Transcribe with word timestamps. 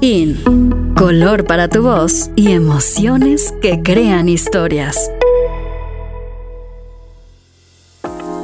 In. 0.00 0.94
Color 0.96 1.44
para 1.44 1.68
tu 1.68 1.82
voz 1.82 2.30
y 2.34 2.52
emociones 2.52 3.54
que 3.62 3.82
crean 3.82 4.28
historias. 4.28 5.10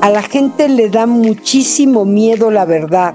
A 0.00 0.10
la 0.10 0.22
gente 0.22 0.68
le 0.68 0.88
da 0.88 1.06
muchísimo 1.06 2.04
miedo 2.04 2.50
la 2.50 2.64
verdad 2.64 3.14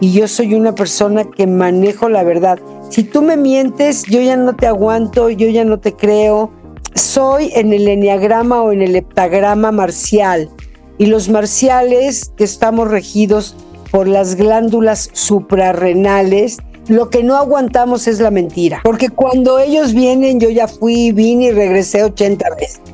y 0.00 0.12
yo 0.12 0.28
soy 0.28 0.54
una 0.54 0.74
persona 0.74 1.24
que 1.24 1.46
manejo 1.46 2.08
la 2.08 2.22
verdad. 2.22 2.58
Si 2.88 3.04
tú 3.04 3.20
me 3.20 3.36
mientes, 3.36 4.04
yo 4.04 4.20
ya 4.20 4.36
no 4.36 4.56
te 4.56 4.66
aguanto, 4.66 5.28
yo 5.28 5.48
ya 5.48 5.64
no 5.64 5.78
te 5.78 5.94
creo. 5.94 6.50
Soy 6.94 7.50
en 7.54 7.72
el 7.72 7.86
enneagrama 7.86 8.62
o 8.62 8.72
en 8.72 8.80
el 8.80 8.96
heptagrama 8.96 9.72
marcial 9.72 10.48
y 10.96 11.06
los 11.06 11.28
marciales 11.28 12.32
que 12.36 12.44
estamos 12.44 12.88
regidos 12.88 13.56
por 13.90 14.08
las 14.08 14.36
glándulas 14.36 15.10
suprarrenales, 15.12 16.58
lo 16.88 17.10
que 17.10 17.22
no 17.22 17.36
aguantamos 17.36 18.08
es 18.08 18.20
la 18.20 18.30
mentira. 18.30 18.80
Porque 18.82 19.08
cuando 19.08 19.58
ellos 19.58 19.94
vienen, 19.94 20.40
yo 20.40 20.50
ya 20.50 20.68
fui, 20.68 21.12
vine 21.12 21.46
y 21.46 21.50
regresé 21.50 22.02
80 22.02 22.46
veces. 22.56 22.80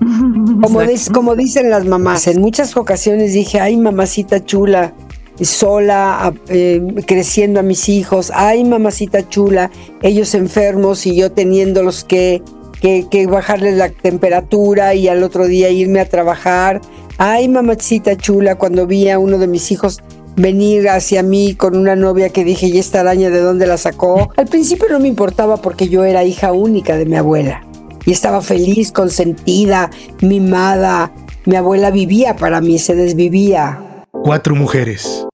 Como, 0.62 0.80
como 1.15 1.37
dicen 1.37 1.70
las 1.70 1.84
mamás, 1.84 2.27
en 2.27 2.41
muchas 2.41 2.77
ocasiones 2.77 3.32
dije, 3.32 3.60
ay, 3.60 3.77
mamacita 3.77 4.45
chula, 4.45 4.93
sola, 5.41 6.34
eh, 6.48 6.82
creciendo 7.06 7.60
a 7.60 7.62
mis 7.62 7.88
hijos, 7.88 8.32
ay, 8.34 8.65
mamacita 8.65 9.29
chula, 9.29 9.70
ellos 10.02 10.34
enfermos 10.34 11.07
y 11.07 11.15
yo 11.15 11.30
teniéndolos 11.30 12.02
que, 12.02 12.43
que, 12.80 13.07
que 13.09 13.29
bajarles 13.29 13.77
la 13.77 13.91
temperatura 13.91 14.95
y 14.95 15.07
al 15.07 15.23
otro 15.23 15.46
día 15.46 15.70
irme 15.70 16.01
a 16.01 16.09
trabajar. 16.09 16.80
Ay, 17.18 17.48
mamacita 17.48 18.16
chula, 18.16 18.57
cuando 18.57 18.87
vi 18.87 19.09
a 19.10 19.18
uno 19.20 19.38
de 19.38 19.46
mis 19.46 19.70
hijos 19.70 20.01
venir 20.38 20.88
hacia 20.88 21.23
mí 21.23 21.55
con 21.55 21.77
una 21.77 21.97
novia 21.97 22.30
que 22.30 22.45
dije, 22.45 22.69
¿y 22.69 22.79
esta 22.79 23.01
araña 23.01 23.29
de 23.29 23.41
dónde 23.41 23.66
la 23.66 23.77
sacó? 23.77 24.30
Al 24.37 24.46
principio 24.46 24.87
no 24.88 25.01
me 25.01 25.09
importaba 25.09 25.59
porque 25.59 25.88
yo 25.88 26.05
era 26.05 26.24
hija 26.24 26.52
única 26.52 26.96
de 26.96 27.05
mi 27.05 27.16
abuela 27.16 27.66
y 28.06 28.12
estaba 28.12 28.40
feliz, 28.40 28.93
consentida, 28.93 29.90
mimada. 30.23 31.12
Mi 31.45 31.57
abuela 31.57 31.90
vivía 31.90 32.37
para 32.37 32.60
mí, 32.60 32.79
se 32.79 32.95
desvivía. 32.95 34.04
Cuatro 34.24 34.54
mujeres, 34.54 35.27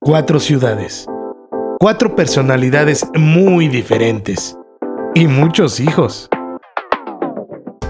cuatro 0.00 0.40
ciudades, 0.40 1.06
cuatro 1.78 2.14
personalidades 2.14 3.04
muy 3.14 3.68
diferentes 3.68 4.56
y 5.14 5.26
muchos 5.26 5.80
hijos. 5.80 6.28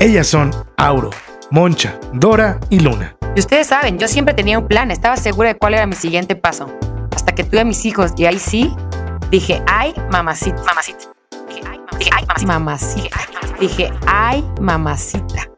Ellas 0.00 0.26
son 0.26 0.50
Auro, 0.76 1.10
Moncha, 1.50 1.98
Dora 2.12 2.60
y 2.70 2.80
Luna. 2.80 3.16
Y 3.36 3.40
ustedes 3.40 3.66
saben, 3.66 3.98
yo 3.98 4.08
siempre 4.08 4.32
tenía 4.32 4.58
un 4.58 4.66
plan, 4.66 4.90
estaba 4.90 5.14
segura 5.18 5.50
de 5.50 5.56
cuál 5.56 5.74
era 5.74 5.84
mi 5.84 5.94
siguiente 5.94 6.36
paso. 6.36 6.72
Hasta 7.14 7.34
que 7.34 7.44
tuve 7.44 7.60
a 7.60 7.64
mis 7.66 7.84
hijos 7.84 8.12
y 8.16 8.24
ahí 8.24 8.38
sí, 8.38 8.74
dije, 9.30 9.62
ay, 9.66 9.94
mamacita, 10.10 10.62
mamacita. 10.62 11.04
Dije, 11.46 12.10
ay, 12.14 12.24
mamacita. 12.26 12.46
mamacita. 12.46 13.20
Dije, 13.60 13.92
ay, 14.06 14.42
mamacita. 14.58 15.55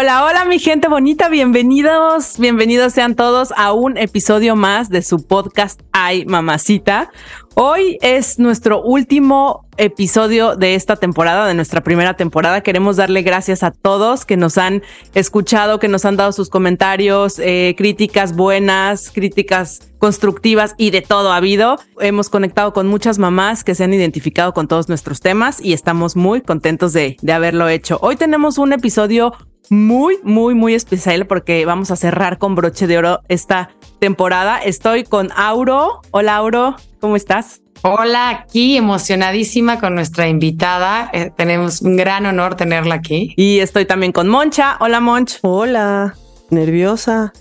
Hola, 0.00 0.24
hola 0.24 0.44
mi 0.44 0.60
gente 0.60 0.86
bonita, 0.86 1.28
bienvenidos, 1.28 2.38
bienvenidos 2.38 2.92
sean 2.92 3.16
todos 3.16 3.52
a 3.56 3.72
un 3.72 3.98
episodio 3.98 4.54
más 4.54 4.90
de 4.90 5.02
su 5.02 5.26
podcast 5.26 5.80
Ay 5.90 6.24
Mamacita. 6.24 7.10
Hoy 7.56 7.98
es 8.00 8.38
nuestro 8.38 8.80
último 8.80 9.66
episodio 9.76 10.54
de 10.54 10.76
esta 10.76 10.94
temporada, 10.94 11.48
de 11.48 11.54
nuestra 11.54 11.82
primera 11.82 12.14
temporada. 12.14 12.60
Queremos 12.60 12.94
darle 12.94 13.22
gracias 13.22 13.64
a 13.64 13.72
todos 13.72 14.24
que 14.24 14.36
nos 14.36 14.56
han 14.56 14.84
escuchado, 15.14 15.80
que 15.80 15.88
nos 15.88 16.04
han 16.04 16.16
dado 16.16 16.30
sus 16.30 16.48
comentarios, 16.48 17.40
eh, 17.40 17.74
críticas 17.76 18.36
buenas, 18.36 19.10
críticas 19.10 19.80
constructivas 19.98 20.76
y 20.78 20.90
de 20.90 21.02
todo 21.02 21.32
ha 21.32 21.36
habido. 21.36 21.76
Hemos 21.98 22.30
conectado 22.30 22.72
con 22.72 22.86
muchas 22.86 23.18
mamás 23.18 23.64
que 23.64 23.74
se 23.74 23.82
han 23.82 23.92
identificado 23.92 24.54
con 24.54 24.68
todos 24.68 24.88
nuestros 24.88 25.18
temas 25.18 25.60
y 25.60 25.72
estamos 25.72 26.14
muy 26.14 26.42
contentos 26.42 26.92
de, 26.92 27.16
de 27.20 27.32
haberlo 27.32 27.68
hecho. 27.68 27.98
Hoy 28.00 28.14
tenemos 28.14 28.58
un 28.58 28.72
episodio 28.72 29.32
muy, 29.70 30.18
muy, 30.22 30.54
muy 30.54 30.74
especial 30.74 31.26
porque 31.26 31.64
vamos 31.64 31.90
a 31.90 31.96
cerrar 31.96 32.38
con 32.38 32.54
broche 32.54 32.86
de 32.86 32.98
oro 32.98 33.20
esta 33.28 33.70
temporada. 33.98 34.58
Estoy 34.58 35.04
con 35.04 35.30
Auro. 35.36 36.00
Hola, 36.10 36.36
Auro, 36.36 36.76
¿cómo 37.00 37.16
estás? 37.16 37.62
Hola, 37.82 38.30
aquí 38.30 38.76
emocionadísima 38.76 39.78
con 39.78 39.94
nuestra 39.94 40.28
invitada. 40.28 41.10
Eh, 41.12 41.30
tenemos 41.36 41.80
un 41.82 41.96
gran 41.96 42.26
honor 42.26 42.56
tenerla 42.56 42.96
aquí. 42.96 43.32
Y 43.36 43.60
estoy 43.60 43.84
también 43.84 44.12
con 44.12 44.28
Moncha. 44.28 44.76
Hola, 44.80 45.00
Monch. 45.00 45.38
Hola, 45.42 46.14
nerviosa. 46.50 47.32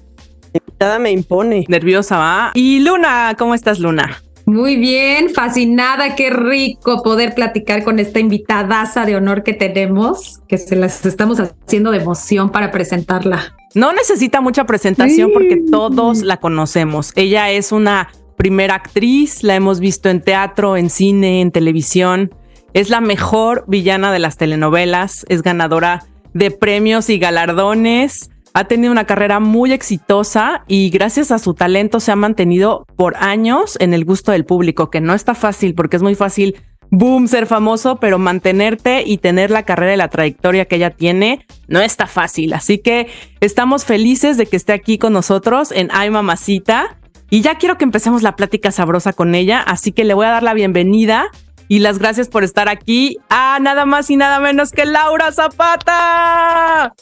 invitada 0.53 0.99
me 0.99 1.11
impone. 1.11 1.65
Nerviosa, 1.67 2.17
¿va? 2.17 2.51
Y 2.53 2.81
Luna, 2.81 3.35
¿cómo 3.37 3.55
estás, 3.55 3.79
Luna? 3.79 4.21
Muy 4.47 4.77
bien, 4.77 5.29
fascinada, 5.29 6.15
qué 6.15 6.29
rico 6.29 7.03
poder 7.03 7.35
platicar 7.35 7.83
con 7.83 7.99
esta 7.99 8.21
invitadaza 8.21 9.05
de 9.05 9.17
honor 9.17 9.43
que 9.43 9.51
tenemos, 9.51 10.39
que 10.47 10.57
se 10.57 10.77
las 10.77 11.05
estamos 11.05 11.37
haciendo 11.41 11.91
de 11.91 11.97
emoción 11.97 12.49
para 12.49 12.71
presentarla. 12.71 13.57
No 13.75 13.91
necesita 13.91 14.39
mucha 14.39 14.65
presentación 14.65 15.31
porque 15.33 15.61
todos 15.69 16.21
la 16.21 16.37
conocemos. 16.37 17.11
Ella 17.17 17.51
es 17.51 17.73
una 17.73 18.09
primera 18.37 18.75
actriz, 18.75 19.43
la 19.43 19.53
hemos 19.53 19.81
visto 19.81 20.07
en 20.07 20.21
teatro, 20.21 20.77
en 20.77 20.89
cine, 20.89 21.41
en 21.41 21.51
televisión. 21.51 22.33
Es 22.71 22.89
la 22.89 23.01
mejor 23.01 23.65
villana 23.67 24.13
de 24.13 24.19
las 24.19 24.37
telenovelas, 24.37 25.25
es 25.27 25.43
ganadora 25.43 26.05
de 26.33 26.51
premios 26.51 27.09
y 27.09 27.19
galardones 27.19 28.29
ha 28.53 28.65
tenido 28.65 28.91
una 28.91 29.05
carrera 29.05 29.39
muy 29.39 29.71
exitosa 29.71 30.63
y 30.67 30.89
gracias 30.89 31.31
a 31.31 31.39
su 31.39 31.53
talento 31.53 31.99
se 31.99 32.11
ha 32.11 32.15
mantenido 32.15 32.85
por 32.95 33.15
años 33.17 33.77
en 33.79 33.93
el 33.93 34.05
gusto 34.05 34.31
del 34.31 34.45
público, 34.45 34.89
que 34.89 35.01
no 35.01 35.13
está 35.13 35.35
fácil 35.35 35.75
porque 35.75 35.97
es 35.97 36.03
muy 36.03 36.15
fácil, 36.15 36.55
boom, 36.89 37.27
ser 37.27 37.45
famoso, 37.45 37.97
pero 37.97 38.17
mantenerte 38.17 39.03
y 39.05 39.17
tener 39.17 39.51
la 39.51 39.63
carrera 39.63 39.93
y 39.93 39.97
la 39.97 40.09
trayectoria 40.09 40.65
que 40.65 40.77
ella 40.77 40.91
tiene 40.91 41.45
no 41.67 41.81
está 41.81 42.07
fácil. 42.07 42.53
Así 42.53 42.79
que 42.79 43.07
estamos 43.39 43.85
felices 43.85 44.37
de 44.37 44.45
que 44.45 44.57
esté 44.57 44.73
aquí 44.73 44.97
con 44.97 45.13
nosotros 45.13 45.71
en 45.71 45.89
Ay 45.91 46.09
Mamacita. 46.09 46.97
Y 47.29 47.41
ya 47.41 47.55
quiero 47.55 47.77
que 47.77 47.83
empecemos 47.83 48.23
la 48.23 48.37
plática 48.37 48.71
sabrosa 48.71 49.11
con 49.11 49.35
ella, 49.35 49.59
así 49.59 49.91
que 49.91 50.05
le 50.05 50.13
voy 50.13 50.25
a 50.25 50.29
dar 50.29 50.43
la 50.43 50.53
bienvenida 50.53 51.29
y 51.67 51.79
las 51.79 51.99
gracias 51.99 52.27
por 52.27 52.43
estar 52.43 52.69
aquí 52.69 53.17
a 53.29 53.59
nada 53.59 53.85
más 53.85 54.09
y 54.09 54.15
nada 54.15 54.39
menos 54.39 54.71
que 54.71 54.85
Laura 54.85 55.31
Zapata. 55.31 56.93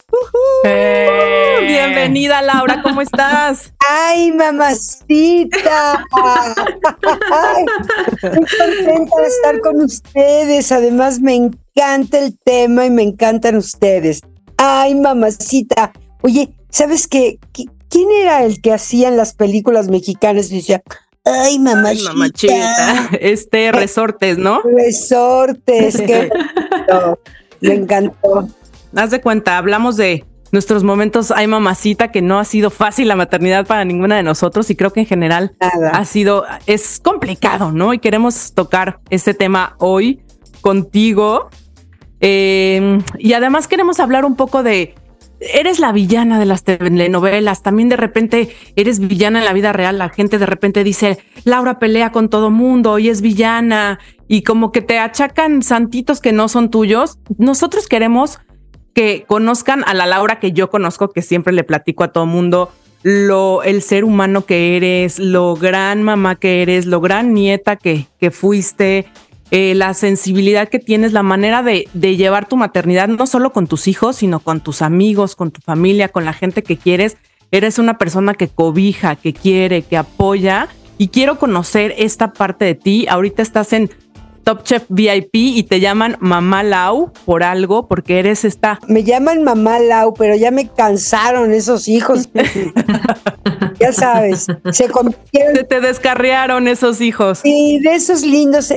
Eh. 0.64 1.58
Bienvenida 1.62 2.42
Laura, 2.42 2.82
¿cómo 2.82 3.02
estás? 3.02 3.74
Ay, 3.88 4.32
mamacita. 4.32 6.06
Muy 8.24 8.46
contenta 8.58 9.22
de 9.22 9.28
estar 9.28 9.60
con 9.62 9.82
ustedes. 9.82 10.72
Además, 10.72 11.20
me 11.20 11.36
encanta 11.36 12.20
el 12.20 12.38
tema 12.40 12.86
y 12.86 12.90
me 12.90 13.04
encantan 13.04 13.58
ustedes. 13.58 14.22
Ay, 14.58 14.96
mamacita. 14.96 15.92
Oye, 16.22 16.54
¿sabes 16.70 17.08
qué? 17.08 17.40
¿Quién 17.90 18.12
era 18.12 18.44
el 18.44 18.62
que 18.62 18.74
hacía 18.74 19.10
en 19.10 19.18
las 19.18 19.34
películas 19.34 19.90
mexicanas? 19.90 20.50
Decía, 20.50 20.82
Ay, 21.26 21.60
mamachita. 21.60 23.10
Este, 23.20 23.72
resortes, 23.72 24.38
¿no? 24.38 24.62
Resortes, 24.62 25.98
que 25.98 26.30
me 27.62 27.74
encantó. 27.74 28.48
Haz 28.96 29.12
de 29.12 29.20
cuenta, 29.22 29.58
hablamos 29.58 29.98
de 29.98 30.24
nuestros 30.52 30.84
momentos, 30.84 31.32
ay 31.32 31.48
mamacita, 31.48 32.12
que 32.12 32.22
no 32.22 32.40
ha 32.40 32.46
sido 32.46 32.70
fácil 32.70 33.08
la 33.10 33.16
maternidad 33.16 33.66
para 33.66 33.84
ninguna 33.84 34.16
de 34.16 34.24
nosotros 34.24 34.70
y 34.70 34.76
creo 34.76 34.94
que 34.94 35.02
en 35.02 35.06
general 35.06 35.56
ha 35.60 36.06
sido, 36.06 36.46
es 36.66 37.00
complicado, 37.00 37.72
¿no? 37.72 37.94
Y 37.94 38.00
queremos 38.00 38.54
tocar 38.54 39.00
este 39.10 39.34
tema 39.34 39.76
hoy 39.80 40.22
contigo. 40.62 41.50
Eh, 42.22 43.00
y 43.18 43.34
además 43.34 43.68
queremos 43.68 44.00
hablar 44.00 44.24
un 44.24 44.36
poco 44.36 44.64
de 44.64 44.96
eres 45.40 45.80
la 45.80 45.92
villana 45.92 46.40
de 46.40 46.46
las 46.46 46.64
telenovelas, 46.64 47.64
también 47.64 47.90
de 47.90 47.98
repente 47.98 48.56
eres 48.76 49.00
villana 49.00 49.40
en 49.40 49.46
la 49.46 49.54
vida 49.54 49.74
real, 49.74 49.98
la 49.98 50.10
gente 50.10 50.38
de 50.38 50.46
repente 50.46 50.84
dice, 50.84 51.20
Laura 51.44 51.80
pelea 51.80 52.12
con 52.12 52.30
todo 52.30 52.50
mundo 52.50 53.00
y 53.00 53.10
es 53.10 53.22
villana 53.22 54.00
y 54.28 54.44
como 54.44 54.72
que 54.72 54.82
te 54.82 55.00
achacan 55.00 55.62
santitos 55.62 56.22
que 56.22 56.32
no 56.32 56.48
son 56.48 56.72
tuyos. 56.72 57.20
Nosotros 57.38 57.88
queremos 57.88 58.40
que 58.94 59.26
conozcan 59.28 59.84
a 59.86 59.94
la 59.94 60.06
Laura 60.06 60.40
que 60.40 60.52
yo 60.52 60.70
conozco, 60.70 61.10
que 61.10 61.22
siempre 61.22 61.54
le 61.54 61.64
platico 61.64 62.04
a 62.04 62.12
todo 62.12 62.26
mundo 62.26 62.72
lo 63.04 63.62
el 63.62 63.84
ser 63.84 64.04
humano 64.04 64.48
que 64.48 64.76
eres, 64.78 65.20
lo 65.20 65.56
gran 65.56 66.02
mamá 66.02 66.38
que 66.38 66.64
eres, 66.64 66.88
lo 66.88 67.02
gran 67.02 67.36
nieta 67.36 67.76
que, 67.76 68.08
que 68.20 68.32
fuiste, 68.32 69.06
eh, 69.52 69.76
la 69.76 69.94
sensibilidad 69.94 70.70
que 70.70 70.80
tienes, 70.80 71.14
la 71.14 71.24
manera 71.24 71.62
de, 71.62 71.88
de, 71.94 72.16
llevar 72.18 72.48
tu 72.48 72.58
maternidad, 72.58 73.08
no 73.08 73.28
solo 73.28 73.54
con 73.54 73.68
tus 73.68 73.88
hijos, 73.88 74.18
sino 74.18 74.40
con 74.40 74.60
tus 74.60 74.82
amigos, 74.82 75.36
con 75.36 75.52
tu 75.52 75.62
familia, 75.62 76.10
con 76.10 76.26
la 76.26 76.34
gente 76.34 76.64
que 76.64 76.78
quieres. 76.78 77.18
Eres 77.52 77.78
una 77.78 77.98
persona 77.98 78.34
que 78.34 78.48
cobija, 78.48 79.16
que 79.16 79.34
quiere, 79.34 79.84
que 79.84 79.98
apoya 79.98 80.68
y 80.98 81.10
quiero 81.10 81.38
conocer 81.38 81.94
esta 81.98 82.34
parte 82.34 82.66
de 82.66 82.76
ti. 82.76 83.06
Ahorita 83.08 83.42
estás 83.42 83.72
en 83.74 83.92
Top 84.44 84.64
Chef 84.64 84.84
VIP 84.90 85.34
y 85.34 85.64
te 85.64 85.80
llaman 85.80 86.18
Mamá 86.20 86.64
Lau 86.64 87.12
por 87.26 87.44
algo, 87.44 87.88
porque 87.88 88.20
eres 88.20 88.46
esta. 88.46 88.80
Me 88.88 89.04
llaman 89.04 89.44
Mamá 89.44 89.80
Lau, 89.80 90.14
pero 90.14 90.36
ya 90.36 90.52
me 90.52 90.68
cansaron 90.68 91.52
esos 91.52 91.88
hijos. 91.88 92.30
ya 93.86 93.94
sabes, 93.94 94.48
se 94.72 94.90
convirtieron. 94.90 95.56
Se 95.56 95.64
te 95.64 95.82
descarriaron 95.82 96.68
esos 96.68 97.02
hijos. 97.02 97.40
Sí, 97.40 97.80
de 97.84 97.96
esos 97.96 98.24
lindos. 98.24 98.74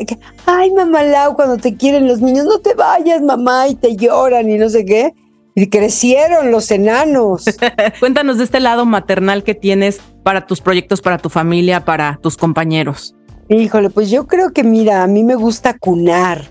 Ay, 0.46 0.70
Mamá 0.72 1.02
Lau, 1.02 1.34
cuando 1.34 1.56
te 1.56 1.76
quieren 1.76 2.06
los 2.06 2.20
niños, 2.20 2.44
no 2.44 2.58
te 2.58 2.74
vayas, 2.74 3.22
mamá, 3.22 3.68
y 3.68 3.74
te 3.74 3.96
lloran 3.96 4.50
y 4.50 4.58
no 4.58 4.68
sé 4.68 4.84
qué. 4.84 5.12
Y 5.54 5.68
crecieron 5.68 6.52
los 6.52 6.70
enanos. 6.70 7.44
Cuéntanos 8.00 8.38
de 8.38 8.44
este 8.44 8.60
lado 8.60 8.86
maternal 8.86 9.42
que 9.42 9.54
tienes 9.54 10.00
para 10.22 10.46
tus 10.46 10.60
proyectos, 10.60 11.00
para 11.00 11.18
tu 11.18 11.30
familia, 11.30 11.84
para 11.84 12.18
tus 12.22 12.36
compañeros. 12.36 13.16
Híjole, 13.48 13.90
pues 13.90 14.10
yo 14.10 14.26
creo 14.26 14.52
que 14.52 14.62
mira, 14.62 15.02
a 15.02 15.06
mí 15.06 15.24
me 15.24 15.34
gusta 15.34 15.76
cunar. 15.78 16.44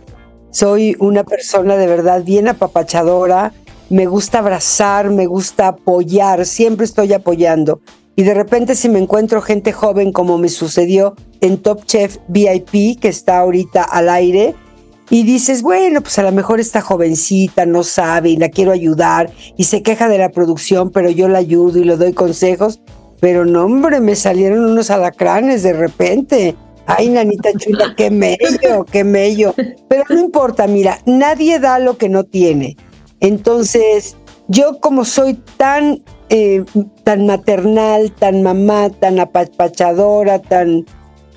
Soy 0.50 0.96
una 1.00 1.24
persona 1.24 1.78
de 1.78 1.88
verdad 1.88 2.24
bien 2.24 2.48
apapachadora. 2.48 3.54
Me 3.90 4.08
gusta 4.08 4.40
abrazar, 4.40 5.10
me 5.12 5.28
gusta 5.28 5.68
apoyar, 5.70 6.46
siempre 6.46 6.86
estoy 6.86 7.14
apoyando. 7.14 7.80
Y 8.18 8.24
de 8.24 8.34
repente 8.34 8.76
si 8.76 8.90
me 8.90 8.98
encuentro 8.98 9.44
gente 9.44 9.72
joven 9.72 10.12
como 10.12 10.40
me 10.40 10.50
sucedió 10.50 11.14
en 11.40 11.60
Top 11.60 11.86
Chef 11.86 12.18
VIP, 12.28 13.00
que 13.00 13.10
está 13.10 13.38
ahorita 13.38 13.84
al 13.84 14.10
aire, 14.10 14.56
y 15.12 15.22
dices, 15.22 15.62
bueno, 15.62 16.02
pues 16.02 16.18
a 16.18 16.24
lo 16.24 16.32
mejor 16.32 16.60
esta 16.60 16.82
jovencita 16.82 17.68
no 17.68 17.84
sabe 17.84 18.32
y 18.32 18.38
la 18.38 18.50
quiero 18.50 18.72
ayudar 18.72 19.32
y 19.56 19.66
se 19.66 19.84
queja 19.84 20.10
de 20.10 20.18
la 20.18 20.30
producción, 20.30 20.90
pero 20.90 21.12
yo 21.12 21.28
la 21.28 21.38
ayudo 21.38 21.78
y 21.78 21.84
le 21.84 21.96
doy 21.96 22.14
consejos. 22.14 22.82
Pero 23.20 23.46
no, 23.46 23.66
hombre, 23.66 24.00
me 24.00 24.16
salieron 24.16 24.66
unos 24.66 24.90
alacranes 24.90 25.62
de 25.62 25.74
repente. 25.74 26.56
Ay, 26.88 27.10
nanita 27.10 27.52
chula, 27.54 27.94
qué 27.96 28.10
mello, 28.10 28.84
qué 28.92 29.04
mello. 29.04 29.54
Pero 29.88 30.04
no 30.10 30.20
importa, 30.20 30.66
mira, 30.66 31.00
nadie 31.06 31.60
da 31.60 31.78
lo 31.78 32.00
que 32.00 32.10
no 32.10 32.24
tiene. 32.24 32.78
Entonces, 33.20 34.18
yo 34.48 34.80
como 34.80 35.06
soy 35.06 35.36
tan, 35.58 36.04
eh, 36.30 36.64
tan 37.04 37.26
maternal, 37.26 38.12
tan 38.12 38.44
mamá, 38.44 38.90
tan 38.90 39.20
apapachadora, 39.20 40.40
tan, 40.40 40.86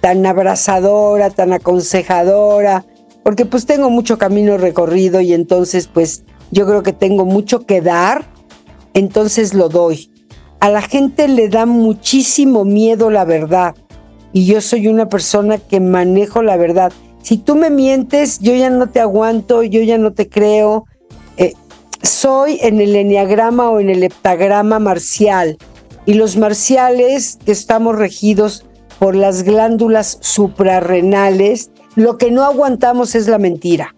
tan 0.01 0.27
abrazadora, 0.27 1.31
tan 1.31 1.53
aconsejadora, 1.53 2.85
porque 3.23 3.47
pues 3.47 3.67
tengo 3.67 3.91
mucho 3.91 4.19
camino 4.19 4.59
recorrido 4.59 5.21
y 5.21 5.33
entonces 5.33 5.87
pues 5.87 6.25
yo 6.51 6.67
creo 6.67 6.83
que 6.83 6.93
tengo 6.93 7.25
mucho 7.25 7.61
que 7.61 7.81
dar, 7.81 8.25
entonces 8.95 9.55
lo 9.55 9.69
doy. 9.69 10.11
A 10.59 10.69
la 10.69 10.83
gente 10.83 11.29
le 11.29 11.49
da 11.49 11.67
muchísimo 11.67 12.65
miedo 12.65 13.11
la 13.11 13.25
verdad 13.25 13.75
y 14.33 14.47
yo 14.47 14.61
soy 14.61 14.89
una 14.89 15.09
persona 15.09 15.59
que 15.59 15.81
manejo 15.81 16.43
la 16.43 16.57
verdad. 16.57 16.93
Si 17.23 17.37
tú 17.37 17.55
me 17.55 17.71
mientes, 17.71 18.39
yo 18.41 18.55
ya 18.55 18.71
no 18.71 18.89
te 18.89 19.01
aguanto, 19.01 19.63
yo 19.63 19.83
ya 19.83 19.99
no 19.99 20.13
te 20.13 20.29
creo. 20.29 20.87
Eh, 21.37 21.55
soy 22.02 22.58
en 22.62 22.81
el 22.81 22.97
enneagrama 22.97 23.70
o 23.70 23.81
en 23.81 23.91
el 23.91 24.02
heptagrama 24.02 24.79
marcial 24.79 25.58
y 26.06 26.14
los 26.14 26.37
marciales 26.37 27.38
que 27.44 27.52
estamos 27.52 27.97
regidos 27.97 28.64
por 28.99 29.14
las 29.14 29.43
glándulas 29.43 30.19
suprarrenales, 30.20 31.70
lo 31.97 32.19
que 32.19 32.31
no 32.31 32.44
aguantamos 32.44 33.14
es 33.14 33.29
la 33.29 33.38
mentira. 33.38 33.94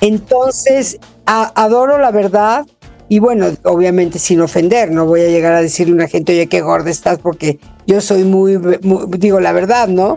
Entonces, 0.00 0.98
adoro 1.26 1.98
la 1.98 2.10
verdad, 2.10 2.66
y 3.08 3.18
bueno, 3.18 3.48
obviamente 3.64 4.18
sin 4.18 4.40
ofender, 4.40 4.90
no 4.90 5.04
voy 5.04 5.20
a 5.20 5.28
llegar 5.28 5.52
a 5.52 5.60
decirle 5.60 5.92
a 5.92 5.96
una 5.96 6.08
gente, 6.08 6.32
oye, 6.32 6.46
qué 6.46 6.62
gorda 6.62 6.90
estás, 6.90 7.18
porque 7.18 7.58
yo 7.86 8.00
soy 8.00 8.24
muy, 8.24 8.58
digo 9.18 9.38
la 9.40 9.52
verdad, 9.52 9.88
¿no? 9.88 10.16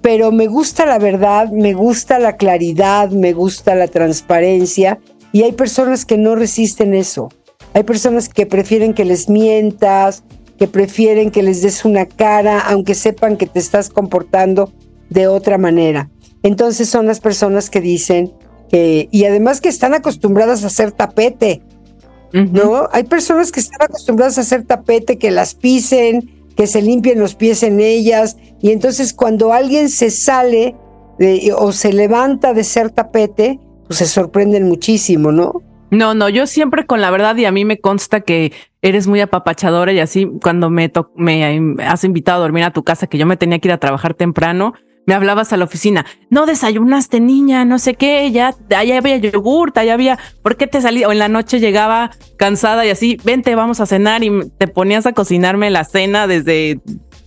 Pero 0.00 0.30
me 0.30 0.46
gusta 0.46 0.86
la 0.86 0.98
verdad, 0.98 1.50
me 1.50 1.74
gusta 1.74 2.18
la 2.20 2.36
claridad, 2.36 3.10
me 3.10 3.32
gusta 3.32 3.74
la 3.74 3.88
transparencia, 3.88 5.00
y 5.32 5.42
hay 5.42 5.52
personas 5.52 6.04
que 6.04 6.18
no 6.18 6.34
resisten 6.34 6.94
eso. 6.94 7.30
Hay 7.72 7.84
personas 7.84 8.28
que 8.28 8.46
prefieren 8.46 8.94
que 8.94 9.04
les 9.04 9.28
mientas, 9.28 10.24
que 10.58 10.66
prefieren 10.66 11.30
que 11.30 11.42
les 11.42 11.62
des 11.62 11.84
una 11.84 12.06
cara, 12.06 12.60
aunque 12.60 12.94
sepan 12.94 13.36
que 13.36 13.46
te 13.46 13.58
estás 13.58 13.88
comportando 13.88 14.72
de 15.08 15.28
otra 15.28 15.56
manera. 15.56 16.10
Entonces 16.42 16.88
son 16.88 17.06
las 17.06 17.20
personas 17.20 17.70
que 17.70 17.80
dicen 17.80 18.32
que, 18.68 19.08
y 19.10 19.24
además 19.24 19.60
que 19.60 19.68
están 19.68 19.94
acostumbradas 19.94 20.64
a 20.64 20.68
hacer 20.68 20.92
tapete, 20.92 21.62
¿no? 22.32 22.88
Hay 22.92 23.04
personas 23.04 23.50
que 23.50 23.60
están 23.60 23.82
acostumbradas 23.82 24.38
a 24.38 24.42
hacer 24.42 24.64
tapete, 24.64 25.18
que 25.18 25.30
las 25.30 25.54
pisen, 25.54 26.30
que 26.56 26.66
se 26.66 26.82
limpien 26.82 27.18
los 27.18 27.34
pies 27.34 27.62
en 27.62 27.80
ellas, 27.80 28.36
y 28.60 28.70
entonces 28.70 29.12
cuando 29.14 29.52
alguien 29.52 29.88
se 29.88 30.10
sale 30.10 30.76
de, 31.18 31.52
o 31.56 31.72
se 31.72 31.92
levanta 31.92 32.52
de 32.54 32.64
ser 32.64 32.90
tapete, 32.90 33.58
pues 33.90 33.98
se 33.98 34.06
sorprenden 34.06 34.68
muchísimo, 34.68 35.32
¿no? 35.32 35.62
No, 35.90 36.14
no, 36.14 36.28
yo 36.28 36.46
siempre 36.46 36.86
con 36.86 37.00
la 37.00 37.10
verdad 37.10 37.34
y 37.34 37.44
a 37.44 37.50
mí 37.50 37.64
me 37.64 37.80
consta 37.80 38.20
que 38.20 38.52
eres 38.82 39.08
muy 39.08 39.20
apapachadora 39.20 39.92
y 39.92 39.98
así 39.98 40.30
cuando 40.40 40.70
me, 40.70 40.92
me 41.16 41.74
has 41.84 42.04
invitado 42.04 42.38
a 42.38 42.42
dormir 42.42 42.62
a 42.62 42.72
tu 42.72 42.84
casa, 42.84 43.08
que 43.08 43.18
yo 43.18 43.26
me 43.26 43.36
tenía 43.36 43.58
que 43.58 43.66
ir 43.66 43.72
a 43.72 43.78
trabajar 43.78 44.14
temprano, 44.14 44.74
me 45.06 45.14
hablabas 45.14 45.52
a 45.52 45.56
la 45.56 45.64
oficina, 45.64 46.06
no 46.30 46.46
desayunaste 46.46 47.18
niña, 47.18 47.64
no 47.64 47.80
sé 47.80 47.94
qué, 47.94 48.30
ya 48.30 48.54
allá 48.76 48.98
había 48.98 49.16
yogurt, 49.16 49.76
allá 49.76 49.94
había, 49.94 50.20
¿por 50.40 50.56
qué 50.56 50.68
te 50.68 50.80
salí? 50.80 51.04
O 51.04 51.10
en 51.10 51.18
la 51.18 51.26
noche 51.26 51.58
llegaba 51.58 52.12
cansada 52.36 52.86
y 52.86 52.90
así, 52.90 53.18
vente, 53.24 53.56
vamos 53.56 53.80
a 53.80 53.86
cenar 53.86 54.22
y 54.22 54.30
te 54.56 54.68
ponías 54.68 55.04
a 55.06 55.14
cocinarme 55.14 55.68
la 55.68 55.82
cena 55.82 56.28
desde 56.28 56.80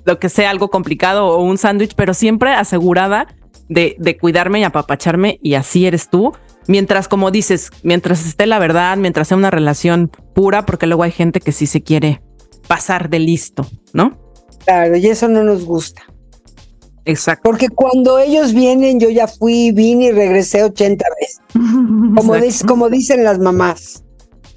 lo 0.06 0.18
que 0.18 0.30
sea 0.30 0.50
algo 0.50 0.70
complicado 0.70 1.28
o 1.28 1.44
un 1.44 1.58
sándwich, 1.58 1.96
pero 1.98 2.14
siempre 2.14 2.52
asegurada 2.52 3.28
de, 3.68 3.98
de 4.00 4.18
cuidarme 4.18 4.62
y 4.62 4.64
apapacharme 4.64 5.40
y 5.44 5.56
así 5.56 5.86
eres 5.86 6.10
tú. 6.10 6.32
Mientras, 6.68 7.08
como 7.08 7.32
dices, 7.32 7.72
mientras 7.84 8.26
esté 8.26 8.46
la 8.46 8.60
verdad, 8.60 8.98
mientras 8.98 9.28
sea 9.28 9.38
una 9.38 9.52
relación 9.52 10.10
pura, 10.34 10.66
porque 10.66 10.88
luego 10.88 11.04
hay 11.04 11.12
gente 11.12 11.40
que 11.40 11.52
sí 11.52 11.68
se 11.68 11.82
quiere 11.82 12.22
pasar 12.68 13.10
de 13.10 13.20
listo, 13.20 13.68
¿no? 13.94 14.18
Claro, 14.66 14.96
y 14.96 15.08
eso 15.08 15.28
no 15.28 15.44
nos 15.44 15.66
gusta. 15.66 16.04
Exacto. 17.06 17.42
Porque 17.44 17.70
cuando 17.70 18.18
ellos 18.18 18.54
vienen, 18.54 19.00
yo 19.00 19.10
ya 19.10 19.28
fui, 19.28 19.72
vine 19.72 20.06
y 20.06 20.12
regresé 20.12 20.64
80 20.64 21.06
veces. 21.20 21.42
Como, 21.54 22.34
como 22.68 22.90
dicen 22.90 23.24
las 23.24 23.40
mamás. 23.40 24.04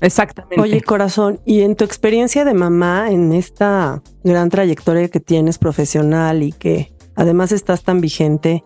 Exactamente. 0.00 0.60
Oye, 0.60 0.82
corazón, 0.82 1.40
y 1.44 1.62
en 1.62 1.74
tu 1.74 1.84
experiencia 1.84 2.44
de 2.44 2.54
mamá, 2.54 3.10
en 3.10 3.32
esta 3.32 4.02
gran 4.22 4.50
trayectoria 4.50 5.08
que 5.08 5.20
tienes 5.20 5.58
profesional 5.58 6.42
y 6.42 6.52
que 6.52 6.92
además 7.14 7.52
estás 7.52 7.82
tan 7.82 8.00
vigente, 8.00 8.62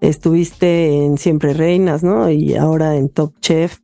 estuviste 0.00 1.04
en 1.04 1.18
Siempre 1.18 1.54
Reinas, 1.54 2.02
¿no? 2.02 2.30
Y 2.30 2.54
ahora 2.54 2.96
en 2.96 3.08
Top 3.08 3.32
Chef. 3.40 3.78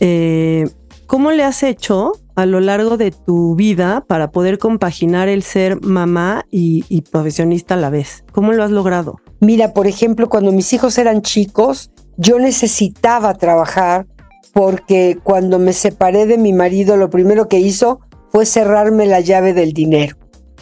Eh, 0.00 0.66
¿Cómo 1.06 1.30
le 1.30 1.44
has 1.44 1.62
hecho 1.62 2.12
a 2.34 2.46
lo 2.46 2.60
largo 2.60 2.96
de 2.96 3.10
tu 3.10 3.54
vida 3.54 4.04
para 4.08 4.30
poder 4.30 4.58
compaginar 4.58 5.28
el 5.28 5.42
ser 5.42 5.80
mamá 5.80 6.44
y, 6.50 7.02
profesionista 7.02 7.74
a 7.74 7.76
la 7.76 7.90
vez? 7.90 8.24
¿Cómo 8.32 8.52
lo 8.52 8.64
has 8.64 8.70
logrado? 8.70 9.20
Mira, 9.40 9.74
por 9.74 9.86
ejemplo, 9.86 10.28
cuando 10.28 10.50
mis 10.50 10.72
hijos 10.72 10.98
eran 10.98 11.22
chicos, 11.22 11.92
yo 12.16 12.38
necesitaba 12.38 13.34
trabajar 13.34 14.06
porque 14.52 15.18
cuando 15.22 15.58
me 15.58 15.72
separé 15.72 16.26
de 16.26 16.38
mi 16.38 16.52
marido, 16.52 16.96
lo 16.96 17.10
primero 17.10 17.48
que 17.48 17.58
hizo 17.58 18.00
fue 18.30 18.46
cerrarme 18.46 19.06
la 19.06 19.20
llave 19.20 19.52
del 19.52 19.72
dinero. 19.72 20.16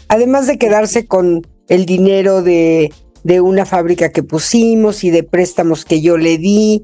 Además 0.08 0.46
de 0.46 0.58
quedarse 0.58 1.06
con 1.06 1.46
el 1.68 1.86
dinero 1.86 2.42
de, 2.42 2.92
de 3.24 3.40
una 3.40 3.66
fábrica 3.66 4.10
que 4.10 4.22
pusimos 4.22 5.04
y 5.04 5.10
de 5.10 5.22
préstamos 5.22 5.84
que 5.84 6.00
yo 6.00 6.16
le 6.16 6.38
di. 6.38 6.82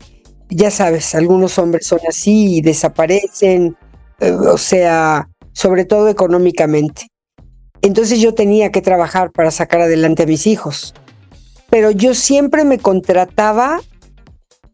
Ya 0.49 0.71
sabes, 0.71 1.14
algunos 1.14 1.59
hombres 1.59 1.87
son 1.87 2.00
así 2.09 2.57
y 2.57 2.61
desaparecen, 2.61 3.76
eh, 4.21 4.33
o 4.33 4.59
sea, 4.59 5.28
sobre 5.52 5.85
todo 5.85 6.09
económicamente. 6.09 7.09
Entonces 7.83 8.21
yo 8.21 8.35
tenía 8.35 8.71
que 8.71 8.83
trabajar 8.83 9.30
para 9.30 9.50
sacar 9.50 9.83
adelante 9.83 10.25
a 10.25 10.26
mis 10.26 10.47
hijos. 10.47 10.95
Pero 11.71 11.90
yo 11.90 12.14
siempre 12.14 12.64
me 12.64 12.78
contrataba 12.78 13.80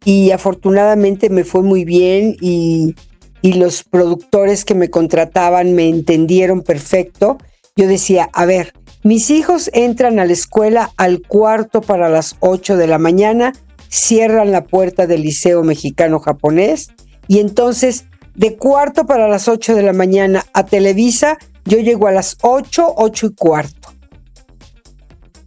y 0.05 0.31
afortunadamente 0.31 1.29
me 1.29 1.45
fue 1.45 1.63
muy 1.63 1.85
bien 1.85 2.37
y, 2.41 2.95
y 3.43 3.55
los 3.55 3.83
productores 3.85 4.65
que 4.65 4.75
me 4.75 4.91
contrataban 4.91 5.75
me 5.75 5.89
entendieron 5.89 6.63
perfecto. 6.63 7.39
Yo 7.77 7.89
decía, 7.89 8.31
a 8.33 8.45
ver, 8.47 8.73
mis 9.05 9.31
hijos 9.31 9.71
entran 9.75 10.19
a 10.19 10.25
la 10.25 10.33
escuela 10.33 10.91
al 10.97 11.21
cuarto 11.21 11.83
para 11.83 12.09
las 12.09 12.37
8 12.41 12.77
de 12.79 12.87
la 12.87 12.99
mañana, 12.99 13.53
cierran 13.89 14.51
la 14.51 14.65
puerta 14.65 15.07
del 15.07 15.23
Liceo 15.23 15.63
Mexicano 15.63 16.19
Japonés 16.19 16.89
y 17.29 17.39
entonces 17.39 18.07
de 18.35 18.57
cuarto 18.57 19.07
para 19.07 19.29
las 19.29 19.47
8 19.47 19.75
de 19.75 19.83
la 19.83 19.93
mañana 19.93 20.45
a 20.55 20.65
Televisa, 20.65 21.39
yo 21.67 21.79
llego 21.79 22.09
a 22.09 22.13
las 22.13 22.39
8, 22.41 22.95
8 22.97 23.27
y 23.27 23.35
cuarto. 23.35 23.89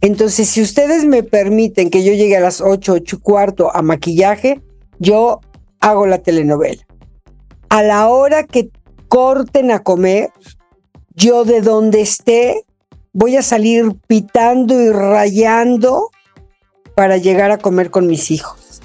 Entonces, 0.00 0.48
si 0.48 0.62
ustedes 0.62 1.04
me 1.04 1.24
permiten 1.24 1.90
que 1.90 2.04
yo 2.04 2.12
llegue 2.12 2.36
a 2.36 2.40
las 2.40 2.60
8, 2.60 2.92
8 2.92 3.16
y 3.16 3.18
cuarto 3.20 3.74
a 3.74 3.82
maquillaje, 3.82 4.62
yo 5.00 5.40
hago 5.80 6.06
la 6.06 6.18
telenovela. 6.18 6.86
A 7.68 7.82
la 7.82 8.08
hora 8.08 8.44
que 8.44 8.70
corten 9.08 9.72
a 9.72 9.82
comer, 9.82 10.30
yo 11.14 11.44
de 11.44 11.60
donde 11.60 12.00
esté, 12.00 12.64
voy 13.12 13.36
a 13.36 13.42
salir 13.42 13.94
pitando 14.06 14.80
y 14.80 14.90
rayando 14.90 16.10
para 16.94 17.16
llegar 17.16 17.50
a 17.50 17.58
comer 17.58 17.90
con 17.90 18.06
mis 18.06 18.30
hijos. 18.30 18.80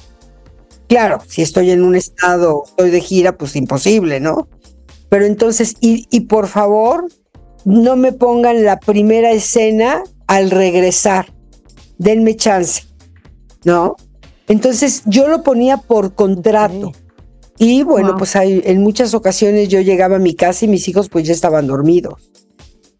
Claro, 0.88 1.20
si 1.27 1.42
estoy 1.42 1.72
en 1.72 1.84
un 1.84 1.96
estado, 1.96 2.63
estoy 2.65 2.92
de 2.92 3.01
gira, 3.01 3.38
pues 3.38 3.56
imposible, 3.56 4.20
¿no? 4.20 4.48
Pero 5.10 5.25
entonces, 5.25 5.75
y, 5.82 6.08
y 6.12 6.22
por 6.22 6.48
favor, 6.48 7.08
no 7.65 7.96
me 7.96 8.12
pongan 8.12 8.63
la 8.63 8.80
primera 8.80 9.32
escena 9.32 10.03
al 10.27 10.51
regresar. 10.51 11.34
Denme 11.98 12.36
chance, 12.36 12.84
¿no? 13.63 13.96
Entonces 14.48 15.03
yo 15.06 15.27
lo 15.27 15.44
ponía 15.44 15.77
por 15.77 16.15
contrato. 16.15 16.92
Y 17.58 17.84
bueno, 17.84 18.15
pues 18.18 18.36
hay, 18.36 18.62
en 18.65 18.82
muchas 18.82 19.13
ocasiones 19.13 19.70
yo 19.70 19.80
llegaba 19.80 20.18
a 20.18 20.20
mi 20.20 20.34
casa 20.34 20.65
y 20.65 20.68
mis 20.68 20.88
hijos 20.88 21.08
pues 21.10 21.25
ya 21.27 21.34
estaban 21.34 21.68
dormidos. 21.68 22.32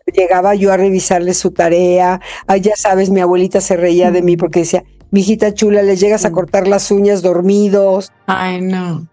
Llegaba 0.06 0.56
yo 0.56 0.72
a 0.72 0.78
revisarles 0.78 1.38
su 1.38 1.52
tarea. 1.52 2.20
Ah, 2.48 2.58
ya 2.58 2.76
sabes, 2.76 3.10
mi 3.10 3.22
abuelita 3.22 3.62
se 3.62 3.78
reía 3.78 4.12
de 4.12 4.22
mí 4.22 4.38
porque 4.38 4.60
decía, 4.60 4.84
mi 5.12 5.22
hijita 5.22 5.54
chula, 5.54 5.82
les 5.82 6.00
llegas 6.00 6.26
a 6.26 6.32
cortar 6.32 6.68
las 6.68 6.92
uñas 6.92 7.22
dormidos. 7.22 8.12
Ay, 8.26 8.62
no. 8.62 9.08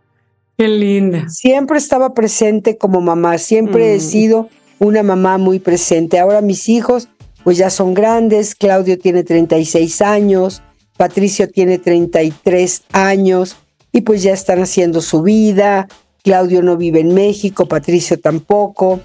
Qué 0.56 0.68
linda. 0.68 1.28
Siempre 1.28 1.78
estaba 1.78 2.12
presente 2.12 2.76
como 2.76 3.00
mamá, 3.00 3.38
siempre 3.38 3.94
he 3.94 3.99
mm. 3.99 4.00
sido 4.00 4.49
una 4.78 5.02
mamá 5.02 5.38
muy 5.38 5.59
presente. 5.59 6.18
Ahora 6.18 6.40
mis 6.40 6.68
hijos 6.68 7.09
pues 7.44 7.56
ya 7.59 7.70
son 7.70 7.94
grandes, 7.94 8.54
Claudio 8.54 8.99
tiene 8.99 9.25
36 9.25 10.02
años, 10.02 10.62
Patricio 10.97 11.49
tiene 11.49 11.78
33 11.78 12.82
años 12.92 13.56
y 13.92 14.02
pues 14.02 14.23
ya 14.23 14.32
están 14.32 14.61
haciendo 14.61 15.00
su 15.00 15.23
vida. 15.23 15.88
Claudio 16.23 16.62
no 16.62 16.76
vive 16.76 17.00
en 17.00 17.14
México, 17.14 17.66
Patricio 17.66 18.20
tampoco. 18.20 19.00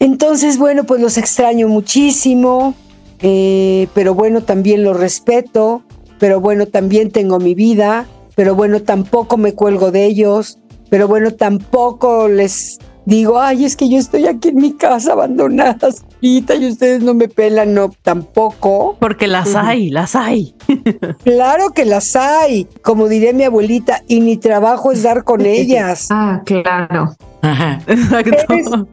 Entonces, 0.00 0.56
bueno, 0.56 0.84
pues 0.84 1.00
los 1.00 1.18
extraño 1.18 1.68
muchísimo, 1.68 2.74
eh, 3.20 3.86
pero 3.94 4.14
bueno, 4.14 4.42
también 4.42 4.82
los 4.82 4.98
respeto, 4.98 5.82
pero 6.18 6.40
bueno, 6.40 6.66
también 6.66 7.10
tengo 7.10 7.38
mi 7.38 7.54
vida, 7.54 8.06
pero 8.34 8.54
bueno, 8.54 8.80
tampoco 8.82 9.36
me 9.36 9.52
cuelgo 9.52 9.90
de 9.90 10.06
ellos, 10.06 10.58
pero 10.88 11.06
bueno, 11.06 11.32
tampoco 11.32 12.28
les 12.28 12.78
digo, 13.04 13.40
ay, 13.40 13.64
es 13.64 13.76
que 13.76 13.88
yo 13.88 13.98
estoy 13.98 14.26
aquí 14.26 14.48
en 14.48 14.56
mi 14.56 14.72
casa 14.72 15.12
abandonada 15.12 15.88
y 16.20 16.44
ustedes 16.68 17.02
no 17.02 17.14
me 17.14 17.28
pelan, 17.28 17.74
no, 17.74 17.90
tampoco. 18.02 18.96
Porque 19.00 19.26
las 19.26 19.54
hay, 19.54 19.90
las 19.90 20.14
hay. 20.14 20.54
claro 21.24 21.70
que 21.70 21.84
las 21.84 22.14
hay. 22.16 22.66
Como 22.82 23.08
diría 23.08 23.32
mi 23.32 23.44
abuelita, 23.44 24.02
y 24.06 24.20
mi 24.20 24.36
trabajo 24.36 24.92
es 24.92 25.02
dar 25.02 25.24
con 25.24 25.40
ellas. 25.46 26.08
Ah, 26.10 26.42
claro. 26.44 27.14
Ajá. 27.42 27.80
Exacto. 27.86 28.88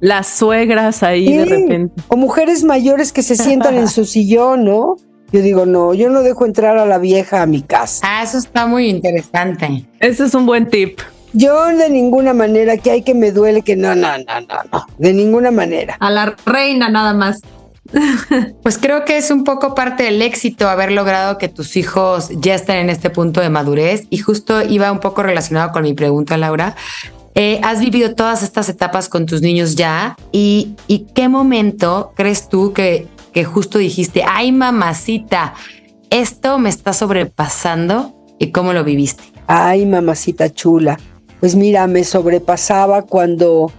Las 0.00 0.28
suegras 0.28 1.02
ahí 1.02 1.36
de 1.36 1.44
repente. 1.44 2.02
O 2.08 2.16
mujeres 2.16 2.62
mayores 2.62 3.12
que 3.12 3.22
se 3.22 3.36
sientan 3.36 3.74
en 3.74 3.88
su 3.88 4.04
sillón, 4.04 4.64
¿no? 4.64 4.96
Yo 5.30 5.42
digo, 5.42 5.66
no, 5.66 5.92
yo 5.92 6.08
no 6.08 6.22
dejo 6.22 6.46
entrar 6.46 6.78
a 6.78 6.86
la 6.86 6.96
vieja 6.96 7.42
a 7.42 7.46
mi 7.46 7.60
casa. 7.60 8.06
Ah, 8.08 8.22
eso 8.22 8.38
está 8.38 8.66
muy 8.66 8.88
interesante. 8.88 9.84
Ese 10.00 10.24
es 10.24 10.34
un 10.34 10.46
buen 10.46 10.68
tip. 10.68 11.00
Yo 11.32 11.66
de 11.66 11.90
ninguna 11.90 12.32
manera, 12.32 12.76
que 12.76 12.90
hay 12.90 13.02
que 13.02 13.14
me 13.14 13.32
duele, 13.32 13.62
que 13.62 13.76
no, 13.76 13.94
no, 13.94 14.16
no, 14.18 14.40
no, 14.40 14.56
no, 14.72 14.86
de 14.98 15.12
ninguna 15.12 15.50
manera. 15.50 15.96
A 16.00 16.10
la 16.10 16.34
reina 16.46 16.88
nada 16.88 17.14
más. 17.14 17.40
Pues 18.62 18.78
creo 18.78 19.04
que 19.04 19.16
es 19.16 19.30
un 19.30 19.44
poco 19.44 19.74
parte 19.74 20.04
del 20.04 20.20
éxito 20.20 20.68
haber 20.68 20.92
logrado 20.92 21.38
que 21.38 21.48
tus 21.48 21.76
hijos 21.76 22.28
ya 22.32 22.54
estén 22.54 22.76
en 22.76 22.90
este 22.90 23.08
punto 23.08 23.40
de 23.40 23.48
madurez 23.48 24.06
y 24.10 24.18
justo 24.18 24.62
iba 24.62 24.92
un 24.92 25.00
poco 25.00 25.22
relacionado 25.22 25.72
con 25.72 25.82
mi 25.82 25.94
pregunta, 25.94 26.36
Laura. 26.36 26.76
Eh, 27.34 27.60
has 27.62 27.80
vivido 27.80 28.14
todas 28.14 28.42
estas 28.42 28.68
etapas 28.68 29.08
con 29.08 29.24
tus 29.24 29.42
niños 29.42 29.76
ya 29.76 30.16
y, 30.32 30.74
y 30.86 31.06
qué 31.14 31.28
momento 31.28 32.12
crees 32.14 32.48
tú 32.48 32.72
que, 32.72 33.06
que 33.32 33.44
justo 33.44 33.78
dijiste, 33.78 34.24
ay 34.26 34.50
mamacita, 34.52 35.54
esto 36.10 36.58
me 36.58 36.68
está 36.68 36.92
sobrepasando 36.92 38.14
y 38.38 38.50
cómo 38.50 38.72
lo 38.72 38.82
viviste? 38.82 39.22
Ay 39.46 39.86
mamacita 39.86 40.50
chula. 40.52 40.98
Pues 41.40 41.54
mira, 41.54 41.86
me 41.86 42.04
sobrepasaba 42.04 43.02
cuando, 43.02 43.72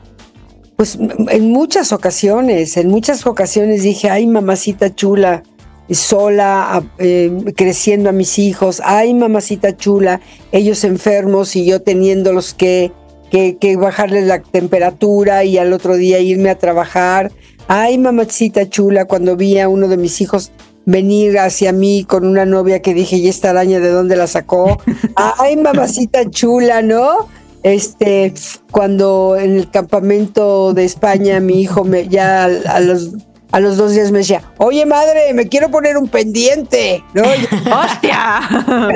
pues 0.75 0.97
en 0.97 1.51
muchas 1.51 1.91
ocasiones, 1.91 2.77
en 2.77 2.89
muchas 2.89 3.25
ocasiones 3.25 3.83
dije, 3.83 4.09
ay 4.09 4.27
mamacita 4.27 4.95
chula, 4.95 5.43
sola, 5.89 6.83
eh, 6.99 7.31
creciendo 7.55 8.09
a 8.09 8.13
mis 8.13 8.39
hijos, 8.39 8.81
ay 8.85 9.13
mamacita 9.13 9.75
chula, 9.75 10.21
ellos 10.51 10.83
enfermos 10.83 11.55
y 11.55 11.65
yo 11.65 11.81
teniéndolos 11.81 12.53
que, 12.53 12.91
que, 13.29 13.57
que 13.57 13.75
bajarles 13.75 14.25
la 14.25 14.41
temperatura 14.41 15.43
y 15.43 15.57
al 15.57 15.73
otro 15.73 15.97
día 15.97 16.19
irme 16.19 16.49
a 16.49 16.57
trabajar. 16.57 17.31
Ay 17.67 17.97
mamacita 17.97 18.69
chula, 18.69 19.05
cuando 19.05 19.35
vi 19.35 19.59
a 19.59 19.67
uno 19.67 19.87
de 19.87 19.97
mis 19.97 20.21
hijos 20.21 20.51
venir 20.85 21.37
hacia 21.37 21.71
mí 21.71 22.03
con 22.03 22.25
una 22.25 22.45
novia 22.45 22.81
que 22.81 22.93
dije, 22.93 23.17
¿y 23.17 23.27
esta 23.27 23.51
araña 23.51 23.79
de 23.79 23.89
dónde 23.89 24.15
la 24.15 24.27
sacó? 24.27 24.81
Ay, 25.15 25.55
mamacita 25.55 26.29
chula, 26.29 26.81
¿no? 26.81 27.29
Este, 27.63 28.33
cuando 28.71 29.37
en 29.37 29.57
el 29.57 29.69
campamento 29.69 30.73
de 30.73 30.85
España 30.85 31.39
mi 31.39 31.61
hijo 31.61 31.83
me, 31.83 32.07
ya 32.07 32.45
a, 32.45 32.79
los 32.79 33.11
a 33.51 33.59
los 33.59 33.77
dos 33.77 33.93
días 33.93 34.11
me 34.11 34.19
decía, 34.19 34.43
oye 34.57 34.85
madre, 34.85 35.33
me 35.33 35.47
quiero 35.47 35.69
poner 35.69 35.97
un 35.97 36.07
pendiente, 36.07 37.03
¿no? 37.13 37.23
¡Hostia! 37.83 38.39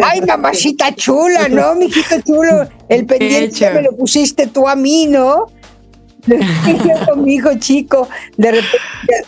Ay, 0.03 0.21
mamacita 0.21 0.93
chula, 0.95 1.49
¿no? 1.49 1.75
Mi 1.75 1.85
hijito 1.85 2.21
chulo, 2.21 2.67
el 2.89 3.05
pendiente 3.05 3.69
me 3.71 3.81
lo 3.81 3.95
pusiste 3.95 4.47
tú 4.47 4.67
a 4.67 4.75
mí, 4.75 5.07
¿no? 5.07 5.47
con 7.09 7.23
mi 7.23 7.35
hijo 7.35 7.49
chico, 7.59 8.07
de 8.37 8.51
repente. 8.51 8.77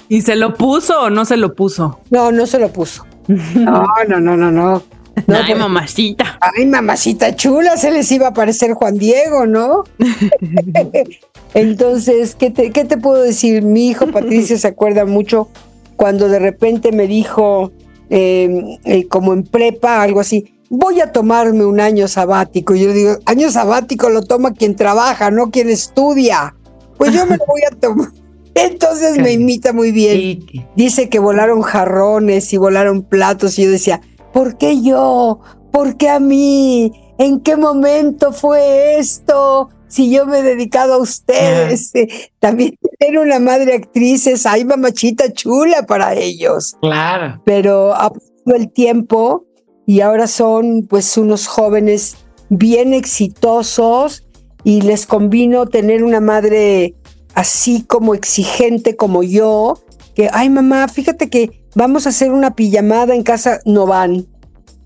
¿Y 0.07 0.21
se 0.21 0.35
lo 0.35 0.53
puso 0.53 1.01
o 1.01 1.09
no 1.09 1.25
se 1.25 1.37
lo 1.37 1.53
puso? 1.55 1.99
No, 2.09 2.31
no 2.31 2.45
se 2.47 2.59
lo 2.59 2.69
puso. 2.69 3.05
No, 3.27 3.83
no, 4.07 4.19
no, 4.19 4.37
no, 4.37 4.51
no. 4.51 4.83
ay, 5.27 5.55
mamacita. 5.55 6.37
Ay, 6.41 6.65
mamacita 6.65 7.35
chula, 7.35 7.77
se 7.77 7.91
les 7.91 8.11
iba 8.11 8.27
a 8.27 8.33
parecer 8.33 8.73
Juan 8.73 8.97
Diego, 8.97 9.45
¿no? 9.45 9.83
Entonces, 11.53 12.35
¿qué 12.35 12.49
te, 12.49 12.71
¿qué 12.71 12.83
te 12.85 12.97
puedo 12.97 13.21
decir? 13.21 13.63
Mi 13.63 13.87
hijo 13.87 14.07
Patricio 14.07 14.57
se 14.57 14.67
acuerda 14.67 15.05
mucho 15.05 15.49
cuando 15.95 16.27
de 16.27 16.39
repente 16.39 16.91
me 16.91 17.07
dijo, 17.07 17.71
em, 18.09 18.77
eh, 18.83 19.07
como 19.07 19.33
en 19.33 19.43
prepa, 19.43 20.01
algo 20.01 20.19
así, 20.19 20.53
voy 20.69 20.99
a 20.99 21.11
tomarme 21.11 21.65
un 21.65 21.79
año 21.79 22.07
sabático. 22.07 22.75
Y 22.75 22.81
yo 22.81 22.93
digo, 22.93 23.17
año 23.25 23.49
sabático 23.51 24.09
lo 24.09 24.23
toma 24.23 24.53
quien 24.53 24.75
trabaja, 24.75 25.31
no 25.31 25.49
quien 25.49 25.69
estudia. 25.69 26.55
Pues 26.97 27.13
yo 27.13 27.25
me 27.25 27.37
lo 27.37 27.45
voy 27.45 27.61
a 27.69 27.75
tomar. 27.75 28.09
Entonces 28.55 29.17
me 29.17 29.33
imita 29.33 29.73
muy 29.73 29.91
bien. 29.91 30.45
Dice 30.75 31.09
que 31.09 31.19
volaron 31.19 31.61
jarrones 31.61 32.53
y 32.53 32.57
volaron 32.57 33.03
platos 33.03 33.59
y 33.59 33.63
yo 33.63 33.71
decía, 33.71 34.01
¿por 34.35 34.57
qué 34.57 34.81
yo? 34.81 35.39
¿Por 35.71 35.95
qué 35.95 36.09
a 36.09 36.19
mí? 36.19 36.91
¿En 37.17 37.39
qué 37.39 37.55
momento 37.55 38.33
fue 38.33 38.99
esto? 38.99 39.69
Si 39.87 40.11
yo 40.11 40.25
me 40.25 40.39
he 40.39 40.43
dedicado 40.43 40.95
a 40.95 40.97
ustedes, 40.97 41.93
también 42.39 42.75
tener 42.99 43.17
una 43.17 43.39
madre 43.39 43.75
actriz 43.75 44.27
es, 44.27 44.45
ay, 44.45 44.65
mamachita 44.65 45.31
chula 45.31 45.83
para 45.83 46.15
ellos. 46.15 46.75
Claro. 46.81 47.41
Pero 47.45 47.95
ha 47.95 48.09
pasado 48.09 48.55
el 48.57 48.69
tiempo 48.73 49.45
y 49.85 50.01
ahora 50.01 50.27
son 50.27 50.85
pues 50.85 51.15
unos 51.15 51.47
jóvenes 51.47 52.17
bien 52.49 52.93
exitosos 52.93 54.27
y 54.65 54.81
les 54.81 55.05
convino 55.05 55.65
tener 55.67 56.03
una 56.03 56.19
madre 56.19 56.93
así 57.35 57.83
como 57.83 58.13
exigente 58.13 58.97
como 58.97 59.23
yo, 59.23 59.79
que, 60.13 60.29
ay 60.33 60.49
mamá, 60.49 60.89
fíjate 60.89 61.29
que 61.29 61.64
vamos 61.75 62.05
a 62.05 62.09
hacer 62.09 62.31
una 62.31 62.55
pijamada 62.55 63.13
en 63.13 63.23
casa, 63.23 63.59
no 63.65 63.85
van. 63.85 64.25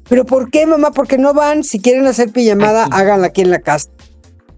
Pero 0.09 0.25
¿por 0.25 0.49
qué, 0.49 0.65
mamá? 0.65 0.91
Porque 0.91 1.17
no 1.17 1.33
van. 1.33 1.63
Si 1.63 1.79
quieren 1.79 2.05
hacer 2.07 2.31
pijamada, 2.31 2.85
háganla 2.91 3.27
aquí 3.27 3.41
en 3.41 3.51
la 3.51 3.59
casa. 3.59 3.89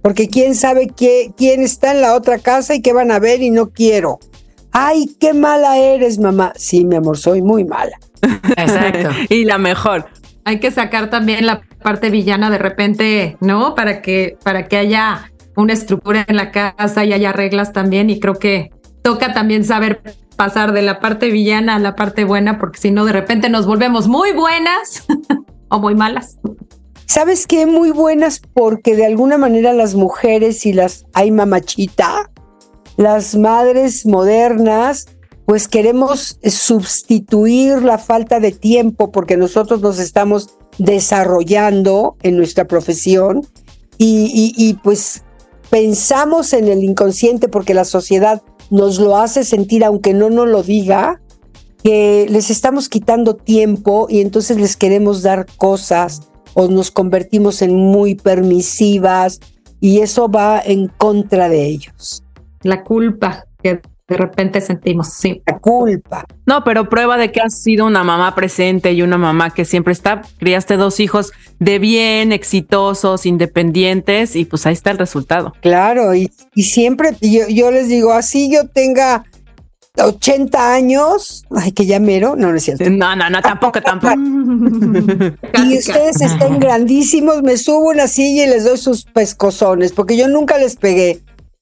Porque 0.02 0.30
quién 0.30 0.56
sabe 0.56 0.88
qué, 0.88 1.32
quién 1.38 1.62
está 1.62 1.92
en 1.92 2.02
la 2.02 2.16
otra 2.16 2.40
casa 2.40 2.74
y 2.74 2.82
qué 2.82 2.94
van 2.94 3.12
a 3.12 3.20
ver 3.20 3.42
y 3.42 3.52
no 3.52 3.70
quiero. 3.70 4.20
Ay, 4.72 5.14
qué 5.20 5.34
mala 5.34 5.78
eres, 5.78 6.18
mamá. 6.18 6.54
Sí, 6.56 6.86
mi 6.86 6.96
amor, 6.96 7.18
soy 7.18 7.42
muy 7.42 7.66
mala. 7.66 8.00
Exacto. 8.58 9.10
y 9.30 9.44
la 9.44 9.58
mejor. 9.58 10.06
Hay 10.46 10.60
que 10.60 10.72
sacar 10.72 11.10
también 11.10 11.46
la 11.46 11.62
parte 11.84 12.10
villana 12.10 12.50
de 12.50 12.58
repente, 12.58 13.38
¿no? 13.42 13.76
Para 13.76 14.02
que, 14.02 14.38
para 14.44 14.68
que 14.68 14.78
haya 14.78 15.32
una 15.56 15.74
estructura 15.74 16.26
en 16.28 16.38
la 16.38 16.52
casa 16.52 17.04
y 17.04 17.14
haya 17.14 17.34
reglas 17.34 17.74
también. 17.74 18.10
Y 18.10 18.20
creo 18.20 18.36
que 18.36 18.72
toca 19.02 19.34
también 19.34 19.64
saber 19.64 20.02
pasar 20.36 20.72
de 20.72 20.82
la 20.82 21.00
parte 21.00 21.30
villana 21.30 21.76
a 21.76 21.80
la 21.80 21.96
parte 21.96 22.24
buena, 22.24 22.58
porque 22.58 22.80
si 22.80 22.92
no, 22.92 23.06
de 23.06 23.14
repente 23.14 23.50
nos 23.50 23.66
volvemos 23.66 24.08
muy 24.08 24.32
buenas 24.32 25.06
o 25.70 25.80
muy 25.80 25.96
malas. 25.96 26.40
¿Sabes 27.06 27.46
qué? 27.46 27.66
Muy 27.66 27.92
buenas 27.92 28.42
porque 28.54 28.96
de 28.96 29.06
alguna 29.06 29.38
manera 29.38 29.74
las 29.74 29.96
mujeres 29.96 30.66
y 30.66 30.74
las 30.74 31.06
hay 31.14 31.30
mamachita, 31.30 32.32
las 32.96 33.36
madres 33.36 34.06
modernas, 34.06 35.08
pues 35.46 35.68
queremos 35.68 36.40
sustituir 36.44 37.84
la 37.84 37.98
falta 37.98 38.40
de 38.40 38.52
tiempo 38.52 39.12
porque 39.12 39.36
nosotros 39.36 39.82
nos 39.82 40.00
estamos 40.00 40.58
desarrollando 40.78 42.16
en 42.24 42.38
nuestra 42.38 42.66
profesión 42.66 43.46
y, 43.98 44.54
y 44.56 44.74
pues 44.76 45.24
pensamos 45.70 46.54
en 46.54 46.68
el 46.68 46.84
inconsciente 46.84 47.48
porque 47.48 47.74
la 47.74 47.86
sociedad 47.86 48.42
nos 48.72 49.00
lo 49.00 49.18
hace 49.18 49.44
sentir, 49.44 49.84
aunque 49.84 50.14
no 50.14 50.32
nos 50.32 50.48
lo 50.48 50.64
diga, 50.64 51.22
que 51.84 52.26
les 52.30 52.50
estamos 52.50 52.90
quitando 52.90 53.36
tiempo 53.36 54.08
y 54.10 54.22
entonces 54.22 54.58
les 54.58 54.76
queremos 54.78 55.22
dar 55.22 55.46
cosas 55.58 56.32
o 56.54 56.68
nos 56.68 56.90
convertimos 56.90 57.62
en 57.62 57.76
muy 57.76 58.16
permisivas 58.16 59.40
y 59.80 60.00
eso 60.00 60.30
va 60.30 60.60
en 60.60 60.88
contra 60.88 61.50
de 61.50 61.66
ellos. 61.66 62.24
La 62.64 62.84
culpa 62.84 63.46
que 63.62 63.82
de 64.12 64.18
repente 64.18 64.60
sentimos, 64.60 65.14
sí. 65.14 65.42
La 65.48 65.58
culpa. 65.60 66.26
No, 66.46 66.66
pero 66.66 66.90
prueba 66.90 67.18
de 67.18 67.32
que 67.32 67.40
has 67.40 67.62
sido 67.62 67.86
una 67.86 68.04
mamá 68.04 68.36
presente 68.36 68.92
y 68.92 69.02
una 69.04 69.18
mamá 69.18 69.52
que 69.52 69.64
siempre 69.64 69.94
está. 69.94 70.24
Criaste 70.38 70.76
dos 70.76 71.00
hijos 71.00 71.32
de 71.60 71.80
bien, 71.80 72.34
exitosos, 72.34 73.26
independientes 73.26 74.36
y 74.36 74.44
pues 74.44 74.66
ahí 74.66 74.74
está 74.74 74.92
el 74.92 74.98
resultado. 74.98 75.54
Claro, 75.62 76.14
y, 76.14 76.30
siempre 76.56 77.12
yo, 77.22 77.48
yo 77.48 77.72
les 77.72 77.88
digo, 77.88 78.12
así 78.12 78.52
yo 78.52 78.68
tenga 78.68 79.24
80 79.98 80.74
años, 80.74 81.46
ay, 81.56 81.72
que 81.72 81.86
ya 81.86 82.02
mero, 82.02 82.36
no, 82.36 82.50
no 82.52 82.58
es 82.58 82.64
cierto. 82.64 82.90
No, 82.90 83.16
no, 83.16 83.30
no, 83.30 83.42
tampoco, 83.42 83.82
tampoco. 83.82 84.16
y 84.20 85.78
ustedes 85.78 86.20
estén 86.20 86.60
grandísimos, 86.60 87.44
me 87.44 87.56
subo 87.56 87.92
una 87.92 88.08
silla 88.08 88.44
y 88.44 88.50
les 88.50 88.66
doy 88.66 88.78
sus 88.78 89.06
pescozones, 89.06 89.94
porque 89.94 90.18
yo 90.18 90.28
nunca 90.28 90.58
les 90.58 90.76
pegué, 90.76 91.22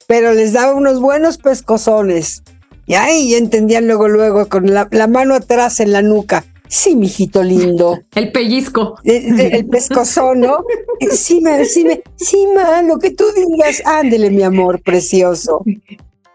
pero 0.09 0.33
les 0.33 0.53
daba 0.53 0.73
unos 0.73 0.99
buenos 0.99 1.37
pescozones. 1.37 2.41
Y 2.87 2.95
ahí 2.95 3.35
entendían 3.35 3.85
luego, 3.85 4.07
luego, 4.07 4.49
con 4.49 4.73
la, 4.73 4.87
mano 5.07 5.35
atrás 5.35 5.79
en 5.79 5.91
la 5.91 6.01
nuca. 6.01 6.45
Sí, 6.67 6.95
mijito 6.95 7.43
lindo. 7.43 7.99
El 8.15 8.31
pellizco. 8.31 8.95
El, 9.03 9.67
pescozón, 9.67 10.39
¿no? 10.39 10.65
Sí, 11.11 11.41
ma, 11.41 11.63
sí, 11.63 12.47
ma, 12.55 12.81
lo 12.81 12.97
que 12.97 13.11
tú 13.11 13.23
digas. 13.35 13.83
Ándele, 13.85 14.31
mi 14.31 14.41
amor 14.41 14.81
precioso. 14.81 15.63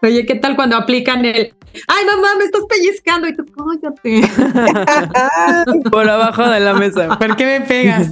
Oye, 0.01 0.25
¿qué 0.25 0.35
tal 0.35 0.55
cuando 0.55 0.77
aplican 0.77 1.25
el 1.25 1.53
ay 1.87 2.05
mamá, 2.05 2.27
me 2.37 2.45
estás 2.45 2.63
pellizcando 2.69 3.27
y 3.27 3.35
tú 3.35 3.45
cállate. 3.45 4.21
Por 5.91 6.09
abajo 6.09 6.47
de 6.47 6.59
la 6.59 6.73
mesa. 6.73 7.17
¿Por 7.17 7.35
qué 7.35 7.45
me 7.45 7.61
pegas? 7.61 8.11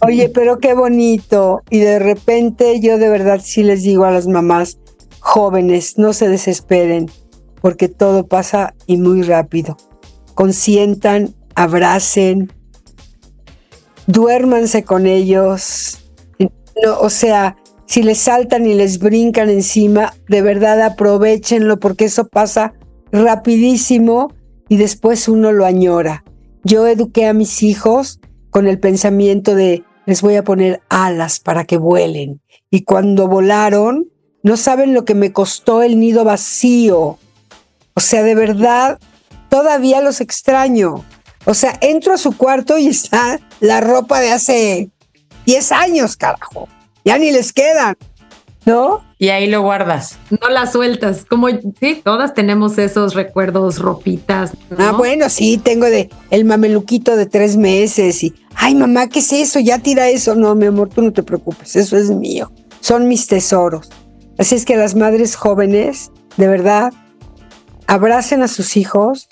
Oye, 0.00 0.30
pero 0.32 0.58
qué 0.58 0.74
bonito. 0.74 1.62
Y 1.70 1.78
de 1.80 1.98
repente 1.98 2.80
yo 2.80 2.98
de 2.98 3.08
verdad 3.08 3.40
sí 3.42 3.62
les 3.62 3.82
digo 3.82 4.04
a 4.04 4.10
las 4.10 4.26
mamás 4.26 4.78
jóvenes, 5.20 5.98
no 5.98 6.12
se 6.12 6.28
desesperen, 6.28 7.10
porque 7.60 7.88
todo 7.88 8.26
pasa 8.26 8.74
y 8.86 8.96
muy 8.96 9.22
rápido. 9.22 9.76
Consientan, 10.34 11.34
abracen, 11.54 12.52
duérmanse 14.06 14.84
con 14.84 15.06
ellos. 15.06 15.98
No, 16.38 17.00
o 17.00 17.10
sea, 17.10 17.56
si 17.86 18.02
les 18.02 18.18
saltan 18.18 18.66
y 18.66 18.74
les 18.74 18.98
brincan 18.98 19.48
encima, 19.48 20.12
de 20.28 20.42
verdad 20.42 20.82
aprovechenlo 20.82 21.78
porque 21.78 22.06
eso 22.06 22.26
pasa 22.26 22.74
rapidísimo 23.12 24.32
y 24.68 24.76
después 24.76 25.28
uno 25.28 25.52
lo 25.52 25.64
añora. 25.64 26.24
Yo 26.64 26.86
eduqué 26.88 27.26
a 27.26 27.32
mis 27.32 27.62
hijos 27.62 28.20
con 28.50 28.66
el 28.66 28.80
pensamiento 28.80 29.54
de 29.54 29.84
les 30.04 30.20
voy 30.20 30.34
a 30.34 30.44
poner 30.44 30.82
alas 30.88 31.40
para 31.40 31.64
que 31.64 31.78
vuelen. 31.78 32.40
Y 32.70 32.82
cuando 32.82 33.28
volaron, 33.28 34.08
no 34.42 34.56
saben 34.56 34.92
lo 34.92 35.04
que 35.04 35.14
me 35.14 35.32
costó 35.32 35.82
el 35.82 36.00
nido 36.00 36.24
vacío. 36.24 37.18
O 37.94 38.00
sea, 38.00 38.22
de 38.22 38.34
verdad, 38.34 38.98
todavía 39.48 40.00
los 40.00 40.20
extraño. 40.20 41.04
O 41.44 41.54
sea, 41.54 41.78
entro 41.80 42.14
a 42.14 42.18
su 42.18 42.36
cuarto 42.36 42.78
y 42.78 42.88
está 42.88 43.40
la 43.60 43.80
ropa 43.80 44.20
de 44.20 44.32
hace 44.32 44.90
10 45.44 45.72
años, 45.72 46.16
carajo 46.16 46.68
ya 47.06 47.18
ni 47.18 47.30
les 47.30 47.52
quedan, 47.52 47.96
¿no? 48.64 49.00
Y 49.16 49.28
ahí 49.28 49.46
lo 49.46 49.62
guardas. 49.62 50.18
No 50.42 50.50
las 50.50 50.72
sueltas, 50.72 51.24
como 51.24 51.48
sí, 51.48 52.02
todas 52.04 52.34
tenemos 52.34 52.76
esos 52.78 53.14
recuerdos, 53.14 53.78
ropitas. 53.78 54.52
Ah, 54.76 54.92
bueno, 54.92 55.30
sí, 55.30 55.56
tengo 55.56 55.86
de 55.86 56.10
el 56.30 56.44
mameluquito 56.44 57.16
de 57.16 57.26
tres 57.26 57.56
meses 57.56 58.24
y, 58.24 58.34
ay 58.56 58.74
mamá, 58.74 59.08
¿qué 59.08 59.20
es 59.20 59.32
eso? 59.32 59.60
Ya 59.60 59.78
tira 59.78 60.08
eso. 60.08 60.34
No, 60.34 60.54
mi 60.56 60.66
amor, 60.66 60.88
tú 60.88 61.00
no 61.00 61.12
te 61.12 61.22
preocupes, 61.22 61.76
eso 61.76 61.96
es 61.96 62.10
mío. 62.10 62.50
Son 62.80 63.06
mis 63.06 63.28
tesoros. 63.28 63.88
Así 64.36 64.56
es 64.56 64.64
que 64.64 64.76
las 64.76 64.96
madres 64.96 65.36
jóvenes, 65.36 66.10
de 66.36 66.48
verdad, 66.48 66.92
abracen 67.86 68.42
a 68.42 68.48
sus 68.48 68.76
hijos, 68.76 69.28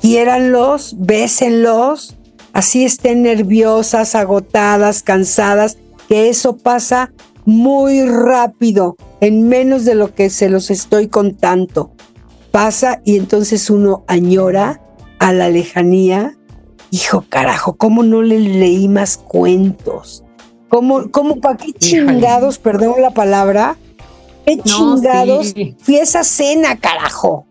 quiéranlos, 0.00 0.96
bésenlos, 0.98 2.16
así 2.52 2.84
estén 2.84 3.22
nerviosas, 3.22 4.16
agotadas, 4.16 5.04
cansadas, 5.04 5.78
que 6.08 6.28
eso 6.28 6.56
pasa 6.56 7.12
muy 7.44 8.04
rápido, 8.04 8.96
en 9.20 9.48
menos 9.48 9.84
de 9.84 9.94
lo 9.94 10.14
que 10.14 10.30
se 10.30 10.48
los 10.48 10.70
estoy 10.70 11.08
contando. 11.08 11.92
Pasa 12.50 13.00
y 13.04 13.16
entonces 13.16 13.70
uno 13.70 14.04
añora 14.06 14.80
a 15.18 15.32
la 15.32 15.48
lejanía. 15.48 16.36
Hijo 16.90 17.24
carajo, 17.28 17.76
¿cómo 17.76 18.02
no 18.02 18.22
le 18.22 18.38
leí 18.38 18.88
más 18.88 19.16
cuentos? 19.16 20.24
¿Cómo, 20.68 21.10
cómo 21.10 21.40
para 21.40 21.56
qué 21.56 21.72
chingados, 21.72 22.58
perdón 22.58 23.02
la 23.02 23.10
palabra? 23.10 23.76
¿Qué 24.46 24.58
chingados 24.58 25.54
fui 25.78 25.96
a 25.96 26.02
esa 26.02 26.24
cena, 26.24 26.78
carajo? 26.78 27.46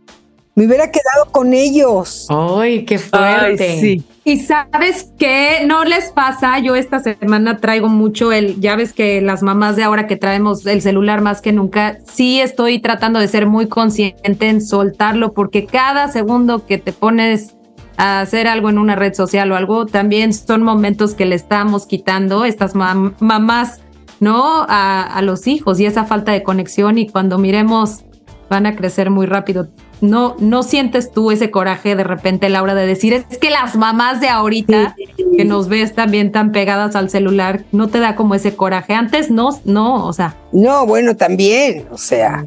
Me 0.56 0.68
hubiera 0.68 0.92
quedado 0.92 1.32
con 1.32 1.54
ellos. 1.54 2.28
¡Ay, 2.30 2.86
qué 2.86 3.00
fuerte! 3.00 3.80
sí. 3.80 4.04
Y 4.26 4.40
sabes 4.40 5.12
qué, 5.18 5.66
no 5.68 5.84
les 5.84 6.12
pasa, 6.12 6.58
yo 6.60 6.76
esta 6.76 7.00
semana 7.00 7.58
traigo 7.58 7.90
mucho 7.90 8.32
el, 8.32 8.58
ya 8.62 8.78
ves 8.78 8.94
que 8.94 9.20
las 9.22 9.44
mamás 9.44 9.76
de 9.76 9.84
ahora 9.84 10.08
que 10.08 10.16
traemos 10.16 10.66
el 10.66 10.82
celular 10.82 11.20
más 11.20 11.42
que 11.42 11.52
nunca, 11.52 11.98
sí 12.06 12.40
estoy 12.40 12.80
tratando 12.80 13.20
de 13.20 13.28
ser 13.28 13.48
muy 13.48 13.68
consciente 13.68 14.48
en 14.48 14.62
soltarlo 14.62 15.34
porque 15.34 15.66
cada 15.66 16.08
segundo 16.08 16.66
que 16.66 16.78
te 16.78 16.94
pones 16.94 17.58
a 17.98 18.22
hacer 18.22 18.48
algo 18.48 18.70
en 18.70 18.78
una 18.78 18.96
red 18.96 19.14
social 19.14 19.52
o 19.52 19.58
algo, 19.58 19.86
también 19.86 20.34
son 20.34 20.64
momentos 20.64 21.16
que 21.16 21.26
le 21.26 21.36
estamos 21.36 21.86
quitando 21.86 22.46
estas 22.46 22.76
mamás, 22.76 23.82
¿no? 24.22 24.66
A 24.70 25.22
los 25.22 25.48
hijos 25.48 25.82
y 25.82 25.86
esa 25.86 26.06
falta 26.06 26.32
de 26.32 26.44
conexión 26.44 26.98
y 26.98 27.10
cuando 27.10 27.38
miremos 27.38 28.06
van 28.50 28.66
a 28.68 28.76
crecer 28.76 29.10
muy 29.10 29.26
rápido 29.26 29.68
no, 30.04 30.36
no 30.40 30.64
sientes 30.64 31.12
tú 31.12 31.32
ese 31.32 31.50
coraje 31.50 31.96
de 31.96 32.04
repente, 32.04 32.50
Laura, 32.50 32.76
de 32.76 32.86
decir, 32.86 33.14
es 33.14 33.38
que 33.38 33.50
las 33.50 33.78
mamás 33.78 34.20
de 34.20 34.28
ahorita 34.28 34.98
que 35.38 35.46
nos 35.46 35.70
ves 35.70 35.96
también 35.96 36.34
tan 36.34 36.52
pegadas 36.52 36.98
al 36.98 37.10
celular, 37.10 37.64
no 37.72 37.88
te 37.88 38.00
da 38.00 38.18
como 38.18 38.36
ese 38.36 38.54
coraje. 38.54 38.94
Antes 38.94 39.32
no, 39.32 39.62
no, 39.64 40.06
o 40.06 40.12
sea. 40.12 40.36
No, 40.52 40.86
bueno, 40.86 41.16
también, 41.16 41.86
o 41.90 41.98
sea, 41.98 42.46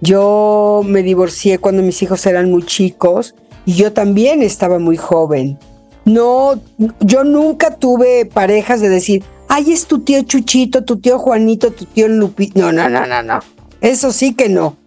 yo 0.00 0.80
me 0.86 1.02
divorcié 1.02 1.58
cuando 1.58 1.82
mis 1.82 2.02
hijos 2.02 2.24
eran 2.24 2.50
muy 2.50 2.64
chicos 2.64 3.34
y 3.66 3.74
yo 3.74 3.92
también 3.92 4.42
estaba 4.42 4.78
muy 4.78 4.96
joven. 4.96 5.58
No, 6.06 6.58
yo 7.00 7.24
nunca 7.24 7.74
tuve 7.74 8.24
parejas 8.24 8.80
de 8.80 8.88
decir, 8.88 9.22
ay, 9.48 9.70
es 9.70 9.86
tu 9.86 9.98
tío 9.98 10.22
Chuchito, 10.22 10.82
tu 10.82 10.96
tío 10.96 11.18
Juanito, 11.18 11.72
tu 11.72 11.84
tío 11.84 12.08
Lupito. 12.08 12.58
No, 12.58 12.72
no, 12.72 12.88
no, 12.88 13.06
no, 13.06 13.22
no. 13.22 13.40
Eso 13.82 14.12
sí 14.12 14.34
que 14.34 14.48
no. 14.48 14.78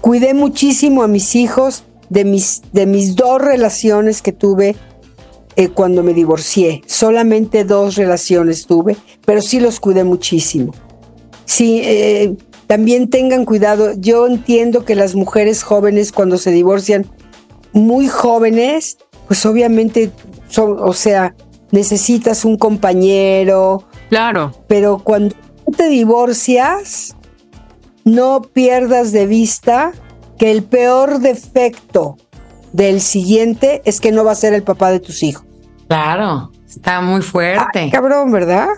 Cuidé 0.00 0.34
muchísimo 0.34 1.02
a 1.02 1.08
mis 1.08 1.34
hijos 1.34 1.84
de 2.08 2.24
mis, 2.24 2.62
de 2.72 2.86
mis 2.86 3.16
dos 3.16 3.40
relaciones 3.40 4.22
que 4.22 4.32
tuve 4.32 4.76
eh, 5.56 5.68
cuando 5.68 6.02
me 6.02 6.14
divorcié. 6.14 6.82
Solamente 6.86 7.64
dos 7.64 7.96
relaciones 7.96 8.66
tuve, 8.66 8.96
pero 9.24 9.42
sí 9.42 9.60
los 9.60 9.80
cuidé 9.80 10.04
muchísimo. 10.04 10.72
Sí, 11.44 11.80
eh, 11.82 12.36
también 12.66 13.10
tengan 13.10 13.44
cuidado. 13.44 13.92
Yo 13.96 14.26
entiendo 14.26 14.84
que 14.84 14.94
las 14.94 15.14
mujeres 15.14 15.62
jóvenes 15.62 16.12
cuando 16.12 16.38
se 16.38 16.50
divorcian, 16.50 17.06
muy 17.72 18.08
jóvenes, 18.08 18.98
pues 19.26 19.44
obviamente, 19.46 20.12
son, 20.48 20.76
o 20.78 20.92
sea, 20.92 21.34
necesitas 21.70 22.44
un 22.44 22.56
compañero. 22.56 23.84
Claro. 24.10 24.52
Pero 24.68 24.98
cuando 24.98 25.34
te 25.76 25.88
divorcias, 25.88 27.16
no 28.04 28.42
pierdas 28.42 29.12
de 29.12 29.26
vista 29.26 29.92
que 30.38 30.50
el 30.50 30.62
peor 30.62 31.18
defecto 31.18 32.16
del 32.72 33.00
siguiente 33.00 33.82
es 33.84 34.00
que 34.00 34.12
no 34.12 34.24
va 34.24 34.32
a 34.32 34.36
ser 34.36 34.54
el 34.54 34.62
papá 34.62 34.90
de 34.90 35.00
tus 35.00 35.22
hijos. 35.22 35.44
Claro, 35.88 36.52
está 36.66 37.00
muy 37.00 37.22
fuerte. 37.22 37.90
cabrón, 37.90 38.30
¿verdad? 38.30 38.68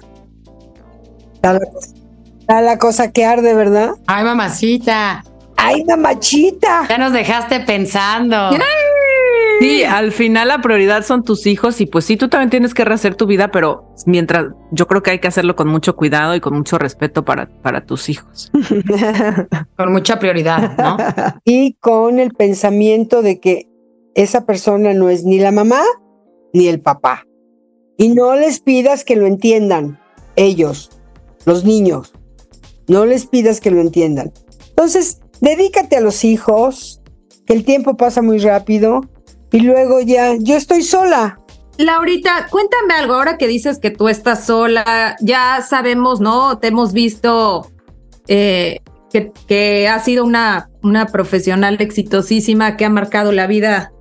Está 1.35 2.63
la, 2.63 2.79
cosa, 2.79 3.13
que 3.13 3.25
arde, 3.25 3.55
¿verdad? 3.55 3.93
Ay, 4.07 4.25
mamacita. 4.25 5.25
Ay, 5.57 5.85
mamachita. 5.85 6.87
Ya 6.89 6.99
nos 6.99 7.13
dejaste 7.13 7.61
pensando. 7.61 8.51
Sí, 9.61 9.85
al 9.85 10.11
final 10.11 10.49
la 10.49 10.63
prioridad 10.63 11.05
son 11.05 11.23
tus 11.23 11.47
hijos 11.47 11.83
y 11.83 11.87
pues 11.87 12.07
sí, 12.07 12.17
tú 12.17 12.31
también 12.31 12.49
tienes 12.49 12.73
que 12.73 12.83
rehacer 12.83 13.15
tu 13.15 13.27
vida, 13.27 13.51
pero 13.51 13.95
mientras 14.07 14.47
yo 14.73 14.87
creo 14.87 15.03
que 15.03 15.11
hay 15.11 15.19
que 15.19 15.29
hacerlo 15.29 15.55
con 15.55 15.69
mucho 15.69 15.97
cuidado 15.97 16.35
y 16.35 16.41
con 16.41 16.57
mucho 16.57 16.79
respeto 16.79 17.27
para, 17.27 17.47
para 17.61 17.85
tus 17.85 18.09
hijos. 18.09 18.51
con 19.77 19.93
mucha 19.93 20.19
prioridad, 20.19 20.79
¿no? 20.79 20.97
Y 21.45 21.75
con 21.75 22.19
el 22.19 22.31
pensamiento 22.31 23.21
de 23.21 23.39
que 23.39 23.69
esa 24.15 24.47
persona 24.47 24.95
no 24.95 25.11
es 25.11 25.25
ni 25.25 25.39
la 25.39 25.53
mamá 25.53 25.83
ni 26.55 26.69
el 26.69 26.81
papá. 26.81 27.27
Y 27.99 28.09
no 28.09 28.35
les 28.37 28.61
pidas 28.61 29.05
que 29.05 29.15
lo 29.15 29.27
entiendan 29.27 30.01
ellos, 30.37 30.91
los 31.45 31.67
niños. 31.67 32.15
No 32.89 33.05
les 33.05 33.27
pidas 33.27 33.61
que 33.61 33.71
lo 33.71 33.83
entiendan. 33.83 34.33
Entonces, 34.71 35.21
dedícate 35.43 35.97
a 35.97 36.01
los 36.01 36.25
hijos, 36.25 37.03
que 37.45 37.53
el 37.53 37.65
tiempo 37.65 37.99
pasa 37.99 38.23
muy 38.23 38.39
rápido 38.39 39.03
y 39.53 39.61
luego 39.61 40.01
ya, 40.01 40.35
yo 40.39 40.57
estoy 40.57 40.83
sola. 40.83 41.41
Laurita, 41.79 42.47
cuéntame 42.51 42.95
algo, 42.95 43.15
ahora 43.15 43.39
que 43.39 43.49
dices 43.49 43.79
que 43.79 43.91
tú 43.91 44.09
estás 44.09 44.45
sola, 44.47 45.17
ya 45.21 45.65
sabemos, 45.67 46.21
¿no? 46.21 46.59
Te 46.59 46.69
hemos 46.69 46.93
visto 46.93 47.71
eh, 48.29 48.81
que, 49.11 49.33
que 49.47 49.89
has 49.89 50.05
sido 50.05 50.25
una, 50.25 50.69
una 50.83 51.07
profesional 51.07 51.77
exitosísima 51.81 52.77
que 52.77 52.85
ha 52.85 52.91
marcado 52.91 53.33
la 53.33 53.47
vida 53.47 53.93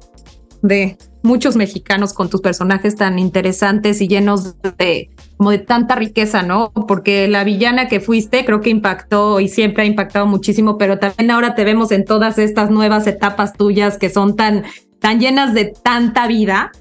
de 0.62 0.98
muchos 1.22 1.56
mexicanos 1.56 2.14
con 2.14 2.30
tus 2.30 2.42
personajes 2.42 2.96
tan 2.96 3.20
interesantes 3.20 4.02
y 4.02 4.08
llenos 4.08 4.56
de 4.78 5.10
como 5.38 5.52
de 5.52 5.60
tanta 5.60 5.96
riqueza, 5.96 6.44
¿no? 6.44 6.72
Porque 6.88 7.28
la 7.28 7.44
villana 7.44 7.88
que 7.88 8.00
fuiste 8.00 8.46
creo 8.46 8.62
que 8.62 8.70
impactó 8.70 9.40
y 9.40 9.48
siempre 9.48 9.84
ha 9.84 9.86
impactado 9.86 10.26
muchísimo, 10.26 10.78
pero 10.78 11.00
también 11.00 11.32
ahora 11.32 11.56
te 11.56 11.64
vemos 11.64 11.92
en 11.92 12.04
todas 12.04 12.38
estas 12.38 12.70
nuevas 12.70 13.08
etapas 13.08 13.54
tuyas 13.54 13.98
que 13.98 14.10
son 14.10 14.36
tan, 14.36 14.66
tan 15.00 15.20
llenas 15.20 15.54
de 15.54 15.74
tanta 15.84 16.28
vida 16.28 16.72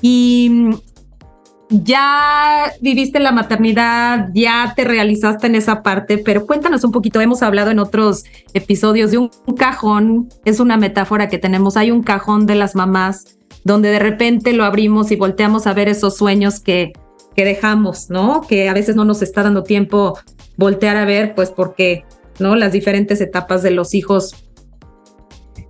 y 0.00 0.48
mm, 0.50 0.74
ya 1.70 2.72
viviste 2.80 3.18
la 3.20 3.32
maternidad, 3.32 4.28
ya 4.34 4.74
te 4.76 4.84
realizaste 4.84 5.46
en 5.46 5.54
esa 5.54 5.82
parte, 5.82 6.18
pero 6.18 6.46
cuéntanos 6.46 6.84
un 6.84 6.92
poquito, 6.92 7.20
hemos 7.20 7.42
hablado 7.42 7.70
en 7.70 7.78
otros 7.78 8.24
episodios 8.52 9.10
de 9.10 9.18
un 9.18 9.30
cajón, 9.56 10.28
es 10.44 10.60
una 10.60 10.76
metáfora 10.76 11.28
que 11.28 11.38
tenemos, 11.38 11.76
hay 11.76 11.90
un 11.90 12.02
cajón 12.02 12.46
de 12.46 12.54
las 12.54 12.74
mamás 12.74 13.38
donde 13.64 13.90
de 13.90 13.98
repente 13.98 14.52
lo 14.52 14.64
abrimos 14.64 15.10
y 15.10 15.16
volteamos 15.16 15.66
a 15.66 15.72
ver 15.72 15.88
esos 15.88 16.16
sueños 16.16 16.60
que, 16.60 16.92
que 17.34 17.44
dejamos, 17.44 18.10
¿no? 18.10 18.42
Que 18.42 18.68
a 18.68 18.74
veces 18.74 18.94
no 18.94 19.04
nos 19.04 19.22
está 19.22 19.42
dando 19.42 19.62
tiempo 19.62 20.18
voltear 20.56 20.96
a 20.96 21.06
ver, 21.06 21.34
pues 21.34 21.50
porque, 21.50 22.04
¿no? 22.38 22.56
Las 22.56 22.72
diferentes 22.72 23.20
etapas 23.20 23.62
de 23.62 23.70
los 23.70 23.94
hijos 23.94 24.43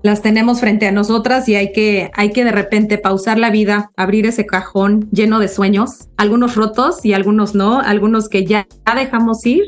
las 0.05 0.21
tenemos 0.21 0.61
frente 0.61 0.87
a 0.87 0.93
nosotras 0.93 1.49
y 1.49 1.55
hay 1.55 1.73
que, 1.73 2.11
hay 2.13 2.31
que 2.31 2.45
de 2.45 2.53
repente 2.53 2.99
pausar 2.99 3.39
la 3.39 3.49
vida, 3.49 3.91
abrir 3.97 4.27
ese 4.27 4.45
cajón 4.45 5.09
lleno 5.11 5.39
de 5.39 5.49
sueños, 5.49 6.11
algunos 6.19 6.57
rotos 6.57 7.07
y 7.07 7.15
algunos 7.15 7.55
no, 7.55 7.81
algunos 7.81 8.29
que 8.29 8.45
ya 8.45 8.67
dejamos 8.95 9.47
ir, 9.47 9.65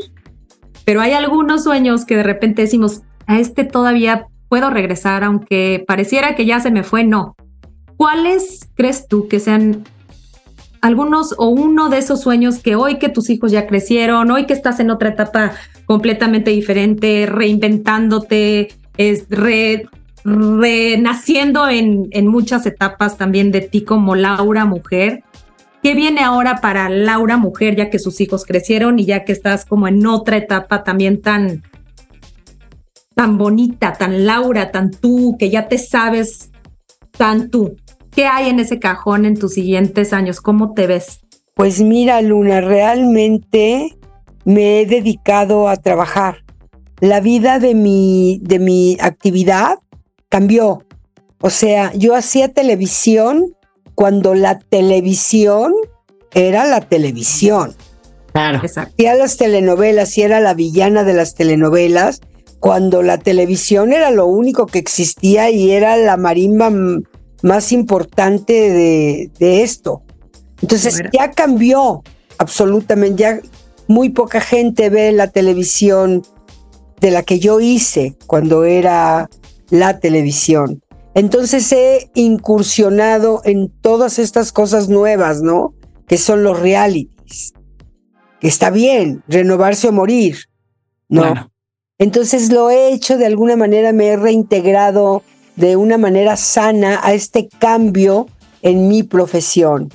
pero 0.84 1.00
hay 1.00 1.12
algunos 1.12 1.64
sueños 1.64 2.04
que 2.04 2.18
de 2.18 2.22
repente 2.22 2.60
decimos, 2.60 3.00
a 3.26 3.40
este 3.40 3.64
todavía 3.64 4.26
puedo 4.50 4.68
regresar, 4.68 5.24
aunque 5.24 5.82
pareciera 5.88 6.36
que 6.36 6.44
ya 6.44 6.60
se 6.60 6.70
me 6.70 6.82
fue, 6.82 7.02
no. 7.02 7.34
¿Cuáles 7.96 8.68
crees 8.74 9.08
tú 9.08 9.28
que 9.28 9.40
sean 9.40 9.84
algunos 10.82 11.34
o 11.38 11.48
uno 11.48 11.88
de 11.88 11.96
esos 11.96 12.20
sueños 12.20 12.58
que 12.58 12.76
hoy 12.76 12.98
que 12.98 13.08
tus 13.08 13.30
hijos 13.30 13.52
ya 13.52 13.66
crecieron, 13.66 14.30
hoy 14.30 14.44
que 14.44 14.52
estás 14.52 14.80
en 14.80 14.90
otra 14.90 15.08
etapa 15.08 15.52
completamente 15.86 16.50
diferente, 16.50 17.24
reinventándote, 17.24 18.68
es 18.98 19.26
re, 19.30 19.88
renaciendo 20.26 21.68
en, 21.68 22.08
en 22.10 22.26
muchas 22.26 22.66
etapas 22.66 23.16
también 23.16 23.52
de 23.52 23.60
ti 23.60 23.82
como 23.82 24.16
Laura 24.16 24.64
mujer. 24.64 25.22
¿Qué 25.84 25.94
viene 25.94 26.22
ahora 26.22 26.60
para 26.60 26.88
Laura 26.88 27.36
mujer 27.36 27.76
ya 27.76 27.90
que 27.90 28.00
sus 28.00 28.20
hijos 28.20 28.44
crecieron 28.44 28.98
y 28.98 29.04
ya 29.04 29.24
que 29.24 29.30
estás 29.30 29.64
como 29.64 29.86
en 29.86 30.04
otra 30.04 30.36
etapa 30.36 30.82
también 30.82 31.22
tan 31.22 31.62
tan 33.14 33.38
bonita, 33.38 33.92
tan 33.92 34.26
Laura, 34.26 34.72
tan 34.72 34.90
tú, 34.90 35.36
que 35.38 35.48
ya 35.48 35.68
te 35.68 35.78
sabes 35.78 36.50
tan 37.16 37.48
tú? 37.48 37.76
¿Qué 38.10 38.26
hay 38.26 38.50
en 38.50 38.58
ese 38.58 38.80
cajón 38.80 39.26
en 39.26 39.38
tus 39.38 39.54
siguientes 39.54 40.12
años? 40.12 40.40
¿Cómo 40.40 40.74
te 40.74 40.88
ves? 40.88 41.20
Pues 41.54 41.80
mira, 41.80 42.20
Luna, 42.20 42.60
realmente 42.60 43.96
me 44.44 44.80
he 44.80 44.86
dedicado 44.86 45.68
a 45.68 45.76
trabajar. 45.76 46.44
La 47.00 47.20
vida 47.20 47.58
de 47.58 47.74
mi, 47.74 48.40
de 48.42 48.58
mi 48.58 48.96
actividad 49.00 49.78
cambió. 50.36 50.84
O 51.40 51.48
sea, 51.48 51.92
yo 51.94 52.14
hacía 52.14 52.52
televisión 52.52 53.56
cuando 53.94 54.34
la 54.34 54.58
televisión 54.58 55.72
era 56.34 56.66
la 56.66 56.82
televisión. 56.82 57.74
Claro. 58.32 58.60
Hacía 58.62 59.14
las 59.14 59.38
telenovelas 59.38 60.18
y 60.18 60.22
era 60.22 60.40
la 60.40 60.52
villana 60.52 61.04
de 61.04 61.14
las 61.14 61.34
telenovelas 61.34 62.20
cuando 62.60 63.02
la 63.02 63.16
televisión 63.16 63.94
era 63.94 64.10
lo 64.10 64.26
único 64.26 64.66
que 64.66 64.78
existía 64.78 65.48
y 65.48 65.70
era 65.70 65.96
la 65.96 66.18
marimba 66.18 66.70
más 67.42 67.72
importante 67.72 68.52
de, 69.38 69.62
esto. 69.62 70.02
Entonces 70.60 71.02
ya 71.14 71.30
cambió 71.30 72.02
absolutamente, 72.36 73.22
ya 73.22 73.40
muy 73.88 74.10
poca 74.10 74.42
gente 74.42 74.90
ve 74.90 75.12
la 75.12 75.28
televisión 75.28 76.22
de 77.00 77.10
la 77.10 77.22
que 77.22 77.38
yo 77.38 77.58
hice 77.60 78.16
cuando 78.26 78.64
era 78.64 79.30
la 79.70 80.00
televisión. 80.00 80.82
Entonces 81.14 81.72
he 81.72 82.10
incursionado 82.14 83.40
en 83.44 83.70
todas 83.80 84.18
estas 84.18 84.52
cosas 84.52 84.88
nuevas, 84.88 85.40
¿no? 85.40 85.74
Que 86.06 86.18
son 86.18 86.42
los 86.42 86.60
realities. 86.60 87.54
Que 88.38 88.48
está 88.48 88.70
bien, 88.70 89.22
renovarse 89.26 89.88
o 89.88 89.92
morir, 89.92 90.36
¿no? 91.08 91.50
Entonces 91.98 92.52
lo 92.52 92.68
he 92.68 92.92
hecho 92.92 93.16
de 93.16 93.24
alguna 93.24 93.56
manera, 93.56 93.92
me 93.92 94.08
he 94.08 94.16
reintegrado 94.16 95.22
de 95.56 95.76
una 95.76 95.96
manera 95.96 96.36
sana 96.36 97.00
a 97.02 97.14
este 97.14 97.48
cambio 97.48 98.26
en 98.60 98.88
mi 98.88 99.02
profesión. 99.02 99.90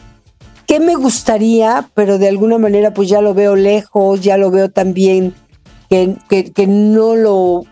¿Qué 0.66 0.80
me 0.80 0.96
gustaría? 0.96 1.88
Pero 1.94 2.18
de 2.18 2.30
alguna 2.30 2.58
manera 2.58 2.94
pues 2.94 3.10
ya 3.10 3.22
lo 3.22 3.36
veo 3.36 3.56
lejos, 3.56 4.22
ya 4.22 4.38
lo 4.38 4.50
veo 4.50 4.72
también 4.72 5.36
que, 5.90 6.16
que, 6.30 6.52
que 6.52 6.66
no 6.66 7.16
lo 7.16 7.66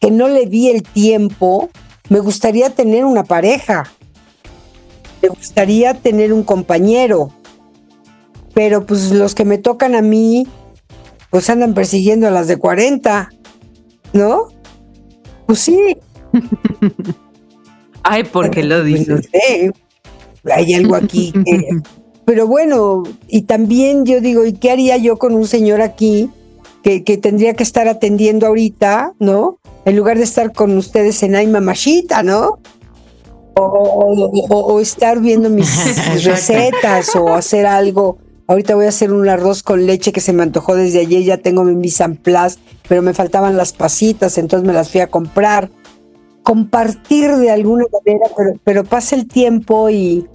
que 0.00 0.10
no 0.10 0.28
le 0.28 0.46
di 0.46 0.68
el 0.68 0.82
tiempo, 0.82 1.70
me 2.08 2.20
gustaría 2.20 2.70
tener 2.70 3.04
una 3.04 3.22
pareja, 3.22 3.84
me 5.22 5.28
gustaría 5.28 5.94
tener 5.94 6.32
un 6.32 6.42
compañero, 6.42 7.30
pero 8.54 8.86
pues 8.86 9.12
los 9.12 9.34
que 9.34 9.44
me 9.44 9.58
tocan 9.58 9.94
a 9.94 10.02
mí, 10.02 10.46
pues 11.28 11.50
andan 11.50 11.74
persiguiendo 11.74 12.26
a 12.26 12.30
las 12.30 12.48
de 12.48 12.56
40, 12.56 13.28
¿no? 14.14 14.48
Pues 15.46 15.60
sí. 15.60 15.96
Ay, 18.02 18.24
¿por 18.24 18.50
qué 18.50 18.64
lo 18.64 18.80
pues, 18.80 18.86
dices? 18.86 19.28
hay 20.50 20.74
algo 20.74 20.96
aquí. 20.96 21.34
pero 22.24 22.46
bueno, 22.46 23.02
y 23.28 23.42
también 23.42 24.06
yo 24.06 24.22
digo, 24.22 24.46
¿y 24.46 24.54
qué 24.54 24.70
haría 24.70 24.96
yo 24.96 25.18
con 25.18 25.34
un 25.34 25.46
señor 25.46 25.82
aquí 25.82 26.30
que, 26.82 27.04
que 27.04 27.16
tendría 27.16 27.54
que 27.54 27.62
estar 27.62 27.88
atendiendo 27.88 28.46
ahorita, 28.46 29.14
¿no? 29.18 29.60
en 29.84 29.96
lugar 29.96 30.18
de 30.18 30.24
estar 30.24 30.52
con 30.52 30.76
ustedes 30.76 31.22
en 31.22 31.34
Ay 31.34 31.46
Mamachita, 31.46 32.22
¿no? 32.22 32.58
O, 33.56 34.80
estar 34.80 35.20
viendo 35.20 35.50
mis 35.50 36.24
recetas 36.24 37.14
o 37.16 37.34
hacer 37.34 37.66
algo. 37.66 38.18
Ahorita 38.46 38.74
voy 38.74 38.86
a 38.86 38.90
hacer 38.90 39.12
un 39.12 39.28
arroz 39.28 39.62
con 39.62 39.86
leche 39.86 40.12
que 40.12 40.20
se 40.20 40.32
me 40.32 40.42
antojó 40.42 40.74
desde 40.74 41.00
ayer, 41.00 41.22
ya 41.22 41.38
tengo 41.38 41.64
mi 41.64 41.74
mise 41.74 42.04
pero 42.88 43.02
me 43.02 43.14
faltaban 43.14 43.56
las 43.56 43.72
pasitas, 43.72 44.38
entonces 44.38 44.66
me 44.66 44.72
las 44.72 44.90
fui 44.90 45.00
a 45.00 45.08
comprar. 45.08 45.70
Compartir 46.42 47.36
de 47.36 47.50
alguna 47.50 47.84
manera, 47.92 48.26
pero, 48.36 48.52
pero 48.64 48.84
pasa 48.84 49.14
el 49.14 49.28
tiempo 49.28 49.90
y, 49.90 50.26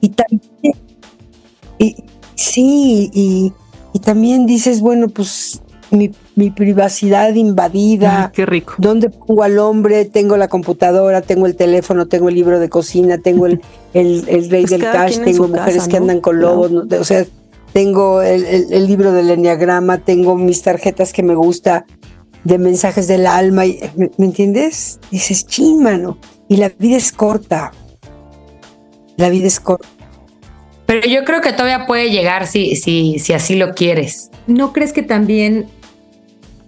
y 0.00 0.10
también, 0.10 0.74
y, 1.78 1.96
sí, 2.36 3.10
y, 3.12 3.52
y 3.92 3.98
también 3.98 4.46
dices, 4.46 4.80
bueno, 4.80 5.08
pues 5.08 5.60
mi, 5.90 6.50
privacidad 6.50 7.34
invadida. 7.34 8.30
qué 8.34 8.46
rico. 8.46 8.74
¿Dónde 8.78 9.10
pongo 9.10 9.42
al 9.42 9.58
hombre? 9.58 10.04
Tengo 10.04 10.36
la 10.36 10.48
computadora, 10.48 11.22
tengo 11.22 11.46
el 11.46 11.56
teléfono, 11.56 12.06
tengo 12.08 12.28
el 12.28 12.34
libro 12.34 12.60
de 12.60 12.68
cocina, 12.68 13.18
tengo 13.18 13.46
el, 13.46 13.60
el, 13.94 14.50
rey 14.50 14.66
pues 14.66 14.70
del 14.70 14.82
cash, 14.82 15.18
tengo 15.18 15.48
mujeres 15.48 15.88
que 15.88 15.96
andan 15.96 16.20
con 16.20 16.40
lobos, 16.40 16.70
o 16.72 17.04
sea, 17.04 17.24
tengo 17.72 18.22
el, 18.22 18.86
libro 18.86 19.12
del 19.12 19.30
enneagrama, 19.30 19.98
tengo 19.98 20.36
mis 20.36 20.62
tarjetas 20.62 21.12
que 21.12 21.22
me 21.22 21.34
gusta 21.34 21.84
de 22.44 22.58
mensajes 22.58 23.08
del 23.08 23.26
alma, 23.26 23.64
¿me, 23.96 24.10
entiendes? 24.18 25.00
Dices, 25.10 25.46
ching, 25.46 25.82
mano. 25.82 26.18
Y 26.48 26.56
la 26.56 26.70
vida 26.70 26.96
es 26.96 27.12
corta. 27.12 27.72
La 29.16 29.28
vida 29.28 29.46
es 29.46 29.60
corta. 29.60 29.86
Pero 30.86 31.06
yo 31.06 31.24
creo 31.24 31.42
que 31.42 31.52
todavía 31.52 31.86
puede 31.86 32.10
llegar 32.10 32.46
si, 32.46 32.74
si, 32.76 33.18
si 33.18 33.34
así 33.34 33.56
lo 33.56 33.74
quieres. 33.74 34.30
¿No 34.46 34.72
crees 34.72 34.94
que 34.94 35.02
también 35.02 35.66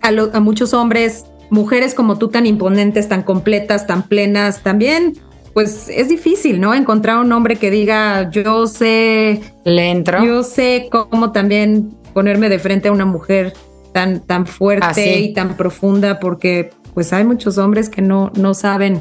a, 0.00 0.40
muchos 0.40 0.74
hombres, 0.74 1.26
mujeres 1.50 1.94
como 1.94 2.18
tú 2.18 2.28
tan 2.28 2.46
imponentes, 2.46 3.08
tan 3.08 3.22
completas, 3.22 3.86
tan 3.86 4.04
plenas, 4.04 4.62
también 4.62 5.18
pues 5.52 5.88
es 5.88 6.08
difícil, 6.08 6.60
¿no? 6.60 6.74
Encontrar 6.74 7.18
un 7.18 7.32
hombre 7.32 7.56
que 7.56 7.70
diga, 7.70 8.30
yo 8.30 8.66
sé, 8.66 9.40
le 9.64 9.90
entro. 9.90 10.24
Yo 10.24 10.42
sé 10.44 10.88
cómo 10.90 11.32
también 11.32 11.90
ponerme 12.14 12.48
de 12.48 12.58
frente 12.58 12.88
a 12.88 12.92
una 12.92 13.04
mujer 13.04 13.52
tan, 13.92 14.20
tan 14.20 14.46
fuerte 14.46 15.18
y 15.18 15.32
tan 15.32 15.56
profunda, 15.56 16.20
porque 16.20 16.70
pues 16.94 17.12
hay 17.12 17.24
muchos 17.24 17.58
hombres 17.58 17.88
que 17.88 18.00
no, 18.00 18.30
no 18.36 18.54
saben, 18.54 19.00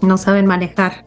no 0.00 0.16
saben 0.16 0.46
manejar 0.46 1.04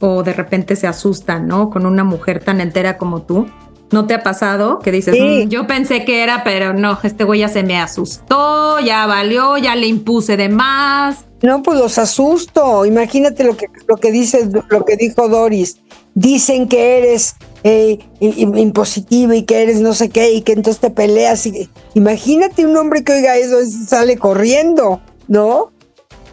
o 0.00 0.22
de 0.22 0.32
repente 0.32 0.76
se 0.76 0.86
asustan, 0.86 1.46
¿no? 1.46 1.70
Con 1.70 1.86
una 1.86 2.04
mujer 2.04 2.42
tan 2.42 2.60
entera 2.60 2.98
como 2.98 3.22
tú. 3.22 3.46
¿No 3.92 4.06
te 4.06 4.14
ha 4.14 4.22
pasado? 4.22 4.80
Que 4.80 4.90
dices, 4.90 5.16
mm, 5.18 5.48
yo 5.48 5.66
pensé 5.66 6.04
que 6.04 6.22
era, 6.22 6.42
pero 6.42 6.74
no, 6.74 6.98
este 7.02 7.24
güey 7.24 7.40
ya 7.40 7.48
se 7.48 7.62
me 7.62 7.78
asustó, 7.78 8.80
ya 8.80 9.06
valió, 9.06 9.56
ya 9.58 9.76
le 9.76 9.86
impuse 9.86 10.36
de 10.36 10.48
más. 10.48 11.24
No, 11.42 11.62
pues 11.62 11.78
los 11.78 11.98
asusto. 11.98 12.84
Imagínate 12.84 13.44
lo 13.44 13.56
que, 13.56 13.66
lo 13.86 13.96
que 13.96 14.10
dice, 14.10 14.48
lo 14.68 14.84
que 14.84 14.96
dijo 14.96 15.28
Doris. 15.28 15.78
Dicen 16.14 16.66
que 16.66 16.98
eres 16.98 17.36
eh, 17.62 17.98
impositiva 18.20 19.36
y 19.36 19.42
que 19.42 19.62
eres 19.62 19.80
no 19.80 19.92
sé 19.92 20.08
qué 20.08 20.32
y 20.32 20.42
que 20.42 20.52
entonces 20.52 20.80
te 20.80 20.90
peleas. 20.90 21.48
imagínate 21.94 22.64
un 22.64 22.76
hombre 22.76 23.04
que 23.04 23.12
oiga 23.12 23.36
eso 23.36 23.56
sale 23.86 24.16
corriendo, 24.16 25.00
¿no? 25.28 25.72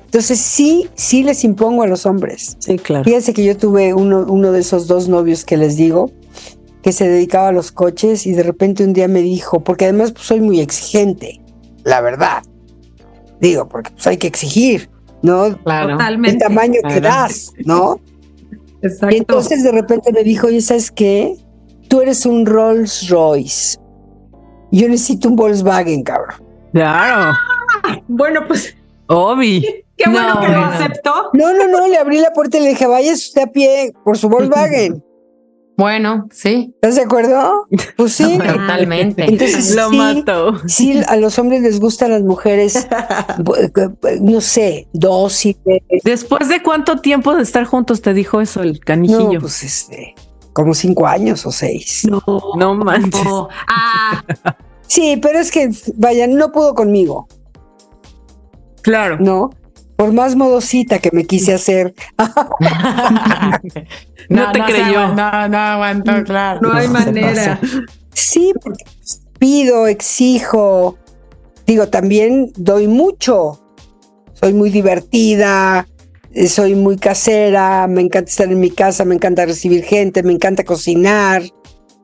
Entonces 0.05 0.39
sí, 0.39 0.87
sí 0.93 1.23
les 1.23 1.43
impongo 1.43 1.83
a 1.83 1.87
los 1.87 2.05
hombres. 2.05 2.55
Sí, 2.59 2.77
claro. 2.77 3.03
Fíjense 3.03 3.33
que 3.33 3.43
yo 3.43 3.57
tuve 3.57 3.95
uno, 3.95 4.25
uno 4.29 4.51
de 4.51 4.59
esos 4.59 4.85
dos 4.87 5.07
novios 5.07 5.43
que 5.43 5.57
les 5.57 5.75
digo, 5.75 6.11
que 6.83 6.91
se 6.91 7.07
dedicaba 7.07 7.47
a 7.47 7.51
los 7.53 7.71
coches 7.71 8.27
y 8.27 8.33
de 8.33 8.43
repente 8.43 8.83
un 8.83 8.93
día 8.93 9.07
me 9.07 9.21
dijo, 9.21 9.63
porque 9.63 9.85
además 9.85 10.11
pues, 10.11 10.25
soy 10.25 10.41
muy 10.41 10.59
exigente, 10.59 11.41
la 11.83 12.01
verdad. 12.01 12.43
Digo, 13.39 13.67
porque 13.67 13.89
pues 13.91 14.05
hay 14.05 14.17
que 14.17 14.27
exigir, 14.27 14.89
¿no? 15.21 15.57
Claro. 15.63 15.97
El 16.23 16.37
tamaño 16.37 16.81
que 16.87 17.01
das, 17.01 17.53
¿no? 17.65 17.99
Exacto. 18.81 19.15
Y 19.15 19.19
entonces 19.19 19.63
de 19.63 19.71
repente 19.71 20.11
me 20.11 20.23
dijo, 20.23 20.47
oye, 20.47 20.61
¿sabes 20.61 20.91
qué? 20.91 21.37
Tú 21.87 22.01
eres 22.01 22.25
un 22.25 22.45
Rolls 22.45 23.09
Royce. 23.09 23.77
Yo 24.71 24.89
necesito 24.89 25.29
un 25.29 25.35
Volkswagen, 25.35 26.03
cabrón. 26.03 26.43
Claro. 26.73 27.37
bueno, 28.07 28.41
pues. 28.47 28.75
Obi. 29.07 29.65
Qué 29.95 30.09
bueno 30.09 30.41
que 30.41 30.47
lo 30.49 30.65
aceptó. 30.65 31.29
No, 31.33 31.53
no, 31.53 31.67
no, 31.67 31.87
le 31.87 31.97
abrí 31.97 32.19
la 32.19 32.33
puerta 32.33 32.57
y 32.57 32.61
le 32.61 32.69
dije, 32.69 32.87
vaya 32.87 33.13
usted 33.13 33.43
a 33.43 33.47
pie 33.47 33.93
por 34.03 34.17
su 34.17 34.27
Volkswagen. 34.29 35.03
Bueno, 35.75 36.27
sí. 36.31 36.71
¿Estás 36.75 36.95
de 36.95 37.01
acuerdo? 37.01 37.67
Pues 37.97 38.13
sí. 38.13 38.37
Totalmente. 38.37 39.23
Entonces, 39.25 39.75
Lo 39.75 39.89
sí, 39.89 39.97
mato. 39.97 40.53
Sí, 40.67 41.01
a 41.07 41.15
los 41.15 41.39
hombres 41.39 41.61
les 41.61 41.79
gustan 41.79 42.11
las 42.11 42.21
mujeres, 42.21 42.87
no 44.21 44.41
sé, 44.41 44.87
dóciles. 44.93 45.81
¿Después 46.03 46.47
de 46.49 46.61
cuánto 46.61 46.97
tiempo 46.99 47.35
de 47.35 47.41
estar 47.43 47.65
juntos 47.65 48.01
te 48.01 48.13
dijo 48.13 48.39
eso 48.41 48.61
el 48.61 48.79
canijillo? 48.79 49.33
No, 49.33 49.39
pues 49.39 49.63
este, 49.63 50.13
como 50.53 50.73
cinco 50.75 51.07
años 51.07 51.45
o 51.45 51.51
seis. 51.51 52.07
No, 52.09 52.21
no 52.55 52.75
manches. 52.75 53.23
No. 53.23 53.49
Ah, 53.67 54.23
Sí, 54.85 55.17
pero 55.19 55.39
es 55.39 55.49
que, 55.49 55.71
vaya, 55.95 56.27
no 56.27 56.51
pudo 56.51 56.75
conmigo, 56.75 57.27
Claro. 58.83 59.17
¿no? 59.19 59.49
Por 60.03 60.11
más 60.11 60.35
modosita 60.35 60.99
que 60.99 61.11
me 61.13 61.23
quise 61.23 61.53
hacer. 61.53 61.93
No 64.29 64.51
te 64.51 64.61
creyó. 64.63 65.13
No, 65.13 65.47
no 65.47 65.57
aguantó, 65.57 66.23
claro. 66.23 66.59
no 66.61 66.73
hay 66.73 66.87
manera. 66.87 67.59
Sí, 68.13 68.53
porque 68.61 68.83
pido, 69.39 69.87
exijo. 69.87 70.97
Digo, 71.65 71.87
también 71.87 72.51
doy 72.57 72.87
mucho. 72.87 73.61
Soy 74.33 74.53
muy 74.53 74.69
divertida, 74.69 75.87
eh, 76.33 76.47
soy 76.47 76.75
muy 76.75 76.97
casera, 76.97 77.87
me 77.87 78.01
encanta 78.01 78.29
estar 78.29 78.51
en 78.51 78.59
mi 78.59 78.71
casa, 78.71 79.05
me 79.05 79.15
encanta 79.15 79.45
recibir 79.45 79.83
gente, 79.83 80.23
me 80.23 80.33
encanta 80.33 80.65
cocinar, 80.65 81.43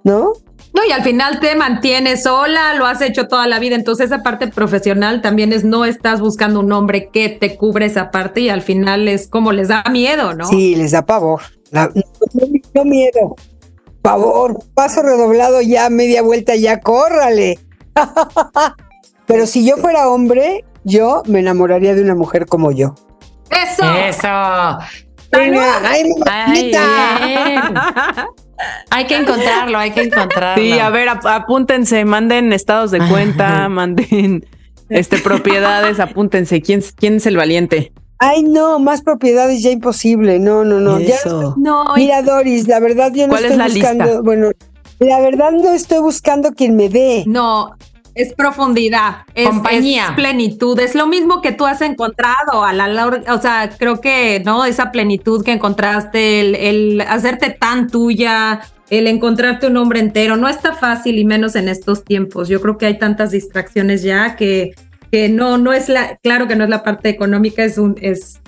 ¿no? 0.06 0.34
No, 0.74 0.82
y 0.88 0.92
al 0.92 1.04
final 1.04 1.40
te 1.40 1.56
mantienes 1.56 2.24
sola, 2.24 2.76
lo 2.76 2.86
has 2.86 3.02
hecho 3.02 3.28
toda 3.28 3.48
la 3.48 3.60
vida. 3.60 3.76
Entonces, 3.76 4.08
esa 4.08 4.22
parte 4.22 4.48
profesional 4.48 5.22
también 5.22 5.52
es 5.52 5.64
no 5.64 5.84
estás 5.86 6.22
buscando 6.22 6.60
un 6.60 6.72
hombre 6.72 7.10
que 7.12 7.30
te 7.30 7.58
cubre 7.58 7.86
esa 7.88 8.12
parte 8.12 8.42
y 8.42 8.50
al 8.50 8.62
final 8.62 9.08
es 9.08 9.28
como 9.28 9.52
les 9.52 9.68
da 9.70 9.84
miedo, 9.92 10.34
¿no? 10.36 10.46
Sí, 10.46 10.76
les 10.76 10.92
da 10.92 11.06
pavor. 11.06 11.42
La- 11.72 11.88
no, 11.94 12.48
no 12.74 12.86
miedo. 12.86 13.36
Pavor. 14.02 14.60
Paso 14.76 15.02
redoblado 15.02 15.62
ya, 15.62 15.90
media 15.90 16.22
vuelta 16.22 16.56
ya, 16.56 16.80
córrale. 16.80 17.60
Pero 19.26 19.46
si 19.46 19.66
yo 19.66 19.78
fuera 19.78 20.08
hombre, 20.10 20.66
yo 20.84 21.24
me 21.26 21.40
enamoraría 21.40 21.96
de 21.96 22.02
una 22.02 22.16
mujer 22.16 22.46
como 22.46 22.72
yo. 22.72 22.96
Eso. 23.50 23.84
Eso. 23.96 24.28
Ay, 25.32 26.12
Ay, 26.26 26.64
bien. 26.72 27.62
Hay 28.90 29.06
que 29.08 29.16
encontrarlo, 29.18 29.78
hay 29.78 29.92
que 29.92 30.02
encontrarlo. 30.04 30.64
Sí, 30.64 30.78
a 30.80 30.90
ver, 30.90 31.10
ap- 31.10 31.26
apúntense, 31.26 32.04
manden 32.06 32.52
estados 32.54 32.92
de 32.92 33.00
cuenta, 33.08 33.70
manden 33.70 34.46
este 34.90 35.18
propiedades, 35.20 36.00
apúntense. 36.00 36.62
¿Quién, 36.62 36.84
quién 36.96 37.16
es 37.16 37.26
el 37.26 37.38
valiente? 37.38 37.92
Ay, 38.18 38.44
no, 38.44 38.80
más 38.80 39.02
propiedades 39.02 39.62
ya 39.64 39.72
imposible. 39.72 40.40
No, 40.40 40.66
no, 40.66 40.80
no. 40.80 41.00
Ya 41.00 41.16
Eso. 41.16 41.56
No, 41.58 41.86
y- 41.96 42.02
Mira, 42.02 42.22
Doris, 42.22 42.68
la 42.68 42.80
verdad 42.80 43.12
yo 43.14 43.28
no 43.28 43.30
¿Cuál 43.34 43.46
es 43.46 43.52
estoy 43.52 43.58
la 43.58 43.68
lista? 43.74 43.94
buscando, 43.94 44.24
bueno, 44.24 44.50
la 45.00 45.20
verdad 45.22 45.52
no 45.52 45.72
estoy 45.72 46.00
buscando 46.00 46.52
quien 46.52 46.76
me 46.76 46.90
dé. 46.90 47.24
no, 47.28 47.76
es 48.22 48.34
profundidad, 48.34 49.24
es, 49.34 49.48
Compañía. 49.48 50.08
es 50.10 50.12
plenitud, 50.12 50.80
es 50.80 50.94
lo 50.96 51.08
mismo 51.08 51.42
que 51.42 51.52
tú 51.52 51.66
has 51.66 51.82
encontrado 51.82 52.64
a 52.64 52.74
la 52.74 52.88
lar- 52.88 53.24
o 53.30 53.42
sea, 53.42 53.70
creo 53.78 54.02
que, 54.02 54.42
¿no? 54.46 54.66
Esa 54.66 54.92
plenitud 54.92 55.44
que 55.44 55.52
encontraste, 55.54 56.42
el, 56.42 56.56
el 56.56 57.02
hacerte 57.02 57.50
tan 57.50 57.90
tuya, 57.90 58.62
el 58.90 59.08
encontrarte 59.08 59.68
un 59.68 59.78
hombre 59.78 60.00
entero, 60.00 60.36
no 60.36 60.48
está 60.50 60.74
fácil 60.74 61.18
y 61.18 61.26
menos 61.26 61.56
en 61.56 61.70
estos 61.70 62.04
tiempos. 62.04 62.50
Yo 62.50 62.60
creo 62.60 62.78
que 62.78 62.88
hay 62.88 62.98
tantas 62.98 63.32
distracciones 63.32 64.02
ya 64.04 64.36
que, 64.36 64.74
que 65.12 65.30
no, 65.30 65.58
no 65.58 65.74
es 65.74 65.90
la, 65.90 66.18
claro 66.18 66.48
que 66.48 66.56
no 66.56 66.64
es 66.64 66.70
la 66.70 66.84
parte 66.84 67.10
económica, 67.10 67.64
es 67.64 67.78
un, 67.78 67.96
es, 68.02 68.40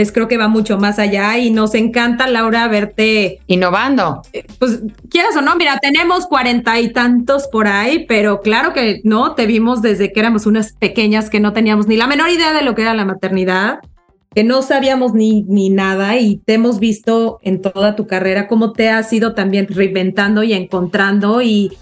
es 0.00 0.12
creo 0.12 0.28
que 0.28 0.36
va 0.36 0.48
mucho 0.48 0.78
más 0.78 0.98
allá 0.98 1.38
y 1.38 1.50
nos 1.50 1.74
encanta, 1.74 2.26
Laura, 2.26 2.68
verte 2.68 3.40
Innovando. 3.46 4.22
pues 4.58 4.80
quieras 5.10 5.36
o 5.36 5.42
no, 5.42 5.56
mira, 5.56 5.78
tenemos 5.78 6.26
cuarenta 6.26 6.80
y 6.80 6.92
tantos 6.92 7.48
por 7.48 7.66
ahí, 7.66 8.06
pero 8.06 8.40
claro 8.40 8.72
que 8.72 9.00
no, 9.04 9.34
te 9.34 9.46
vimos 9.46 9.82
desde 9.82 10.12
que 10.12 10.20
éramos 10.20 10.46
unas 10.46 10.72
pequeñas 10.72 11.30
que 11.30 11.40
no 11.40 11.52
teníamos 11.52 11.86
ni 11.86 11.96
la 11.96 12.06
menor 12.06 12.30
idea 12.30 12.52
de 12.52 12.62
lo 12.62 12.74
que 12.74 12.82
era 12.82 12.94
la 12.94 13.04
maternidad, 13.04 13.80
que 14.34 14.44
no 14.44 14.62
sabíamos 14.62 15.12
ni, 15.12 15.42
ni 15.42 15.70
nada 15.70 16.16
y 16.16 16.36
te 16.36 16.54
hemos 16.54 16.78
visto 16.78 17.40
en 17.42 17.60
toda 17.60 17.96
tu 17.96 18.06
carrera 18.06 18.46
cómo 18.46 18.72
te 18.72 18.88
has 18.88 19.12
ido 19.12 19.34
también 19.34 19.66
reinventando 19.68 20.42
y 20.42 20.52
encontrando 20.52 21.42
y, 21.42 21.76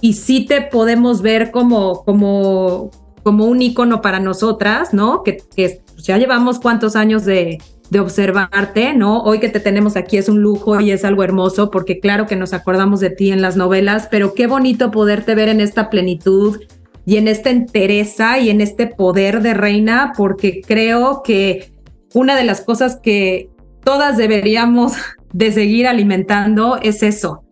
y 0.00 0.14
sí 0.14 0.46
te 0.46 0.62
podemos 0.62 1.20
ver 1.20 1.50
como, 1.50 2.04
como, 2.04 2.90
como 3.22 3.44
un 3.44 3.60
ícono 3.60 4.00
para 4.00 4.18
nosotras, 4.18 4.94
¿no? 4.94 5.22
Que, 5.22 5.38
que 5.54 5.83
ya 6.04 6.18
llevamos 6.18 6.60
cuántos 6.60 6.96
años 6.96 7.24
de, 7.24 7.58
de 7.90 8.00
observarte, 8.00 8.94
¿no? 8.94 9.22
Hoy 9.22 9.40
que 9.40 9.48
te 9.48 9.60
tenemos 9.60 9.96
aquí 9.96 10.16
es 10.16 10.28
un 10.28 10.40
lujo 10.40 10.80
y 10.80 10.90
es 10.90 11.04
algo 11.04 11.22
hermoso 11.22 11.70
porque 11.70 12.00
claro 12.00 12.26
que 12.26 12.36
nos 12.36 12.52
acordamos 12.52 13.00
de 13.00 13.10
ti 13.10 13.30
en 13.32 13.42
las 13.42 13.56
novelas, 13.56 14.08
pero 14.10 14.34
qué 14.34 14.46
bonito 14.46 14.90
poderte 14.90 15.34
ver 15.34 15.48
en 15.48 15.60
esta 15.60 15.90
plenitud 15.90 16.60
y 17.06 17.16
en 17.16 17.28
esta 17.28 17.50
entereza 17.50 18.38
y 18.38 18.50
en 18.50 18.60
este 18.60 18.86
poder 18.86 19.42
de 19.42 19.54
reina 19.54 20.12
porque 20.16 20.60
creo 20.60 21.22
que 21.22 21.72
una 22.14 22.36
de 22.36 22.44
las 22.44 22.60
cosas 22.60 22.98
que 23.02 23.50
todas 23.82 24.16
deberíamos 24.16 24.92
de 25.32 25.52
seguir 25.52 25.86
alimentando 25.86 26.78
es 26.82 27.02
eso, 27.02 27.44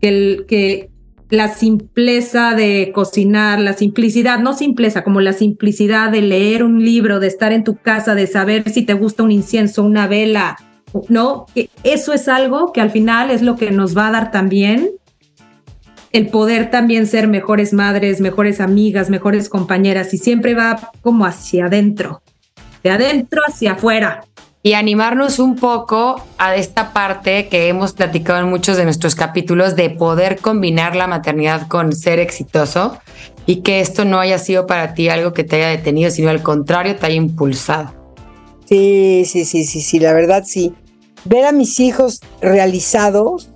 que, 0.00 0.08
el, 0.08 0.44
que 0.46 0.90
la 1.30 1.48
simpleza 1.54 2.54
de 2.54 2.90
cocinar, 2.92 3.60
la 3.60 3.72
simplicidad, 3.72 4.40
no 4.40 4.52
simpleza, 4.52 5.04
como 5.04 5.20
la 5.20 5.32
simplicidad 5.32 6.10
de 6.10 6.22
leer 6.22 6.64
un 6.64 6.84
libro, 6.84 7.20
de 7.20 7.28
estar 7.28 7.52
en 7.52 7.64
tu 7.64 7.76
casa, 7.76 8.14
de 8.14 8.26
saber 8.26 8.68
si 8.68 8.82
te 8.82 8.94
gusta 8.94 9.22
un 9.22 9.30
incienso, 9.30 9.84
una 9.84 10.08
vela, 10.08 10.58
¿no? 11.08 11.46
Eso 11.84 12.12
es 12.12 12.28
algo 12.28 12.72
que 12.72 12.80
al 12.80 12.90
final 12.90 13.30
es 13.30 13.42
lo 13.42 13.56
que 13.56 13.70
nos 13.70 13.96
va 13.96 14.08
a 14.08 14.12
dar 14.12 14.30
también 14.32 14.90
el 16.12 16.28
poder 16.28 16.70
también 16.70 17.06
ser 17.06 17.28
mejores 17.28 17.72
madres, 17.72 18.20
mejores 18.20 18.60
amigas, 18.60 19.10
mejores 19.10 19.48
compañeras 19.48 20.12
y 20.12 20.18
siempre 20.18 20.54
va 20.54 20.90
como 21.02 21.24
hacia 21.24 21.66
adentro, 21.66 22.22
de 22.82 22.90
adentro 22.90 23.42
hacia 23.46 23.72
afuera. 23.72 24.24
Y 24.62 24.74
animarnos 24.74 25.38
un 25.38 25.56
poco 25.56 26.22
a 26.36 26.54
esta 26.56 26.92
parte 26.92 27.48
que 27.48 27.68
hemos 27.68 27.92
platicado 27.94 28.40
en 28.40 28.50
muchos 28.50 28.76
de 28.76 28.84
nuestros 28.84 29.14
capítulos 29.14 29.74
de 29.74 29.88
poder 29.90 30.38
combinar 30.38 30.96
la 30.96 31.06
maternidad 31.06 31.66
con 31.68 31.92
ser 31.92 32.18
exitoso 32.18 32.98
y 33.46 33.62
que 33.62 33.80
esto 33.80 34.04
no 34.04 34.20
haya 34.20 34.38
sido 34.38 34.66
para 34.66 34.92
ti 34.92 35.08
algo 35.08 35.32
que 35.32 35.44
te 35.44 35.56
haya 35.56 35.68
detenido, 35.68 36.10
sino 36.10 36.28
al 36.28 36.42
contrario 36.42 36.96
te 36.96 37.06
haya 37.06 37.16
impulsado. 37.16 37.94
Sí, 38.66 39.24
sí, 39.26 39.44
sí, 39.44 39.64
sí, 39.64 39.80
sí, 39.80 39.98
la 39.98 40.12
verdad 40.12 40.44
sí. 40.46 40.74
Ver 41.24 41.46
a 41.46 41.52
mis 41.52 41.80
hijos 41.80 42.20
realizados, 42.40 43.50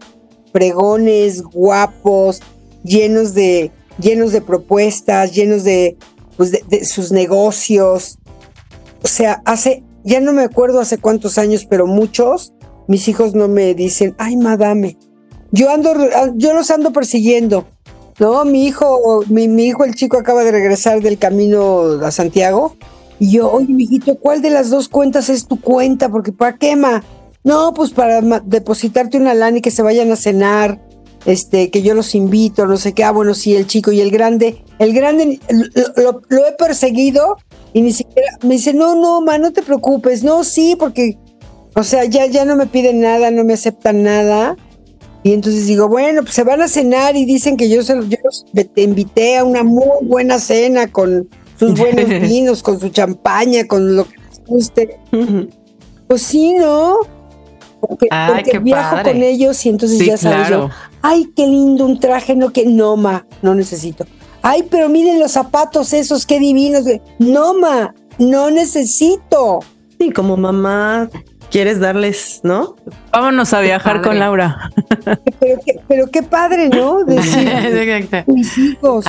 pregones, 0.53 1.43
guapos, 1.43 2.43
llenos 2.83 3.35
de, 3.35 3.71
llenos 3.99 4.33
de 4.33 4.41
propuestas, 4.41 5.33
llenos 5.33 5.65
de, 5.65 5.97
pues 6.37 6.51
de, 6.51 6.85
sus 6.85 7.13
negocios. 7.13 8.19
O 9.03 9.07
sea, 9.07 9.43
hace, 9.45 9.85
ya 10.05 10.21
no 10.21 10.33
me 10.33 10.43
acuerdo 10.43 10.81
hace 10.81 10.99
cuántos 10.99 11.39
años, 11.39 11.67
pero 11.69 11.87
muchos, 11.87 12.53
mis 12.87 13.09
hijos 13.09 13.35
no 13.35 13.49
me 13.49 13.75
dicen, 13.75 14.15
ay, 14.19 14.37
madame. 14.37 14.97
Yo 15.51 15.71
ando, 15.71 15.93
yo 16.35 16.53
los 16.53 16.71
ando 16.71 16.93
persiguiendo. 16.93 17.67
No, 18.19 18.45
mi 18.45 18.67
hijo, 18.67 19.25
mi, 19.29 19.49
mi 19.49 19.67
hijo, 19.67 19.85
el 19.85 19.95
chico 19.95 20.19
acaba 20.19 20.45
de 20.45 20.53
regresar 20.53 21.01
del 21.01 21.19
camino 21.19 21.83
a 22.05 22.11
Santiago. 22.11 22.77
Y 23.19 23.31
yo, 23.33 23.51
oye, 23.51 23.73
mijito, 23.73 24.17
¿cuál 24.17 24.43
de 24.43 24.51
las 24.51 24.71
dos 24.71 24.89
cuentas 24.89 25.29
es 25.29 25.47
tu 25.47 25.61
cuenta? 25.61 26.09
Porque 26.09 26.33
¿para 26.33 26.57
qué, 26.57 26.77
ma? 26.77 27.03
No, 27.45 27.73
pues 27.75 27.91
para 27.91 28.21
depositarte 28.41 29.17
una 29.17 29.35
lana 29.35 29.59
y 29.59 29.61
que 29.61 29.71
se 29.71 29.83
vayan 29.83 30.11
a 30.11 30.17
cenar. 30.17 30.81
este, 31.27 31.71
que 31.71 31.83
yo 31.83 31.95
los 31.95 32.15
invito, 32.15 32.67
no 32.67 32.77
sé 32.77 32.93
qué, 32.93 33.05
ah, 33.05 33.13
bueno, 33.13 33.35
sí, 33.35 33.55
el 33.55 33.67
chico 33.67 33.93
y 33.93 34.01
el 34.01 34.11
grande, 34.11 34.64
el 34.79 34.93
grande 34.93 35.41
lo, 35.97 36.47
he 36.47 36.53
perseguido 36.53 37.37
y 37.73 37.83
ni 37.83 37.93
siquiera 37.93 38.39
me 38.43 38.55
dice, 38.55 38.75
no, 38.75 38.95
no, 38.95 39.21
ma, 39.21 39.39
no 39.39 39.53
te 39.53 39.63
preocupes, 39.63 40.23
no, 40.23 40.45
sí, 40.45 40.77
porque, 40.79 41.19
o 41.75 41.83
sea, 41.83 42.05
ya, 42.05 42.27
ya 42.27 42.45
no 42.45 42.57
me 42.57 42.67
piden 42.67 43.01
nada, 43.01 43.31
no 43.31 43.45
me 43.45 43.55
aceptan 43.55 44.03
nada. 44.03 44.57
Y 45.23 45.33
entonces 45.33 45.67
digo, 45.67 45.89
bueno, 45.89 46.23
pues 46.23 46.35
se 46.35 46.45
van 46.45 46.61
a 46.61 46.69
cenar 46.69 47.17
y 47.17 47.25
dicen 47.25 47.57
que 47.57 47.69
yo, 47.71 47.83
se, 47.83 47.95
yo 48.09 48.19
te 48.75 48.83
invité 48.83 49.39
a 49.39 49.45
una 49.45 49.63
muy 49.63 49.89
buena 50.03 50.39
cena 50.39 50.87
con 50.87 51.29
sus 51.59 51.75
buenos 51.79 52.09
vinos, 52.21 52.63
con 52.63 52.79
su 52.79 52.91
champaña, 52.91 53.67
con 53.67 53.97
lo 53.97 54.05
que 54.05 54.17
les 54.17 54.45
guste. 54.45 55.01
pues 56.07 56.23
sí, 56.23 56.55
¿no? 56.55 56.99
Porque, 57.81 58.09
viajo 58.61 59.03
con 59.03 59.23
ellos 59.23 59.65
y 59.67 59.69
entonces 59.69 59.99
ya 60.05 60.17
sabes 60.17 60.49
yo, 60.49 60.71
ay, 61.03 61.31
qué 61.35 61.47
lindo 61.47 61.85
un 61.85 62.01
traje, 62.01 62.35
no 62.35 62.51
que 62.51 62.67
no, 62.67 62.97
ma, 62.97 63.27
no 63.43 63.55
necesito. 63.55 64.07
Ay, 64.47 64.63
pero 64.71 64.91
miren 64.91 65.19
los 65.19 65.33
zapatos 65.33 65.95
esos, 65.95 66.27
qué 66.27 66.39
divinos. 66.39 66.85
No, 67.19 67.55
ma, 67.55 67.95
no 68.19 68.51
necesito. 68.51 69.61
Sí, 69.99 70.11
como 70.11 70.37
mamá 70.37 71.09
quieres 71.51 71.81
darles, 71.81 72.41
¿no? 72.43 72.77
Vámonos 73.11 73.55
a 73.55 73.63
viajar 73.63 74.03
con 74.03 74.19
Laura. 74.19 74.71
Pero, 75.89 76.11
qué 76.11 76.23
padre, 76.23 76.69
¿no? 76.69 77.05
Decir, 77.07 77.49
mis 78.27 78.59
hijos. 78.59 79.07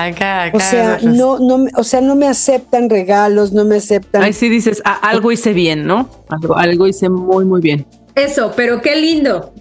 o 0.54 0.60
sea, 0.62 1.00
no, 1.02 1.40
no, 1.40 1.66
o 1.76 1.84
sea, 1.84 2.00
no 2.00 2.16
me 2.16 2.28
aceptan 2.28 2.90
regalos, 2.90 3.52
no 3.52 3.66
me 3.66 3.76
aceptan. 3.76 4.24
Ahí 4.24 4.32
sí 4.32 4.48
dices, 4.48 4.82
ah, 4.86 5.00
algo 5.02 5.34
hice 5.34 5.52
bien, 5.52 5.86
¿no? 5.86 6.08
Algo, 6.30 6.56
algo 6.56 6.88
hice 6.88 7.10
muy, 7.10 7.44
muy 7.44 7.60
bien. 7.60 7.86
Eso, 8.16 8.54
pero 8.56 8.82
qué 8.82 8.96
lindo. 8.96 9.52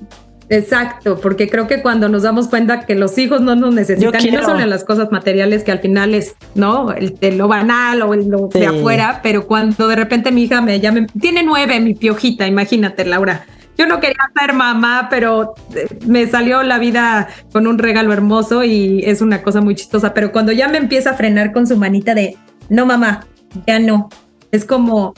Exacto, 0.48 1.18
porque 1.20 1.48
creo 1.48 1.66
que 1.66 1.80
cuando 1.80 2.08
nos 2.08 2.22
damos 2.22 2.48
cuenta 2.48 2.80
que 2.80 2.94
los 2.94 3.16
hijos 3.18 3.40
no 3.40 3.56
nos 3.56 3.74
necesitan, 3.74 4.24
y 4.26 4.30
no 4.30 4.42
solo 4.42 4.60
en 4.60 4.70
las 4.70 4.84
cosas 4.84 5.10
materiales 5.10 5.64
que 5.64 5.72
al 5.72 5.78
final 5.78 6.14
es, 6.14 6.34
¿no? 6.54 6.92
El, 6.92 7.38
lo 7.38 7.48
banal 7.48 8.02
o 8.02 8.14
el, 8.14 8.28
lo 8.28 8.48
de 8.48 8.66
afuera, 8.66 9.20
pero 9.22 9.46
cuando 9.46 9.88
de 9.88 9.96
repente 9.96 10.32
mi 10.32 10.44
hija 10.44 10.60
me 10.60 10.80
llama, 10.80 11.06
tiene 11.18 11.42
nueve, 11.42 11.80
mi 11.80 11.94
piojita, 11.94 12.46
imagínate, 12.46 13.04
Laura. 13.04 13.46
Yo 13.76 13.86
no 13.86 13.98
quería 13.98 14.30
ser 14.38 14.52
mamá, 14.52 15.08
pero 15.10 15.54
eh, 15.74 15.88
me 16.06 16.26
salió 16.28 16.62
la 16.62 16.78
vida 16.78 17.28
con 17.52 17.66
un 17.66 17.78
regalo 17.78 18.12
hermoso 18.12 18.62
y 18.62 19.02
es 19.04 19.20
una 19.20 19.42
cosa 19.42 19.60
muy 19.60 19.74
chistosa. 19.74 20.14
Pero 20.14 20.30
cuando 20.30 20.52
ya 20.52 20.68
me 20.68 20.78
empieza 20.78 21.10
a 21.10 21.14
frenar 21.14 21.52
con 21.52 21.66
su 21.66 21.76
manita 21.76 22.14
de, 22.14 22.36
no 22.68 22.86
mamá, 22.86 23.26
ya 23.66 23.80
no. 23.80 24.10
Es 24.52 24.64
como, 24.64 25.14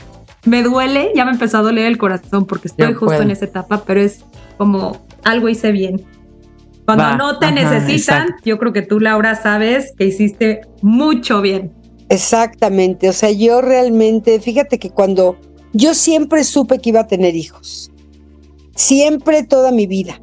me 0.47 0.62
duele, 0.62 1.12
ya 1.15 1.27
me 1.27 1.33
empezó 1.33 1.59
a 1.59 1.62
doler 1.62 1.85
el 1.85 1.99
corazón 1.99 2.47
porque 2.47 2.69
estoy 2.69 2.95
justo 2.95 3.21
en 3.21 3.31
esa 3.31 3.45
etapa, 3.45 3.83
pero 3.85 4.01
es 4.01 4.25
como 4.57 5.06
algo 5.27 5.49
hice 5.49 5.73
bien. 5.73 6.05
Cuando 6.87 7.17
no 7.17 7.39
te 7.41 7.51
necesitan, 7.51 8.37
yo 8.45 8.59
creo 8.59 8.73
que 8.73 8.83
tú, 8.83 9.01
Laura, 9.01 9.35
sabes 9.35 9.93
que 9.99 10.07
hiciste 10.07 10.61
mucho 10.83 11.43
bien. 11.43 11.73
Exactamente, 12.09 13.09
o 13.09 13.12
sea, 13.12 13.33
yo 13.33 13.61
realmente, 13.61 14.41
fíjate 14.41 14.79
que 14.79 14.91
cuando 14.91 15.37
yo 15.73 15.95
siempre 15.95 16.45
supe 16.45 16.79
que 16.79 16.91
iba 16.91 17.01
a 17.01 17.07
tener 17.09 17.35
hijos, 17.35 17.91
siempre 18.77 19.43
toda 19.43 19.73
mi 19.73 19.89
vida. 19.89 20.21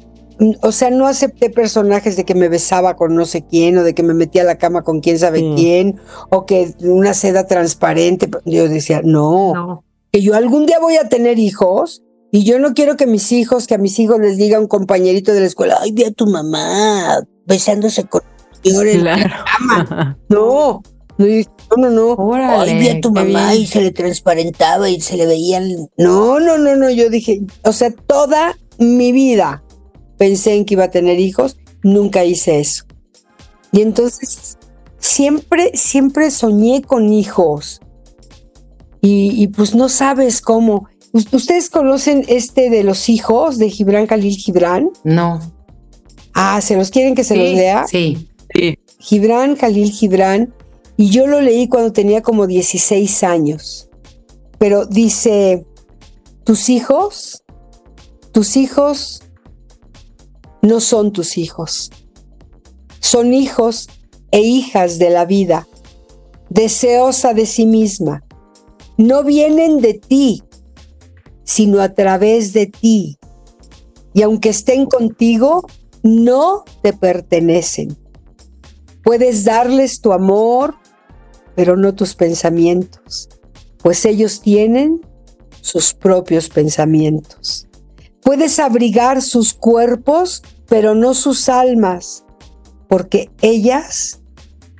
O 0.62 0.72
sea, 0.72 0.90
no 0.90 1.06
acepté 1.06 1.50
personajes 1.50 2.16
de 2.16 2.24
que 2.24 2.34
me 2.34 2.48
besaba 2.48 2.96
con 2.96 3.14
no 3.14 3.24
sé 3.24 3.44
quién, 3.44 3.76
o 3.78 3.84
de 3.84 3.94
que 3.94 4.02
me 4.02 4.14
metía 4.14 4.42
a 4.42 4.46
la 4.46 4.58
cama 4.58 4.82
con 4.82 5.00
quién 5.00 5.18
sabe 5.18 5.42
mm. 5.42 5.54
quién, 5.54 6.00
o 6.30 6.46
que 6.46 6.74
una 6.80 7.12
seda 7.14 7.46
transparente. 7.46 8.28
Yo 8.46 8.68
decía, 8.68 9.02
no, 9.04 9.84
que 10.10 10.22
yo 10.22 10.34
algún 10.34 10.64
día 10.64 10.80
voy 10.80 10.96
a 10.96 11.08
tener 11.08 11.38
hijos 11.38 12.02
y 12.34 12.42
yo 12.42 12.58
no 12.58 12.74
quiero 12.74 12.96
que 12.96 13.06
mis 13.06 13.30
hijos, 13.30 13.68
que 13.68 13.76
a 13.76 13.78
mis 13.78 13.96
hijos 14.00 14.18
les 14.18 14.36
diga 14.36 14.58
un 14.58 14.66
compañerito 14.66 15.32
de 15.32 15.38
la 15.38 15.46
escuela, 15.46 15.78
ay, 15.80 15.92
vi 15.92 16.02
a 16.02 16.10
tu 16.10 16.26
mamá 16.26 17.20
besándose 17.46 18.08
con 18.08 18.22
señor 18.60 18.88
en 18.88 19.04
la 19.04 19.44
cama. 19.44 20.18
No, 20.28 20.82
no, 21.16 21.26
no, 21.76 21.90
no. 21.90 22.34
ay, 22.34 22.76
vi 22.76 22.88
a 22.88 23.00
tu 23.00 23.12
mamá 23.12 23.54
y 23.54 23.68
se 23.68 23.82
le 23.82 23.92
transparentaba 23.92 24.90
y 24.90 25.00
se 25.00 25.16
le 25.16 25.26
veían. 25.26 25.88
No, 25.96 26.40
no, 26.40 26.58
no, 26.58 26.74
no. 26.74 26.90
Yo 26.90 27.08
dije, 27.08 27.42
o 27.62 27.72
sea, 27.72 27.92
toda 27.92 28.58
mi 28.78 29.12
vida 29.12 29.62
pensé 30.18 30.54
en 30.54 30.64
que 30.64 30.74
iba 30.74 30.86
a 30.86 30.90
tener 30.90 31.20
hijos, 31.20 31.56
nunca 31.84 32.24
hice 32.24 32.58
eso. 32.58 32.84
Y 33.70 33.80
entonces 33.80 34.58
siempre, 34.98 35.70
siempre 35.74 36.32
soñé 36.32 36.82
con 36.82 37.12
hijos. 37.12 37.80
Y, 39.00 39.40
y 39.40 39.46
pues 39.46 39.76
no 39.76 39.88
sabes 39.88 40.40
cómo. 40.40 40.88
¿Ustedes 41.14 41.70
conocen 41.70 42.24
este 42.26 42.70
de 42.70 42.82
los 42.82 43.08
hijos 43.08 43.58
de 43.58 43.70
Gibran 43.70 44.08
Khalil 44.08 44.36
Gibran? 44.36 44.90
No. 45.04 45.40
Ah, 46.32 46.60
¿se 46.60 46.76
los 46.76 46.90
quieren 46.90 47.14
que 47.14 47.22
se 47.22 47.36
los 47.36 47.50
lea? 47.50 47.86
Sí. 47.86 48.28
sí. 48.52 48.76
Gibran 48.98 49.54
Khalil 49.54 49.92
Gibran. 49.92 50.52
Y 50.96 51.10
yo 51.10 51.28
lo 51.28 51.40
leí 51.40 51.68
cuando 51.68 51.92
tenía 51.92 52.20
como 52.20 52.48
16 52.48 53.22
años. 53.22 53.88
Pero 54.58 54.86
dice, 54.86 55.64
tus 56.42 56.68
hijos, 56.68 57.44
tus 58.32 58.56
hijos 58.56 59.22
no 60.62 60.80
son 60.80 61.12
tus 61.12 61.38
hijos. 61.38 61.92
Son 62.98 63.32
hijos 63.32 63.88
e 64.32 64.40
hijas 64.40 64.98
de 64.98 65.10
la 65.10 65.26
vida, 65.26 65.68
deseosa 66.50 67.34
de 67.34 67.46
sí 67.46 67.66
misma. 67.66 68.24
No 68.96 69.22
vienen 69.22 69.80
de 69.80 69.94
ti, 69.94 70.42
sino 71.44 71.80
a 71.80 71.94
través 71.94 72.52
de 72.52 72.66
ti. 72.66 73.18
Y 74.12 74.22
aunque 74.22 74.50
estén 74.50 74.86
contigo, 74.86 75.66
no 76.02 76.64
te 76.82 76.92
pertenecen. 76.92 77.96
Puedes 79.02 79.44
darles 79.44 80.00
tu 80.00 80.12
amor, 80.12 80.76
pero 81.54 81.76
no 81.76 81.94
tus 81.94 82.14
pensamientos, 82.14 83.28
pues 83.82 84.04
ellos 84.04 84.40
tienen 84.40 85.00
sus 85.60 85.94
propios 85.94 86.48
pensamientos. 86.48 87.68
Puedes 88.22 88.58
abrigar 88.58 89.22
sus 89.22 89.54
cuerpos, 89.54 90.42
pero 90.68 90.94
no 90.94 91.14
sus 91.14 91.48
almas, 91.48 92.24
porque 92.88 93.30
ellas 93.42 94.20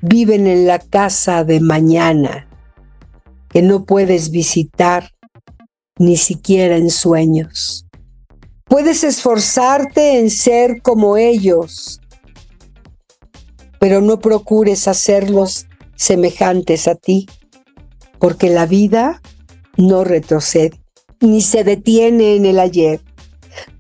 viven 0.01 0.47
en 0.47 0.67
la 0.67 0.79
casa 0.79 1.45
de 1.45 1.61
mañana, 1.61 2.49
que 3.49 3.63
no 3.63 3.85
puedes 3.85 4.31
visitar 4.31 5.14
ni 5.99 6.17
siquiera 6.17 6.77
en 6.77 6.91
sueños. 6.91 7.87
Puedes 8.65 9.05
esforzarte 9.05 10.19
en 10.19 10.31
ser 10.31 10.83
como 10.83 11.17
ellos, 11.17 12.01
pero 13.79 14.01
no 14.01 14.19
procures 14.19 14.89
hacerlos 14.89 15.67
semejantes 15.97 16.89
a 16.89 16.95
ti, 16.95 17.27
porque 18.19 18.51
la 18.51 18.67
vida 18.67 19.21
no 19.77 20.05
retrocede, 20.05 20.81
ni 21.21 21.43
se 21.43 21.65
detiene 21.65 22.37
en 22.37 22.47
el 22.47 22.59
ayer. 22.59 23.01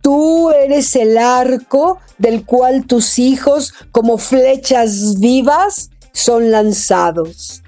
Tú 0.02 0.50
eres 0.50 0.94
el 0.94 1.18
arco 1.18 1.98
del 2.18 2.44
cual 2.44 2.86
tus 2.86 3.18
hijos, 3.18 3.74
como 3.90 4.18
flechas 4.18 5.18
vivas, 5.18 5.90
son 6.12 6.50
lanzados. 6.50 7.62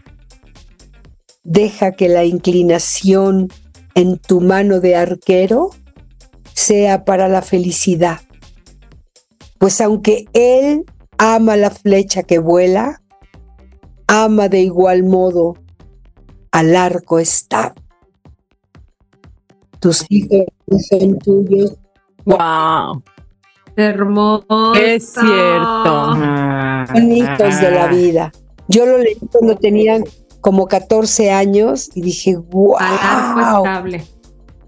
Deja 1.42 1.92
que 1.92 2.08
la 2.08 2.24
inclinación 2.24 3.48
en 3.96 4.18
tu 4.18 4.40
mano 4.40 4.78
de 4.80 4.94
arquero 4.94 5.70
sea 6.54 7.04
para 7.04 7.28
la 7.28 7.42
felicidad. 7.42 8.20
Pues 9.58 9.80
aunque 9.80 10.26
Él 10.34 10.84
ama 11.18 11.56
la 11.56 11.70
flecha 11.70 12.22
que 12.22 12.38
vuela, 12.38 13.00
ama 14.06 14.48
de 14.48 14.60
igual 14.60 15.02
modo 15.02 15.54
al 16.52 16.76
arco 16.76 17.18
está. 17.18 17.74
Tus 19.80 20.04
hijos 20.10 20.44
son 20.90 21.18
tuyos. 21.18 21.76
¡Wow! 22.24 23.02
Hermoso. 23.76 24.74
Es 24.74 25.12
cierto. 25.12 26.16
Bonitos 26.92 27.60
de 27.60 27.70
la 27.70 27.86
vida. 27.88 28.32
Yo 28.68 28.84
lo 28.84 28.98
leí 28.98 29.16
cuando 29.30 29.56
tenían 29.56 30.04
como 30.46 30.68
14 30.68 31.32
años 31.32 31.90
y 31.96 32.02
dije, 32.02 32.36
wow. 32.36 32.76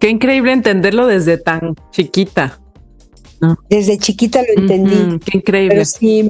Qué 0.01 0.11
increíble 0.11 0.51
entenderlo 0.51 1.07
desde 1.07 1.39
tan 1.39 1.77
chiquita. 1.93 2.59
Desde 3.71 3.97
chiquita 3.97 4.43
lo 4.43 4.61
entendí. 4.61 5.21
qué 5.25 5.39
increíble. 5.39 5.77
Pero 5.77 5.85
sí, 5.85 6.29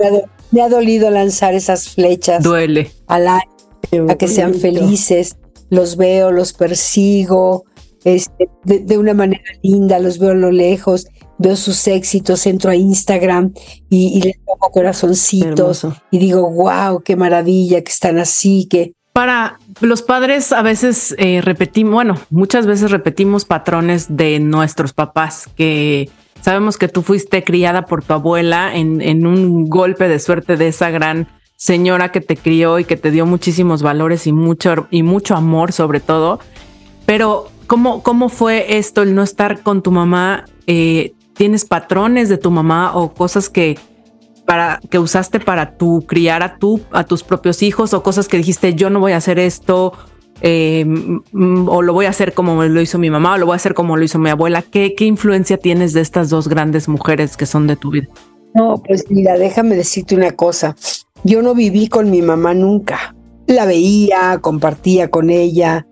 me 0.50 0.60
ha, 0.60 0.68
dolido 0.68 1.10
lanzar 1.10 1.54
esas 1.54 1.88
flechas. 1.88 2.44
Duele. 2.44 2.90
Al 3.06 3.26
aire, 3.26 4.12
a 4.12 4.16
que 4.16 4.28
sean 4.28 4.52
felices. 4.52 5.38
Los 5.70 5.96
veo, 5.96 6.30
los 6.30 6.52
persigo 6.52 7.64
este, 8.04 8.50
de, 8.64 8.98
una 8.98 9.14
manera 9.14 9.42
linda, 9.62 9.98
los 9.98 10.18
veo 10.18 10.32
a 10.32 10.34
lo 10.34 10.52
lejos, 10.52 11.06
veo 11.38 11.56
sus 11.56 11.86
éxitos, 11.88 12.46
entro 12.46 12.70
a 12.70 12.76
Instagram 12.76 13.54
y, 13.88 14.20
les 14.20 14.36
pongo 14.44 14.70
corazoncitos 14.72 15.86
y 16.10 16.18
digo, 16.18 16.50
wow, 16.50 17.00
qué 17.02 17.16
maravilla 17.16 17.82
que 17.82 17.90
están 17.90 18.18
así, 18.18 18.66
que 18.68 18.92
Para 19.18 19.58
los 19.80 20.02
padres 20.02 20.52
a 20.52 20.62
veces 20.62 21.12
eh, 21.18 21.40
repetimos, 21.42 21.92
bueno, 21.92 22.14
muchas 22.30 22.68
veces 22.68 22.92
repetimos 22.92 23.44
patrones 23.44 24.16
de 24.16 24.38
nuestros 24.38 24.92
papás 24.92 25.50
que 25.56 26.08
sabemos 26.40 26.78
que 26.78 26.86
tú 26.86 27.02
fuiste 27.02 27.42
criada 27.42 27.86
por 27.86 28.04
tu 28.04 28.12
abuela 28.12 28.72
en, 28.76 29.26
un 29.26 29.68
golpe 29.68 30.06
de 30.06 30.20
suerte 30.20 30.56
de 30.56 30.68
esa 30.68 30.90
gran 30.90 31.26
señora 31.56 32.12
que 32.12 32.20
te 32.20 32.36
crió 32.36 32.78
y 32.78 32.84
que 32.84 32.96
te 32.96 33.10
dio 33.10 33.26
muchísimos 33.26 33.82
valores 33.82 34.28
y 34.28 34.32
mucho, 34.32 34.86
y 34.92 35.02
mucho 35.02 35.34
amor 35.34 35.72
sobre 35.72 35.98
todo. 35.98 36.38
Pero 37.04 37.48
¿cómo, 37.66 38.04
cómo 38.04 38.28
fue 38.28 38.78
esto, 38.78 39.02
el 39.02 39.16
no 39.16 39.24
estar 39.24 39.64
con 39.64 39.82
tu 39.82 39.90
mamá? 39.90 40.44
Eh, 40.68 41.14
¿Tienes 41.34 41.64
patrones 41.64 42.28
de 42.28 42.38
tu 42.38 42.52
mamá 42.52 42.94
o 42.94 43.12
cosas 43.14 43.48
que, 43.48 43.80
para, 44.48 44.80
que 44.88 44.98
usaste 44.98 45.40
para 45.40 45.76
tu 45.76 46.06
criar 46.06 46.42
a, 46.42 46.56
tu, 46.56 46.80
a 46.90 47.04
tus 47.04 47.22
propios 47.22 47.62
hijos 47.62 47.92
o 47.92 48.02
cosas 48.02 48.28
que 48.28 48.38
dijiste 48.38 48.72
yo 48.72 48.88
no 48.88 48.98
voy 48.98 49.12
a 49.12 49.18
hacer 49.18 49.38
esto 49.38 49.92
eh, 50.40 50.86
o 51.34 51.82
lo 51.82 51.92
voy 51.92 52.06
a 52.06 52.08
hacer 52.08 52.32
como 52.32 52.64
lo 52.64 52.80
hizo 52.80 52.98
mi 52.98 53.10
mamá 53.10 53.34
o 53.34 53.36
lo 53.36 53.44
voy 53.44 53.52
a 53.52 53.56
hacer 53.56 53.74
como 53.74 53.98
lo 53.98 54.04
hizo 54.04 54.18
mi 54.18 54.30
abuela? 54.30 54.62
¿Qué, 54.62 54.94
¿Qué 54.94 55.04
influencia 55.04 55.58
tienes 55.58 55.92
de 55.92 56.00
estas 56.00 56.30
dos 56.30 56.48
grandes 56.48 56.88
mujeres 56.88 57.36
que 57.36 57.44
son 57.44 57.66
de 57.66 57.76
tu 57.76 57.90
vida? 57.90 58.08
No, 58.54 58.82
pues 58.82 59.04
mira, 59.10 59.36
déjame 59.36 59.76
decirte 59.76 60.14
una 60.14 60.30
cosa. 60.30 60.74
Yo 61.24 61.42
no 61.42 61.54
viví 61.54 61.88
con 61.88 62.10
mi 62.10 62.22
mamá 62.22 62.54
nunca. 62.54 63.14
La 63.46 63.66
veía, 63.66 64.38
compartía 64.40 65.10
con 65.10 65.28
ella 65.28 65.86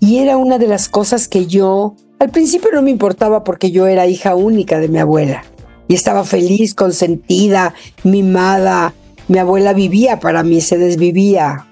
y 0.00 0.18
era 0.18 0.36
una 0.36 0.58
de 0.58 0.66
las 0.66 0.88
cosas 0.88 1.28
que 1.28 1.46
yo 1.46 1.94
al 2.18 2.30
principio 2.30 2.70
no 2.72 2.82
me 2.82 2.90
importaba 2.90 3.44
porque 3.44 3.70
yo 3.70 3.86
era 3.86 4.08
hija 4.08 4.34
única 4.34 4.80
de 4.80 4.88
mi 4.88 4.98
abuela 4.98 5.44
y 5.90 5.94
estaba 5.94 6.22
feliz, 6.22 6.74
consentida, 6.74 7.74
mimada. 8.04 8.94
Mi 9.26 9.38
abuela 9.38 9.72
vivía 9.72 10.20
para 10.20 10.44
mí, 10.44 10.60
se 10.60 10.78
desvivía 10.78 11.66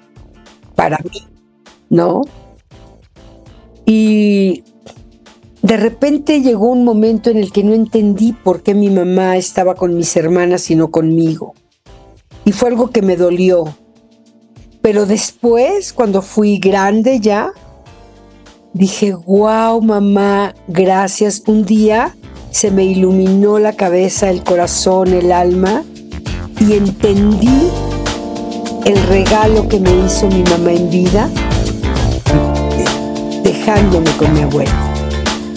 para 0.75 0.99
mí, 0.99 1.23
¿no? 1.89 2.23
Y 3.87 4.64
de 5.62 5.77
repente 5.77 6.43
llegó 6.43 6.66
un 6.66 6.85
momento 6.85 7.31
en 7.31 7.37
el 7.37 7.53
que 7.53 7.62
no 7.62 7.75
entendí 7.75 8.33
por 8.33 8.62
qué 8.62 8.75
mi 8.75 8.91
mamá 8.91 9.37
estaba 9.37 9.77
con 9.77 9.97
mis 9.97 10.16
hermanas 10.16 10.69
y 10.71 10.75
no 10.75 10.91
conmigo 10.91 11.55
y 12.49 12.53
fue 12.53 12.71
algo 12.71 12.91
que 12.91 13.03
me 13.03 13.14
dolió. 13.14 13.77
Pero 14.81 15.05
después, 15.05 15.93
cuando 15.93 16.23
fui 16.23 16.59
grande 16.59 17.21
ya, 17.21 17.53
dije, 18.73 19.12
wow, 19.12 19.83
mamá, 19.83 20.55
gracias. 20.66 21.43
Un 21.47 21.66
día 21.66 22.16
se 22.51 22.71
me 22.71 22.85
iluminó 22.85 23.59
la 23.59 23.73
cabeza, 23.75 24.31
el 24.31 24.43
corazón, 24.43 25.13
el 25.13 25.33
alma 25.33 25.85
y 26.61 26.73
entendí 26.73 27.69
el 28.85 29.03
regalo 29.05 29.69
que 29.69 29.79
me 29.79 29.91
hizo 30.07 30.27
mi 30.29 30.43
mamá 30.45 30.73
en 30.73 30.91
vida, 30.91 31.29
dejándome 33.43 34.11
con 34.13 34.33
mi 34.33 34.41
abuelo. 34.41 34.71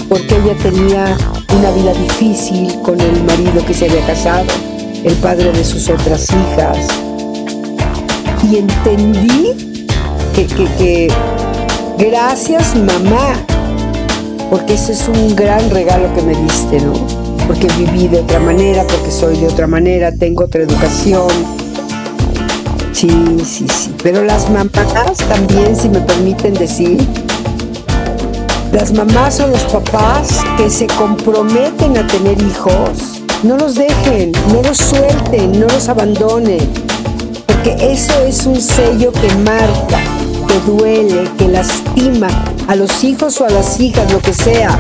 Porque 0.10 0.36
ella 0.36 0.56
tenía 0.62 1.18
una 1.58 1.72
vida 1.72 1.94
difícil 1.94 2.82
con 2.82 3.00
el 3.00 3.24
marido 3.24 3.66
que 3.66 3.74
se 3.74 3.86
había 3.86 4.06
casado 4.06 4.48
el 5.04 5.14
padre 5.16 5.52
de 5.52 5.64
sus 5.64 5.90
otras 5.90 6.28
hijas. 6.30 6.88
Y 8.52 8.58
entendí 8.58 9.78
que, 10.36 10.46
que, 10.46 11.08
gracias 11.98 12.76
mamá, 12.76 13.34
porque 14.52 14.74
ese 14.74 14.92
es 14.92 15.08
un 15.08 15.34
gran 15.34 15.70
regalo 15.70 16.14
que 16.14 16.22
me 16.22 16.36
diste, 16.36 16.82
¿no? 16.82 16.92
Porque 17.48 17.68
viví 17.78 18.10
de 18.10 18.20
otra 18.20 18.42
manera, 18.42 18.84
porque 18.84 19.10
soy 19.10 19.38
de 19.38 19.48
otra 19.48 19.66
manera, 19.66 20.12
tengo 20.12 20.44
otra 20.44 20.62
educación. 20.62 21.30
Sí, 22.92 23.10
sí, 23.46 23.66
sí. 23.70 23.96
Pero 24.04 24.26
las 24.26 24.50
mamás 24.50 25.18
también, 25.30 25.74
si 25.74 25.88
me 25.88 26.02
permiten 26.02 26.54
decir, 26.54 27.00
las 28.74 28.92
mamás 28.92 29.36
son 29.36 29.52
los 29.52 29.64
papás 29.64 30.42
que 30.58 30.70
se 30.70 30.86
comprometen 30.88 31.98
a 31.98 32.06
tener 32.06 32.40
hijos 32.42 33.22
no 33.44 33.58
los 33.58 33.74
dejen, 33.74 34.32
no 34.50 34.62
los 34.62 34.78
suelten, 34.78 35.60
no 35.60 35.66
los 35.66 35.90
abandonen, 35.90 36.60
porque 37.48 37.76
eso 37.80 38.14
es 38.28 38.46
un 38.46 38.62
sello 38.62 39.12
que 39.12 39.34
marca, 39.38 40.00
que 40.48 40.72
duele, 40.72 41.28
que 41.40 41.48
lastima 41.48 42.28
a 42.68 42.76
los 42.76 43.04
hijos 43.04 43.40
o 43.42 43.46
a 43.46 43.50
las 43.50 43.80
hijas, 43.80 44.12
lo 44.12 44.20
que 44.20 44.34
sea. 44.34 44.78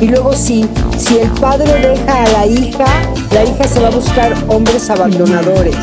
Y 0.00 0.06
luego 0.06 0.32
si, 0.34 0.68
si 0.96 1.18
el 1.18 1.30
padre 1.30 1.72
deja 1.80 2.24
a 2.24 2.28
la 2.28 2.46
hija, 2.46 2.86
la 3.32 3.44
hija 3.44 3.64
se 3.64 3.80
va 3.80 3.88
a 3.88 3.90
buscar 3.90 4.34
hombres 4.48 4.88
abandonadores. 4.90 5.76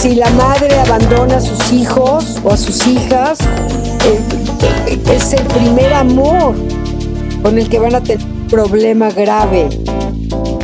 Si 0.00 0.14
la 0.16 0.30
madre 0.30 0.78
abandona 0.80 1.36
a 1.36 1.40
sus 1.40 1.72
hijos 1.72 2.40
o 2.44 2.50
a 2.50 2.56
sus 2.56 2.86
hijas, 2.86 3.38
eh, 4.04 4.98
es 5.10 5.32
el 5.32 5.44
primer 5.46 5.92
amor 5.94 6.54
con 7.42 7.58
el 7.58 7.68
que 7.68 7.78
van 7.78 7.94
a 7.94 8.00
tener 8.00 8.24
un 8.24 8.46
problema 8.48 9.10
grave 9.10 9.68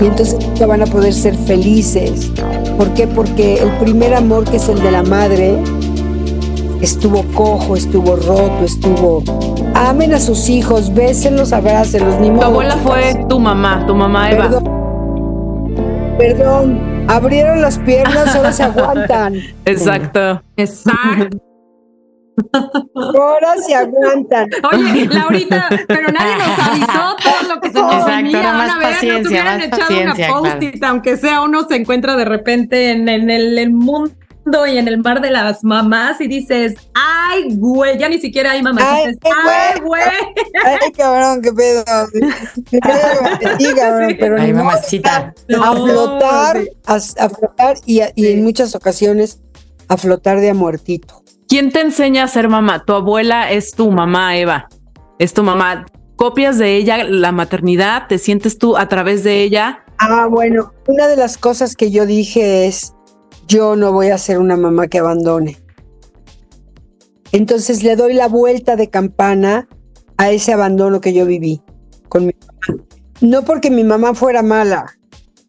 y 0.01 0.05
entonces 0.05 0.37
nunca 0.47 0.66
van 0.66 0.83
a 0.83 0.87
poder 0.87 1.12
ser 1.12 1.37
felices. 1.37 2.31
¿Por 2.77 2.95
qué? 2.95 3.07
Porque 3.07 3.62
el 3.62 3.71
primer 3.79 4.14
amor 4.14 4.45
que 4.45 4.59
es 4.59 4.69
el 4.69 4.81
de 4.81 4.91
la 4.91 5.03
madre 5.03 5.59
estuvo 6.81 7.22
cojo, 7.35 7.76
estuvo 7.76 8.16
roto, 8.16 8.64
estuvo... 8.64 9.22
Amen 9.74 10.12
a 10.14 10.18
sus 10.18 10.49
hijos, 10.49 10.93
bésenlos, 10.93 11.53
abrácenlos, 11.53 12.18
ni 12.20 12.31
modo. 12.31 12.41
Tu 12.41 12.47
abuela 12.47 12.76
fue 12.79 13.26
tu 13.29 13.39
mamá, 13.39 13.85
tu 13.87 13.95
mamá 13.95 14.31
Eva. 14.31 14.49
Perdón, 14.49 16.16
perdón, 16.18 17.05
abrieron 17.09 17.61
las 17.61 17.79
piernas, 17.79 18.35
ahora 18.35 18.53
se 18.53 18.62
aguantan. 18.64 19.35
Exacto. 19.64 20.43
Exacto. 20.57 21.39
Ahora 22.95 23.57
se 23.66 23.74
aguantan. 23.74 24.49
Oye, 24.72 25.07
Laurita, 25.07 25.68
pero 25.89 26.09
nadie 26.12 26.37
nos 26.39 26.68
avisó 26.68 27.16
todo 27.22 27.55
lo 27.55 27.61
que 27.61 27.68
se 27.70 27.81
nos 27.81 27.95
Exacto, 27.95 28.16
venía. 28.16 28.53
más 28.53 28.68
Van 28.68 28.70
a 28.70 28.79
ver, 28.79 28.95
paciencia, 28.95 29.18
nos 29.18 29.26
hubieran 29.29 29.59
más 29.59 29.66
echado 29.66 29.81
paciencia, 29.83 30.26
una 30.29 30.51
post-it, 30.51 30.85
aunque 30.85 31.16
sea 31.16 31.41
uno 31.43 31.64
se 31.68 31.76
encuentra 31.76 32.16
de 32.16 32.24
repente 32.24 32.91
en, 32.93 33.09
en 33.09 33.31
el, 33.31 33.59
el 33.59 33.72
mundo 33.72 34.12
y 34.67 34.79
en 34.79 34.89
el 34.89 34.99
mar 34.99 35.21
de 35.21 35.31
las 35.31 35.63
mamás 35.65 36.21
y 36.21 36.27
dices, 36.29 36.75
ay, 36.95 37.55
güey, 37.57 37.99
ya 37.99 38.09
ni 38.09 38.19
siquiera 38.19 38.53
hay 38.53 38.63
mamás. 38.63 38.85
Ay, 38.87 39.07
dices, 39.09 39.21
ay, 39.47 39.81
güey. 39.81 40.03
Ay, 40.65 40.93
cabrón, 40.97 41.43
qué 41.43 41.53
pedo. 41.53 41.85
Qué 42.71 42.79
pedo, 42.79 43.57
sí, 43.59 43.67
cabrón, 43.75 44.17
pero 44.19 44.37
Ay, 44.41 44.47
ni 44.49 44.53
modo, 44.53 44.65
mamacita. 44.65 45.35
a 45.61 45.73
flotar, 45.77 46.63
sí. 46.63 46.69
a, 46.87 46.95
a 47.25 47.29
flotar 47.29 47.77
y, 47.87 48.01
a- 48.01 48.13
y 48.15 48.27
en 48.29 48.45
muchas 48.45 48.75
ocasiones 48.75 49.41
a 49.89 49.97
flotar 49.97 50.41
de 50.41 50.51
a 50.51 50.55
muertito. 50.55 51.23
¿Quién 51.49 51.73
te 51.73 51.81
enseña 51.81 52.25
a 52.25 52.29
ser 52.29 52.49
mamá? 52.49 52.85
Tu 52.85 52.93
abuela 52.93 53.51
es 53.51 53.73
tu 53.73 53.91
mamá, 53.91 54.37
Eva. 54.37 54.69
Es 55.19 55.33
tu 55.33 55.43
mamá. 55.43 55.87
¿Copias 56.17 56.59
de 56.59 56.77
ella 56.77 57.05
la 57.05 57.33
maternidad? 57.33 58.07
¿Te 58.09 58.19
sientes 58.19 58.59
tú 58.59 58.77
a 58.77 58.89
través 58.89 59.25
de 59.25 59.43
ella? 59.43 59.85
Ah, 59.99 60.27
bueno, 60.31 60.73
una 60.87 61.09
de 61.09 61.17
las 61.17 61.39
cosas 61.39 61.75
que 61.75 61.91
yo 61.91 62.07
dije 62.07 62.67
es, 62.67 62.93
yo 63.49 63.75
no 63.75 63.93
voy 63.93 64.11
a 64.11 64.19
ser 64.19 64.39
una 64.39 64.57
mamá 64.57 64.87
que 64.87 64.99
abandone. 64.99 65.59
Entonces 67.33 67.83
le 67.83 67.97
doy 67.97 68.13
la 68.13 68.29
vuelta 68.29 68.77
de 68.77 68.91
campana 68.91 69.69
a 70.19 70.31
ese 70.31 70.53
abandono 70.53 71.01
que 71.01 71.13
yo 71.13 71.27
viví 71.27 71.63
con 72.09 72.27
mi 72.27 72.35
mamá. 72.41 72.85
No 73.21 73.45
porque 73.45 73.71
mi 73.71 73.85
mamá 73.85 74.15
fuera 74.15 74.43
mala, 74.43 74.99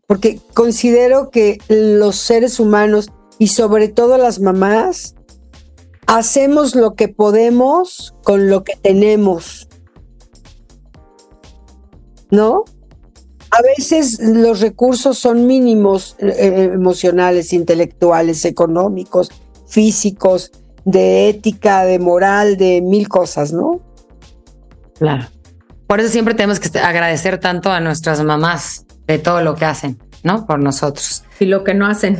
porque 0.08 0.40
considero 0.54 1.30
que 1.30 1.60
los 1.68 2.16
seres 2.16 2.60
humanos 2.60 3.12
y 3.38 3.48
sobre 3.48 3.90
todo 3.90 4.18
las 4.18 4.40
mamás 4.40 5.16
hacemos 6.08 6.76
lo 6.76 6.96
que 6.96 7.10
podemos 7.10 8.16
con 8.24 8.50
lo 8.50 8.64
que 8.64 8.76
tenemos. 8.76 9.68
¿No? 12.32 12.64
A 13.52 13.62
veces 13.62 14.20
los 14.22 14.62
recursos 14.62 15.18
son 15.18 15.48
mínimos 15.48 16.16
eh, 16.20 16.34
eh, 16.38 16.64
emocionales, 16.74 17.52
intelectuales, 17.54 18.46
económicos, 18.46 19.30
físicos, 19.68 20.52
de 20.86 21.30
ética, 21.30 21.84
de 21.86 22.00
moral, 22.00 22.58
de 22.58 22.82
mil 22.82 23.08
cosas, 23.08 23.54
¿no? 23.54 23.82
Claro. 24.98 25.28
Por 25.88 26.00
eso 26.00 26.10
siempre 26.10 26.36
tenemos 26.36 26.60
que 26.60 26.78
agradecer 26.80 27.40
tanto 27.40 27.72
a 27.72 27.80
nuestras 27.80 28.24
mamás 28.24 28.86
de 29.08 29.18
todo 29.18 29.42
lo 29.42 29.56
que 29.56 29.66
hacen, 29.66 29.98
¿no? 30.24 30.46
Por 30.46 30.60
nosotros. 30.60 31.24
Y 31.40 31.46
lo 31.46 31.64
que 31.64 31.74
no 31.74 31.88
hacen. 31.88 32.20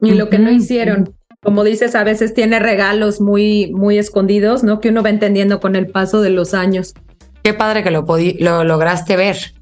Y 0.00 0.12
lo 0.12 0.28
que 0.30 0.38
no 0.38 0.50
hicieron. 0.50 1.14
Como 1.42 1.64
dices, 1.64 1.94
a 1.94 2.04
veces 2.04 2.34
tiene 2.34 2.58
regalos 2.58 3.20
muy, 3.20 3.72
muy 3.72 3.98
escondidos, 3.98 4.62
¿no? 4.62 4.80
Que 4.80 4.90
uno 4.90 5.02
va 5.02 5.10
entendiendo 5.10 5.60
con 5.60 5.76
el 5.76 5.86
paso 5.86 6.20
de 6.20 6.30
los 6.30 6.54
años. 6.54 6.94
Qué 7.42 7.54
padre 7.54 7.82
que 7.82 7.90
lo, 7.90 8.04
lo 8.38 8.64
lograste 8.64 9.16
ver. 9.16 9.54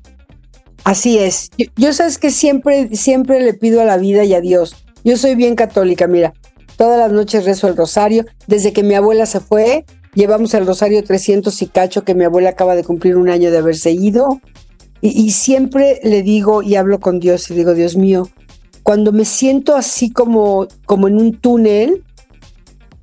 Así 0.84 1.18
es. 1.18 1.50
Yo, 1.76 1.92
sabes 1.92 2.18
que 2.18 2.30
siempre, 2.30 2.94
siempre 2.96 3.40
le 3.40 3.54
pido 3.54 3.80
a 3.80 3.84
la 3.84 3.98
vida 3.98 4.24
y 4.24 4.34
a 4.34 4.40
Dios. 4.40 4.76
Yo 5.04 5.16
soy 5.16 5.34
bien 5.34 5.54
católica, 5.54 6.06
mira. 6.06 6.32
Todas 6.76 6.98
las 6.98 7.12
noches 7.12 7.44
rezo 7.44 7.68
el 7.68 7.76
rosario. 7.76 8.24
Desde 8.46 8.72
que 8.72 8.82
mi 8.82 8.94
abuela 8.94 9.26
se 9.26 9.40
fue, 9.40 9.84
llevamos 10.14 10.54
el 10.54 10.66
rosario 10.66 11.02
300 11.02 11.60
y 11.62 11.66
cacho, 11.66 12.04
que 12.04 12.14
mi 12.14 12.24
abuela 12.24 12.50
acaba 12.50 12.74
de 12.74 12.84
cumplir 12.84 13.16
un 13.16 13.28
año 13.28 13.50
de 13.50 13.58
haberse 13.58 13.90
ido. 13.90 14.40
Y, 15.00 15.08
y 15.08 15.30
siempre 15.32 16.00
le 16.02 16.22
digo 16.22 16.62
y 16.62 16.76
hablo 16.76 17.00
con 17.00 17.20
Dios 17.20 17.50
y 17.50 17.54
digo, 17.54 17.74
Dios 17.74 17.96
mío, 17.96 18.28
cuando 18.88 19.12
me 19.12 19.26
siento 19.26 19.76
así 19.76 20.10
como, 20.10 20.66
como 20.86 21.08
en 21.08 21.16
un 21.16 21.38
túnel, 21.38 22.04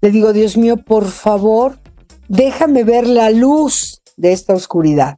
le 0.02 0.12
digo, 0.12 0.34
Dios 0.34 0.58
mío, 0.58 0.78
por 0.78 1.06
favor, 1.06 1.80
déjame 2.28 2.84
ver 2.84 3.08
la 3.08 3.30
luz 3.30 4.02
de 4.18 4.34
esta 4.34 4.54
oscuridad. 4.54 5.18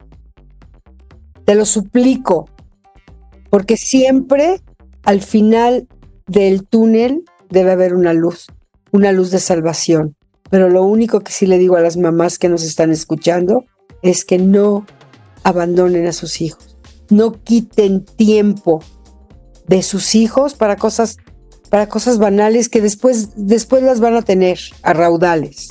Te 1.48 1.54
lo 1.54 1.64
suplico, 1.64 2.44
porque 3.48 3.78
siempre 3.78 4.60
al 5.02 5.22
final 5.22 5.88
del 6.26 6.66
túnel 6.66 7.24
debe 7.48 7.72
haber 7.72 7.94
una 7.94 8.12
luz, 8.12 8.48
una 8.92 9.12
luz 9.12 9.30
de 9.30 9.38
salvación. 9.38 10.14
Pero 10.50 10.68
lo 10.68 10.82
único 10.82 11.20
que 11.20 11.32
sí 11.32 11.46
le 11.46 11.56
digo 11.56 11.76
a 11.76 11.80
las 11.80 11.96
mamás 11.96 12.38
que 12.38 12.50
nos 12.50 12.64
están 12.64 12.92
escuchando 12.92 13.64
es 14.02 14.26
que 14.26 14.36
no 14.36 14.84
abandonen 15.42 16.06
a 16.06 16.12
sus 16.12 16.42
hijos, 16.42 16.76
no 17.08 17.32
quiten 17.32 18.04
tiempo 18.04 18.84
de 19.66 19.82
sus 19.82 20.14
hijos 20.16 20.52
para 20.52 20.76
cosas 20.76 21.16
para 21.70 21.88
cosas 21.88 22.18
banales 22.18 22.68
que 22.68 22.82
después 22.82 23.30
después 23.36 23.82
las 23.82 24.00
van 24.00 24.16
a 24.16 24.22
tener 24.22 24.58
a 24.82 24.92
raudales. 24.92 25.70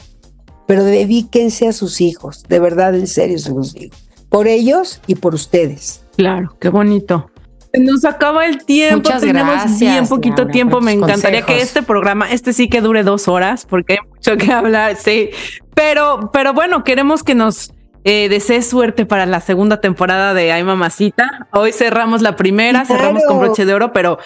Pero 0.65 0.84
dedíquense 0.84 1.67
a 1.67 1.71
sus 1.71 2.01
hijos, 2.01 2.45
de 2.49 2.59
verdad 2.59 2.95
en 2.95 3.05
serio 3.05 3.38
se 3.38 3.51
los 3.51 3.75
digo, 3.75 3.95
por 4.30 4.47
ellos 4.47 5.01
y 5.07 5.15
por 5.15 5.34
ustedes. 5.34 6.05
Claro, 6.15 6.55
qué 6.59 6.69
bonito. 6.69 7.32
Nos 7.73 8.05
acaba 8.05 8.45
el 8.45 8.65
tiempo, 8.65 9.09
Muchas 9.09 9.21
tenemos 9.21 9.53
gracias, 9.53 9.80
bien 9.80 10.07
poquito 10.07 10.38
Laura, 10.38 10.51
tiempo. 10.51 10.82
Me 10.82 10.93
encantaría 10.93 11.43
que 11.43 11.61
este 11.61 11.84
programa, 11.84 12.32
este 12.32 12.53
sí 12.53 12.69
que 12.69 12.82
dure 12.82 13.03
dos 13.03 13.28
horas, 13.28 13.65
porque 13.69 13.93
hay 13.93 13.99
mucho 14.09 14.38
que 14.38 14.51
hablar, 14.51 14.95
sí. 14.95 15.30
Pero, 15.75 16.32
pero 16.34 16.53
bueno, 16.53 16.84
queremos 16.84 17.23
que 17.23 17.36
nos 17.36 17.73
eh, 18.03 18.30
desees 18.30 18.67
suerte 18.67 19.05
para 19.05 19.25
la 19.25 19.41
segunda 19.41 19.82
temporada 19.82 20.34
de 20.34 20.51
Ay 20.51 20.63
Mamacita. 20.63 21.47
Hoy 21.51 21.71
cerramos 21.71 22.21
la 22.21 22.36
primera, 22.36 22.86
cerramos 22.86 23.23
con 23.28 23.39
broche 23.39 23.65
de 23.65 23.73
oro, 23.73 23.91
pero 23.91 24.17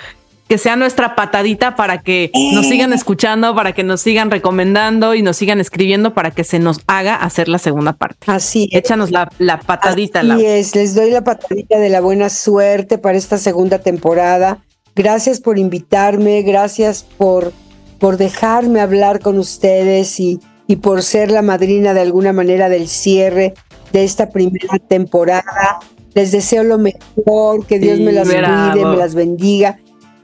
que 0.52 0.58
sea 0.58 0.76
nuestra 0.76 1.16
patadita 1.16 1.78
para 1.78 2.02
que 2.02 2.30
nos 2.54 2.68
sigan 2.68 2.92
escuchando, 2.92 3.56
para 3.56 3.72
que 3.72 3.86
nos 3.86 4.02
sigan 4.02 4.30
recomendando 4.30 5.16
y 5.16 5.22
nos 5.22 5.38
sigan 5.38 5.62
escribiendo 5.62 6.14
para 6.14 6.32
que 6.32 6.44
se 6.44 6.60
nos 6.60 6.82
haga 6.88 7.16
hacer 7.16 7.48
la 7.48 7.58
segunda 7.58 7.94
parte. 7.94 8.30
Así 8.30 8.68
es. 8.70 8.80
Échanos 8.80 9.12
la, 9.12 9.32
la 9.40 9.62
patadita, 9.62 10.20
Así 10.20 10.46
es, 10.46 10.76
les 10.76 10.94
doy 10.94 11.10
la 11.10 11.24
patadita 11.24 11.80
de 11.80 11.88
la 11.88 12.02
buena 12.02 12.28
suerte 12.28 12.98
para 12.98 13.18
esta 13.18 13.38
segunda 13.38 13.80
temporada. 13.80 14.62
Gracias 14.94 15.40
por 15.40 15.58
invitarme, 15.58 16.42
gracias 16.42 17.06
por, 17.18 17.54
por 17.98 18.18
dejarme 18.18 18.82
hablar 18.82 19.22
con 19.22 19.40
ustedes 19.40 20.20
y, 20.20 20.42
y 20.68 20.76
por 20.76 21.02
ser 21.02 21.32
la 21.32 21.42
madrina 21.44 21.94
de 21.94 22.02
alguna 22.02 22.34
manera 22.34 22.68
del 22.68 22.90
cierre 22.90 23.54
de 23.94 24.04
esta 24.04 24.32
primera 24.32 24.80
temporada. 24.80 25.80
Les 26.14 26.34
deseo 26.34 26.66
lo 26.66 26.78
mejor, 26.78 27.66
que 27.66 27.80
Dios 27.80 28.00
Sí, 28.00 28.04
me 28.04 28.12
las 28.12 28.28
bravo. 28.28 28.74
cuide, 28.74 28.86
me 28.86 28.98
las 28.98 29.16
bendiga, 29.16 29.80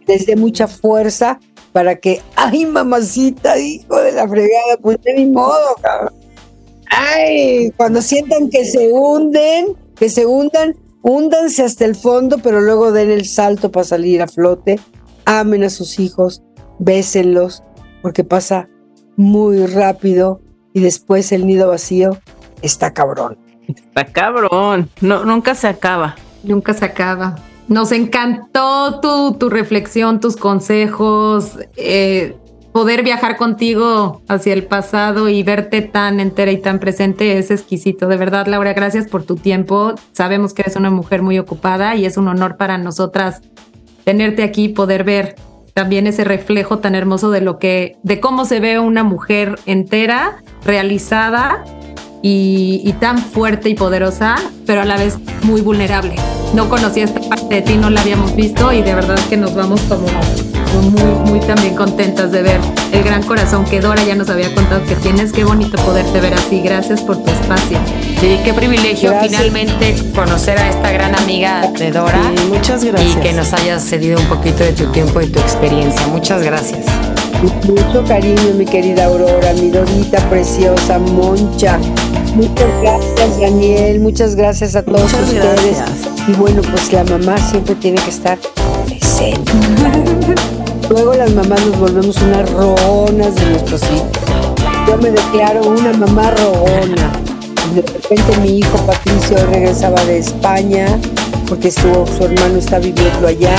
les 0.07 0.25
dé 0.25 0.35
mucha 0.35 0.67
fuerza 0.67 1.39
para 1.71 1.97
que, 1.97 2.21
ay 2.35 2.65
mamacita, 2.65 3.57
hijo 3.59 3.97
de 3.97 4.13
la 4.13 4.27
fregada, 4.27 4.77
pues 4.81 4.97
de 5.03 5.13
mi 5.13 5.25
modo, 5.27 5.75
cabrón. 5.81 6.13
Ay, 6.89 7.71
cuando 7.77 8.01
sientan 8.01 8.49
que 8.49 8.65
se 8.65 8.91
hunden, 8.91 9.75
que 9.95 10.09
se 10.09 10.25
hundan, 10.25 10.75
húndanse 11.01 11.63
hasta 11.63 11.85
el 11.85 11.95
fondo, 11.95 12.37
pero 12.39 12.61
luego 12.61 12.91
den 12.91 13.11
el 13.11 13.25
salto 13.25 13.71
para 13.71 13.83
salir 13.83 14.21
a 14.21 14.27
flote. 14.27 14.79
Amen 15.25 15.63
a 15.63 15.69
sus 15.69 15.99
hijos, 15.99 16.41
bésenlos, 16.79 17.63
porque 18.01 18.23
pasa 18.23 18.69
muy 19.17 19.65
rápido 19.65 20.41
y 20.73 20.79
después 20.79 21.31
el 21.31 21.45
nido 21.45 21.67
vacío 21.67 22.17
está 22.61 22.93
cabrón. 22.93 23.37
Está 23.67 24.05
cabrón. 24.05 24.89
No, 25.01 25.25
nunca 25.25 25.53
se 25.55 25.67
acaba. 25.67 26.15
Nunca 26.43 26.73
se 26.73 26.85
acaba. 26.85 27.35
Nos 27.67 27.91
encantó 27.91 28.99
tu, 29.01 29.33
tu 29.33 29.49
reflexión, 29.49 30.19
tus 30.19 30.37
consejos, 30.37 31.57
eh, 31.75 32.37
poder 32.71 33.03
viajar 33.03 33.37
contigo 33.37 34.21
hacia 34.27 34.53
el 34.53 34.65
pasado 34.65 35.29
y 35.29 35.41
verte 35.43 35.81
tan 35.81 36.19
entera 36.19 36.51
y 36.51 36.59
tan 36.59 36.79
presente 36.79 37.37
es 37.37 37.49
exquisito. 37.49 38.07
De 38.07 38.17
verdad, 38.17 38.45
Laura, 38.47 38.73
gracias 38.73 39.07
por 39.07 39.23
tu 39.23 39.35
tiempo. 39.35 39.95
Sabemos 40.11 40.53
que 40.53 40.61
eres 40.61 40.75
una 40.75 40.91
mujer 40.91 41.23
muy 41.23 41.39
ocupada 41.39 41.95
y 41.95 42.05
es 42.05 42.17
un 42.17 42.27
honor 42.27 42.55
para 42.55 42.77
nosotras 42.77 43.41
tenerte 44.03 44.43
aquí, 44.43 44.69
poder 44.69 45.03
ver 45.03 45.35
también 45.73 46.07
ese 46.07 46.23
reflejo 46.23 46.79
tan 46.79 46.95
hermoso 46.95 47.29
de 47.29 47.41
lo 47.41 47.59
que, 47.59 47.97
de 48.03 48.19
cómo 48.19 48.45
se 48.45 48.59
ve 48.59 48.79
una 48.79 49.03
mujer 49.03 49.59
entera, 49.65 50.37
realizada 50.63 51.63
y, 52.27 52.81
y 52.83 52.91
tan 52.93 53.19
fuerte 53.19 53.69
y 53.69 53.73
poderosa, 53.73 54.35
pero 54.65 54.81
a 54.81 54.85
la 54.85 54.97
vez 54.97 55.15
muy 55.43 55.61
vulnerable. 55.61 56.15
No 56.53 56.67
conocía 56.67 57.05
esta 57.05 57.21
parte 57.21 57.55
de 57.55 57.61
ti, 57.61 57.75
no 57.75 57.89
la 57.89 58.01
habíamos 58.01 58.35
visto 58.35 58.73
y 58.73 58.81
de 58.81 58.93
verdad 58.95 59.17
que 59.29 59.37
nos 59.37 59.55
vamos 59.55 59.79
como, 59.87 60.07
como 60.73 60.89
muy, 60.89 61.29
muy 61.31 61.39
también 61.39 61.73
contentas 61.75 62.31
de 62.33 62.41
ver 62.41 62.59
el 62.91 63.03
gran 63.03 63.23
corazón 63.23 63.63
que 63.63 63.79
Dora 63.79 64.03
ya 64.03 64.15
nos 64.15 64.29
había 64.29 64.53
contado 64.53 64.83
que 64.85 64.95
tienes. 64.95 65.31
Qué 65.31 65.45
bonito 65.45 65.77
poderte 65.83 66.19
ver 66.19 66.33
así. 66.33 66.59
Gracias 66.61 67.01
por 67.01 67.17
tu 67.23 67.31
espacio. 67.31 67.77
Sí, 68.19 68.37
qué 68.43 68.53
privilegio 68.53 69.11
Gracias. 69.11 69.31
finalmente 69.31 69.95
conocer 70.13 70.57
a 70.57 70.69
esta 70.69 70.91
gran 70.91 71.15
amiga 71.15 71.71
de 71.79 71.91
Dora 71.91 72.19
Sí, 72.35 72.43
muchas 72.49 72.83
gracias. 72.83 73.15
y 73.15 73.19
que 73.21 73.31
nos 73.33 73.53
hayas 73.53 73.83
cedido 73.83 74.19
un 74.19 74.25
poquito 74.27 74.63
de 74.65 74.73
tu 74.73 74.85
tiempo 74.91 75.21
y 75.21 75.27
tu 75.27 75.39
experiencia. 75.39 76.05
Muchas 76.07 76.41
gracias. 76.43 76.85
Mucho 77.67 78.03
cariño, 78.07 78.53
mi 78.57 78.65
querida 78.65 79.05
Aurora, 79.05 79.53
mi 79.53 79.69
Dorita 79.69 80.17
preciosa, 80.29 80.97
Moncha. 80.97 81.77
Muchas 82.37 82.69
gracias, 82.83 83.41
Daniel. 83.41 83.99
Muchas 83.99 84.35
gracias 84.35 84.75
a 84.75 84.83
todos 84.83 85.01
Muchas 85.01 85.21
ustedes. 85.21 85.43
gracias. 85.43 85.89
Y 86.27 86.33
bueno, 86.33 86.61
pues 86.69 86.93
la 86.93 87.03
mamá 87.03 87.35
siempre 87.39 87.73
tiene 87.73 87.97
que 87.97 88.11
estar 88.11 88.37
presente. 88.85 89.51
Luego 90.91 91.15
las 91.15 91.33
mamás 91.33 91.65
nos 91.65 91.79
volvemos 91.79 92.15
unas 92.21 92.47
rogonas 92.51 93.33
de 93.35 93.45
nuestros 93.49 93.81
hijos. 93.85 94.07
Yo 94.87 94.97
me 94.99 95.09
declaro 95.09 95.67
una 95.67 95.93
mamá 95.93 96.29
rogona. 96.29 97.11
De 97.73 97.81
repente 97.81 98.37
mi 98.43 98.59
hijo 98.59 98.77
Patricio 98.85 99.43
regresaba 99.47 100.03
de 100.05 100.19
España 100.19 100.85
porque 101.49 101.71
su, 101.71 101.89
su 102.17 102.23
hermano 102.23 102.59
está 102.59 102.77
viviendo 102.77 103.27
allá 103.27 103.55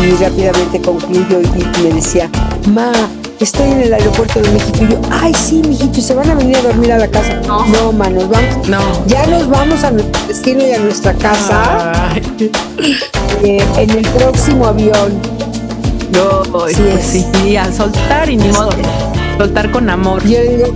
y 0.00 0.10
rápidamente 0.22 0.80
concluyo 0.80 1.40
y 1.40 1.82
me 1.82 1.94
decía, 1.94 2.30
Ma, 2.68 2.92
estoy 3.40 3.70
en 3.70 3.80
el 3.82 3.94
aeropuerto 3.94 4.40
de 4.40 4.50
México. 4.50 4.78
Y 4.82 4.88
yo, 4.92 5.00
ay, 5.10 5.34
sí, 5.34 5.62
mijito, 5.66 5.98
¿y 5.98 6.02
se 6.02 6.14
van 6.14 6.30
a 6.30 6.34
venir 6.34 6.56
a 6.56 6.62
dormir 6.62 6.92
a 6.92 6.98
la 6.98 7.08
casa? 7.08 7.40
No. 7.46 7.64
no 7.66 7.92
ma, 7.92 8.08
nos 8.08 8.28
vamos. 8.28 8.68
No. 8.68 8.80
Ya 9.06 9.26
nos 9.26 9.48
vamos 9.48 9.82
a 9.84 9.90
nuestro 9.90 10.26
destino 10.26 10.66
y 10.66 10.72
a 10.72 10.78
nuestra 10.78 11.14
casa 11.14 12.14
eh, 13.42 13.64
en 13.78 13.90
el 13.90 14.06
próximo 14.08 14.66
avión. 14.66 15.20
Yo, 16.12 16.42
Sí 16.44 16.50
pues 16.52 16.78
es. 16.78 17.26
sí, 17.42 17.56
a 17.56 17.72
soltar 17.72 18.30
y 18.30 18.36
ni 18.36 18.48
modo. 18.48 18.70
Soltar 19.38 19.70
con 19.72 19.90
amor. 19.90 20.22
Yo 20.24 20.40
digo, 20.40 20.66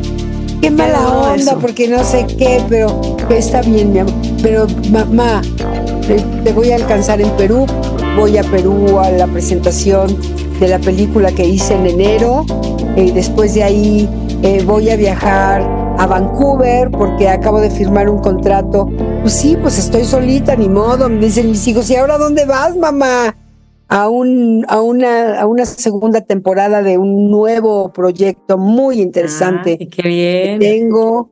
qué 0.61 0.71
mala 0.71 1.07
onda, 1.09 1.37
eso. 1.53 1.59
porque 1.61 1.87
no 1.87 2.03
sé 2.03 2.27
qué, 2.27 2.61
pero 2.69 3.17
está 3.31 3.61
bien, 3.63 3.93
mi 3.93 4.01
amor. 4.01 4.15
Pero 4.43 4.67
mamá, 4.91 5.43
te 6.43 6.53
voy 6.53 6.73
a 6.73 6.77
alcanzar 6.77 7.21
en 7.21 7.31
Perú. 7.37 7.67
Voy 8.17 8.37
a 8.37 8.43
Perú 8.45 8.99
a 8.99 9.11
la 9.11 9.27
presentación 9.27 10.17
de 10.61 10.69
la 10.69 10.79
película 10.79 11.31
que 11.33 11.45
hice 11.45 11.75
en 11.75 11.87
enero. 11.87 12.45
Y 12.97 13.13
después 13.13 13.55
de 13.55 13.63
ahí 13.63 14.09
eh, 14.43 14.63
voy 14.67 14.91
a 14.91 14.97
viajar 14.97 15.63
a 15.99 16.07
Vancouver 16.07 16.91
porque 16.91 17.29
acabo 17.29 17.61
de 17.61 17.71
firmar 17.71 18.09
un 18.09 18.19
contrato. 18.19 18.89
Pues 19.23 19.33
sí, 19.35 19.57
pues 19.61 19.79
estoy 19.79 20.05
solita, 20.05 20.57
ni 20.57 20.69
modo. 20.69 21.09
Me 21.09 21.19
dicen 21.27 21.51
mis 21.51 21.67
hijos, 21.69 21.89
¿y 21.91 21.97
ahora 21.97 22.19
dónde 22.19 22.45
vas, 22.45 22.77
mamá? 22.77 23.35
a, 23.89 24.09
un, 24.09 24.67
a, 24.69 24.81
una, 24.81 25.41
a 25.41 25.47
una 25.47 25.65
segunda 25.65 26.21
temporada 26.21 26.83
de 26.83 26.99
un 26.99 27.31
nuevo 27.31 27.93
proyecto 27.93 28.59
muy 28.59 29.01
interesante 29.01 29.79
Ay, 29.81 29.87
qué 29.87 30.03
que 30.03 30.09
bien. 30.09 30.59
tengo. 30.59 31.31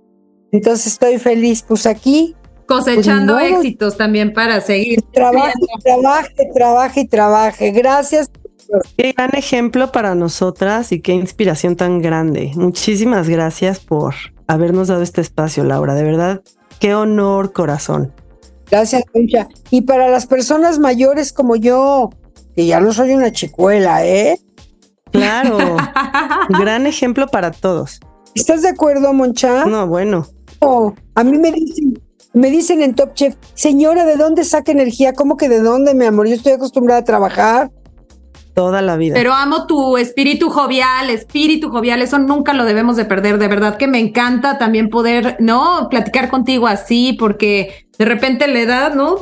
Entonces 0.52 0.86
estoy 0.86 1.18
feliz. 1.18 1.64
Pues 1.66 1.86
aquí 1.86 2.34
Cosechando 2.66 3.34
Pues 3.34 3.52
éxitos 3.52 3.96
también 3.96 4.32
para 4.32 4.60
seguir. 4.60 5.02
trabaje, 5.12 5.52
trabaje, 5.84 6.50
trabaje 6.54 7.00
y 7.00 7.08
trabaje. 7.08 7.70
Gracias. 7.70 8.30
Qué 8.96 9.12
gran 9.16 9.30
ejemplo 9.34 9.92
para 9.92 10.14
nosotras 10.16 10.90
y 10.90 11.00
qué 11.00 11.12
inspiración 11.12 11.76
tan 11.76 12.02
grande. 12.02 12.50
Muchísimas 12.56 13.28
gracias 13.28 13.78
por 13.78 14.14
habernos 14.48 14.88
dado 14.88 15.02
este 15.02 15.20
espacio, 15.20 15.62
Laura. 15.62 15.94
De 15.94 16.02
verdad, 16.02 16.42
qué 16.80 16.94
honor, 16.94 17.52
corazón. 17.52 18.12
Gracias, 18.68 19.04
Concha. 19.12 19.46
Y 19.70 19.82
para 19.82 20.08
las 20.08 20.26
personas 20.26 20.80
mayores 20.80 21.32
como 21.32 21.54
yo, 21.54 22.10
que 22.56 22.66
ya 22.66 22.80
no 22.80 22.92
soy 22.92 23.12
una 23.14 23.30
chicuela, 23.30 24.04
¿eh? 24.04 24.40
Claro, 25.12 25.58
gran 26.58 26.86
ejemplo 26.86 27.28
para 27.28 27.52
todos. 27.52 28.00
¿Estás 28.34 28.62
de 28.62 28.70
acuerdo, 28.70 29.12
Moncha? 29.12 29.64
No, 29.66 29.86
bueno, 29.86 30.26
No, 30.60 30.94
a 31.14 31.22
mí 31.22 31.38
me 31.38 31.52
dicen, 31.52 31.98
me 32.36 32.50
dicen 32.50 32.82
en 32.82 32.94
Top 32.94 33.14
Chef, 33.14 33.34
señora, 33.54 34.04
¿de 34.04 34.16
dónde 34.16 34.44
saca 34.44 34.70
energía? 34.70 35.14
¿Cómo 35.14 35.38
que 35.38 35.48
de 35.48 35.60
dónde, 35.60 35.94
mi 35.94 36.04
amor? 36.04 36.28
Yo 36.28 36.34
estoy 36.34 36.52
acostumbrada 36.52 37.00
a 37.00 37.04
trabajar. 37.04 37.70
Toda 38.54 38.82
la 38.82 38.96
vida. 38.96 39.14
Pero 39.14 39.32
amo 39.32 39.66
tu 39.66 39.96
espíritu 39.96 40.50
jovial, 40.50 41.08
espíritu 41.08 41.70
jovial, 41.70 42.02
eso 42.02 42.18
nunca 42.18 42.52
lo 42.52 42.66
debemos 42.66 42.96
de 42.96 43.06
perder. 43.06 43.38
De 43.38 43.48
verdad 43.48 43.78
que 43.78 43.86
me 43.86 44.00
encanta 44.00 44.58
también 44.58 44.90
poder, 44.90 45.36
¿no? 45.40 45.88
Platicar 45.90 46.28
contigo 46.28 46.66
así, 46.66 47.14
porque 47.18 47.86
de 47.98 48.04
repente 48.04 48.48
la 48.48 48.60
edad, 48.60 48.94
¿no? 48.94 49.16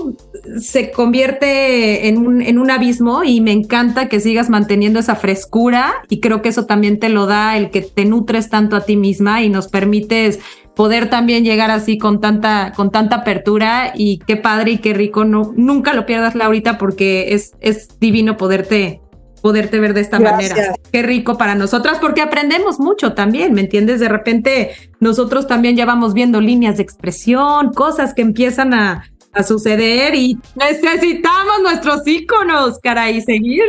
Se 0.60 0.90
convierte 0.90 2.08
en 2.08 2.18
un, 2.18 2.42
en 2.42 2.58
un 2.58 2.70
abismo 2.70 3.22
y 3.22 3.40
me 3.40 3.52
encanta 3.52 4.08
que 4.08 4.18
sigas 4.18 4.50
manteniendo 4.50 4.98
esa 4.98 5.14
frescura 5.14 5.94
y 6.08 6.18
creo 6.18 6.42
que 6.42 6.48
eso 6.48 6.66
también 6.66 6.98
te 6.98 7.08
lo 7.08 7.26
da 7.26 7.56
el 7.56 7.70
que 7.70 7.82
te 7.82 8.04
nutres 8.04 8.50
tanto 8.50 8.74
a 8.74 8.80
ti 8.80 8.96
misma 8.96 9.42
y 9.42 9.50
nos 9.50 9.68
permites 9.68 10.40
poder 10.74 11.08
también 11.08 11.44
llegar 11.44 11.70
así 11.70 11.98
con 11.98 12.20
tanta, 12.20 12.72
con 12.74 12.90
tanta 12.90 13.16
apertura 13.16 13.92
y 13.94 14.18
qué 14.18 14.36
padre 14.36 14.72
y 14.72 14.78
qué 14.78 14.92
rico. 14.92 15.24
No, 15.24 15.52
nunca 15.56 15.94
lo 15.94 16.06
pierdas, 16.06 16.34
Laurita, 16.34 16.78
porque 16.78 17.34
es, 17.34 17.52
es 17.60 18.00
divino 18.00 18.36
poderte, 18.36 19.00
poderte 19.40 19.78
ver 19.78 19.94
de 19.94 20.00
esta 20.00 20.18
manera. 20.18 20.74
Qué 20.90 21.02
rico 21.02 21.38
para 21.38 21.54
nosotras, 21.54 21.98
porque 22.00 22.22
aprendemos 22.22 22.80
mucho 22.80 23.14
también, 23.14 23.52
¿me 23.52 23.60
entiendes? 23.60 24.00
De 24.00 24.08
repente 24.08 24.72
nosotros 25.00 25.46
también 25.46 25.76
ya 25.76 25.86
vamos 25.86 26.14
viendo 26.14 26.40
líneas 26.40 26.76
de 26.78 26.82
expresión, 26.82 27.72
cosas 27.72 28.14
que 28.14 28.22
empiezan 28.22 28.74
a, 28.74 29.04
a 29.32 29.42
suceder 29.42 30.14
y 30.14 30.38
necesitamos 30.54 31.60
nuestros 31.62 32.06
íconos, 32.06 32.78
caray, 32.82 33.20
seguir. 33.20 33.64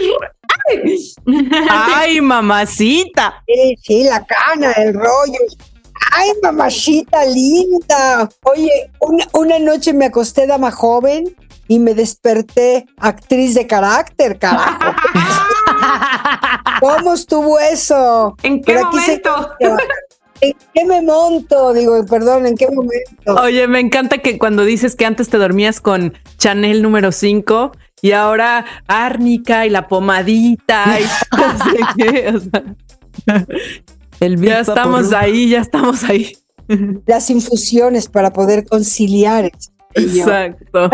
Ay, 1.70 2.22
mamacita. 2.22 3.44
Sí, 3.48 3.76
sí, 3.82 4.04
la 4.04 4.26
cana, 4.26 4.72
el 4.74 4.94
rollo. 4.94 5.40
Ay, 6.12 6.32
mamachita 6.42 7.26
linda. 7.26 8.30
Oye, 8.44 8.92
una, 9.34 9.60
noche 9.60 9.94
me 9.94 10.06
acosté 10.06 10.48
dama 10.48 10.72
joven 10.72 11.36
y 11.68 11.80
me 11.80 11.94
desperté 11.94 12.86
actriz 12.98 13.56
de 13.56 13.68
carácter, 13.68 14.38
carajo. 14.38 14.96
¿Cómo 16.80 17.14
estuvo 17.14 17.60
eso? 17.60 18.36
¿En 18.44 18.62
qué 18.62 18.76
momento? 18.76 19.52
¿En 20.42 20.54
qué 20.74 20.86
me 20.86 21.02
monto? 21.02 21.74
Digo, 21.74 22.06
perdón, 22.06 22.46
¿en 22.46 22.56
qué 22.56 22.68
momento? 22.68 23.42
Oye, 23.42 23.68
me 23.68 23.80
encanta 23.80 24.18
que 24.20 24.38
cuando 24.38 24.64
dices 24.66 24.96
que 24.96 25.06
antes 25.06 25.30
te 25.30 25.38
dormías 25.38 25.80
con 25.80 26.14
Chanel 26.38 26.82
número 26.82 27.12
5 27.12 27.72
y 28.02 28.12
ahora 28.12 28.66
árnica 28.88 29.66
y 29.66 29.70
la 29.70 29.88
pomadita 29.88 31.00
y 31.00 31.04
no 31.38 31.66
sé 31.66 31.80
qué, 31.98 32.34
o 32.36 32.40
sea, 32.40 33.46
ya 34.20 34.60
estamos 34.60 35.14
ahí, 35.14 35.50
ya 35.50 35.62
estamos 35.62 36.04
ahí. 36.04 36.34
Las 37.06 37.30
infusiones 37.30 38.08
para 38.08 38.34
poder 38.34 38.66
conciliar. 38.66 39.52
Exacto. 39.94 40.90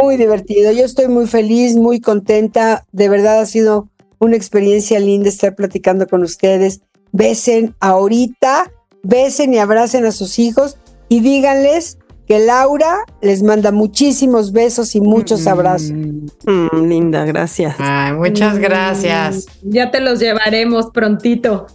muy 0.00 0.16
divertido. 0.16 0.72
Yo 0.72 0.84
estoy 0.84 1.08
muy 1.08 1.26
feliz, 1.26 1.76
muy 1.76 2.00
contenta. 2.00 2.84
De 2.92 3.08
verdad 3.08 3.40
ha 3.40 3.46
sido 3.46 3.88
una 4.18 4.36
experiencia 4.36 4.98
linda 5.00 5.28
estar 5.28 5.54
platicando 5.54 6.06
con 6.06 6.22
ustedes. 6.22 6.80
Besen 7.12 7.74
ahorita, 7.80 8.72
besen 9.02 9.54
y 9.54 9.58
abracen 9.58 10.04
a 10.06 10.12
sus 10.12 10.38
hijos 10.38 10.78
y 11.08 11.20
díganles 11.20 11.98
que 12.26 12.40
Laura 12.40 13.04
les 13.22 13.42
manda 13.42 13.70
muchísimos 13.70 14.52
besos 14.52 14.94
y 14.96 15.00
muchos 15.00 15.44
mm. 15.44 15.48
abrazos. 15.48 15.92
Mm, 15.92 16.88
linda, 16.88 17.24
gracias. 17.24 17.76
muchas 18.14 18.58
gracias. 18.58 19.46
Ya 19.62 19.90
te 19.90 20.00
los 20.00 20.18
llevaremos 20.18 20.90
prontito 20.90 21.66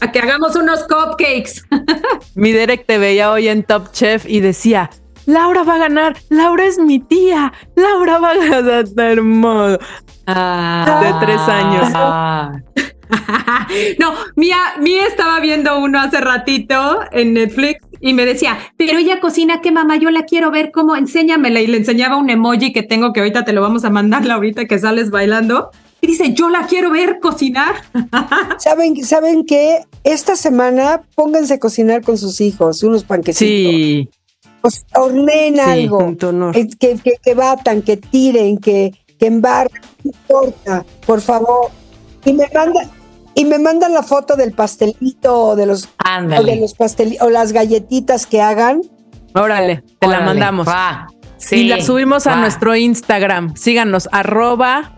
a 0.00 0.12
que 0.12 0.18
hagamos 0.18 0.56
unos 0.56 0.84
cupcakes. 0.84 1.62
Mi 2.34 2.52
Derek 2.52 2.86
te 2.86 2.98
veía 2.98 3.30
hoy 3.30 3.48
en 3.48 3.62
Top 3.62 3.92
Chef 3.92 4.24
y 4.28 4.40
decía, 4.40 4.90
Laura 5.26 5.62
va 5.62 5.74
a 5.74 5.78
ganar, 5.78 6.16
Laura 6.30 6.64
es 6.64 6.78
mi 6.78 7.00
tía, 7.00 7.52
Laura 7.76 8.18
va 8.18 8.30
a 8.30 8.36
ganar, 8.36 8.84
está 8.84 9.06
hermoso. 9.12 9.78
Ah, 10.26 11.00
de 11.02 11.26
tres 11.26 11.40
años. 11.40 11.92
Ah. 11.94 12.52
no, 13.98 14.14
Mía, 14.36 14.56
Mía 14.80 15.06
estaba 15.06 15.40
viendo 15.40 15.78
uno 15.78 16.00
hace 16.00 16.20
ratito 16.20 17.00
en 17.12 17.34
Netflix 17.34 17.86
y 18.00 18.12
me 18.12 18.24
decía, 18.24 18.58
pero 18.76 18.98
ella 18.98 19.20
cocina, 19.20 19.60
¿qué 19.60 19.70
mamá? 19.70 19.96
Yo 19.96 20.10
la 20.10 20.22
quiero 20.22 20.50
ver, 20.50 20.70
¿cómo? 20.70 20.94
Enséñamela. 20.96 21.60
Y 21.60 21.66
le 21.66 21.78
enseñaba 21.78 22.16
un 22.16 22.30
emoji 22.30 22.72
que 22.72 22.82
tengo 22.82 23.12
que 23.12 23.20
ahorita 23.20 23.44
te 23.44 23.52
lo 23.52 23.60
vamos 23.60 23.84
a 23.84 23.90
mandar, 23.90 24.30
ahorita 24.30 24.66
que 24.66 24.78
sales 24.78 25.10
bailando 25.10 25.70
y 26.00 26.06
dice, 26.06 26.32
yo 26.32 26.48
la 26.48 26.66
quiero 26.66 26.90
ver 26.90 27.18
cocinar. 27.20 27.74
¿Saben, 28.58 29.04
¿Saben 29.04 29.44
que 29.44 29.82
Esta 30.04 30.36
semana 30.36 31.02
pónganse 31.14 31.54
a 31.54 31.58
cocinar 31.58 32.02
con 32.02 32.16
sus 32.16 32.40
hijos, 32.40 32.82
unos 32.82 33.04
panquecitos. 33.04 33.72
Sí. 33.72 34.08
Pues, 34.60 34.84
horneen 34.94 35.60
algo. 35.60 36.14
Que, 36.52 36.68
que, 36.68 36.98
que, 37.22 37.34
batan, 37.34 37.82
que 37.82 37.96
tiren, 37.96 38.58
que, 38.58 38.92
que 39.18 39.30
no 39.30 39.66
importa, 40.04 40.84
por 41.06 41.20
favor. 41.20 41.70
Y 42.24 42.32
me 42.32 42.48
mandan, 42.52 42.90
y 43.34 43.44
me 43.44 43.58
mandan 43.58 43.94
la 43.94 44.02
foto 44.02 44.36
del 44.36 44.52
pastelito 44.52 45.40
o 45.40 45.56
de 45.56 45.66
los, 45.66 45.86
o 45.86 46.42
de 46.42 46.56
los 46.56 46.74
pastelitos 46.74 47.26
o 47.26 47.30
las 47.30 47.52
galletitas 47.52 48.26
que 48.26 48.40
hagan. 48.40 48.82
Órale, 49.34 49.82
te 49.98 50.06
la 50.06 50.20
mandamos. 50.20 50.68
Sí, 51.38 51.56
y 51.56 51.68
la 51.68 51.80
subimos 51.80 52.26
a 52.26 52.36
nuestro 52.36 52.74
Instagram. 52.74 53.54
Síganos, 53.54 54.08
arroba 54.10 54.97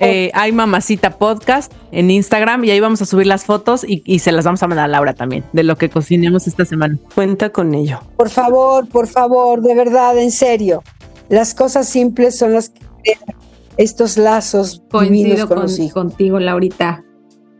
eh, 0.00 0.30
hay 0.34 0.52
Mamacita 0.52 1.18
Podcast 1.18 1.72
en 1.92 2.10
Instagram 2.10 2.64
y 2.64 2.70
ahí 2.70 2.80
vamos 2.80 3.02
a 3.02 3.06
subir 3.06 3.26
las 3.26 3.44
fotos 3.44 3.84
y, 3.86 4.18
se 4.18 4.32
las 4.32 4.44
vamos 4.44 4.62
a 4.62 4.66
mandar 4.66 4.86
a 4.86 4.88
Laura 4.88 5.14
también 5.14 5.44
de 5.52 5.62
lo 5.62 5.76
que 5.76 5.88
cocinemos 5.88 6.46
esta 6.46 6.64
semana. 6.64 6.98
Cuenta 7.14 7.50
con 7.50 7.74
ello. 7.74 8.00
Por 8.16 8.30
favor, 8.30 8.88
por 8.88 9.06
favor, 9.06 9.60
de 9.60 9.74
verdad, 9.74 10.18
en 10.18 10.30
serio. 10.30 10.82
Las 11.28 11.54
cosas 11.54 11.88
simples 11.88 12.38
son 12.38 12.52
las 12.52 12.70
que 12.70 13.16
estos 13.76 14.16
lazos 14.16 14.82
Coincido 14.90 15.48
con, 15.48 15.66
contigo, 15.92 16.38
Laurita. 16.38 17.05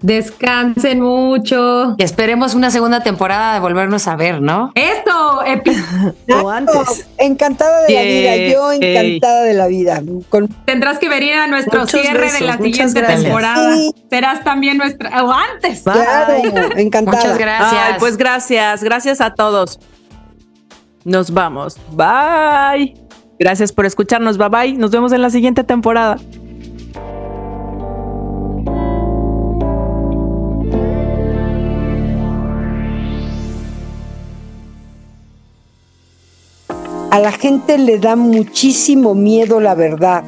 Descansen 0.03 1.01
mucho. 1.01 1.95
Y 1.97 2.03
esperemos 2.03 2.55
una 2.55 2.71
segunda 2.71 3.03
temporada 3.03 3.55
de 3.55 3.61
volvernos 3.61 4.07
a 4.07 4.17
ver, 4.17 4.43
¿no? 4.43 4.73
Esto, 4.75 5.41
o 6.43 6.51
antes. 6.51 7.09
Encantada 7.19 7.83
de 7.83 7.95
la 7.95 8.03
vida, 8.03 8.53
yo 8.53 8.73
encantada 8.73 9.43
de 9.43 9.55
la 9.55 9.67
vida. 9.67 10.03
Tendrás 10.67 10.99
que 10.99 11.09
venir 11.09 11.35
a 11.35 11.47
nuestro 11.47 11.87
cierre 11.87 12.31
de 12.31 12.41
la 12.43 12.59
siguiente 12.59 13.03
temporada. 13.03 13.77
Serás 14.11 14.45
también 14.45 14.77
nuestra, 14.77 15.25
o 15.25 15.33
antes. 15.33 15.83
Claro, 15.83 16.43
encantada. 16.77 17.17
Muchas 17.17 17.39
gracias. 17.39 17.99
pues 17.99 18.17
gracias, 18.17 18.83
gracias 18.83 19.21
a 19.21 19.33
todos. 19.33 19.81
Nos 21.05 21.31
vamos. 21.31 21.79
Bye. 21.93 22.95
Gracias 23.39 23.73
por 23.73 23.87
escucharnos. 23.87 24.37
Bye 24.39 24.49
bye. 24.49 24.73
Nos 24.75 24.91
vemos 24.91 25.13
en 25.13 25.23
la 25.23 25.31
siguiente 25.31 25.65
temporada. 25.65 26.19
A 37.17 37.19
la 37.19 37.33
gente 37.33 37.79
le 37.79 37.99
da 37.99 38.15
muchísimo 38.15 39.15
miedo 39.15 39.59
la 39.59 39.75
verdad. 39.75 40.23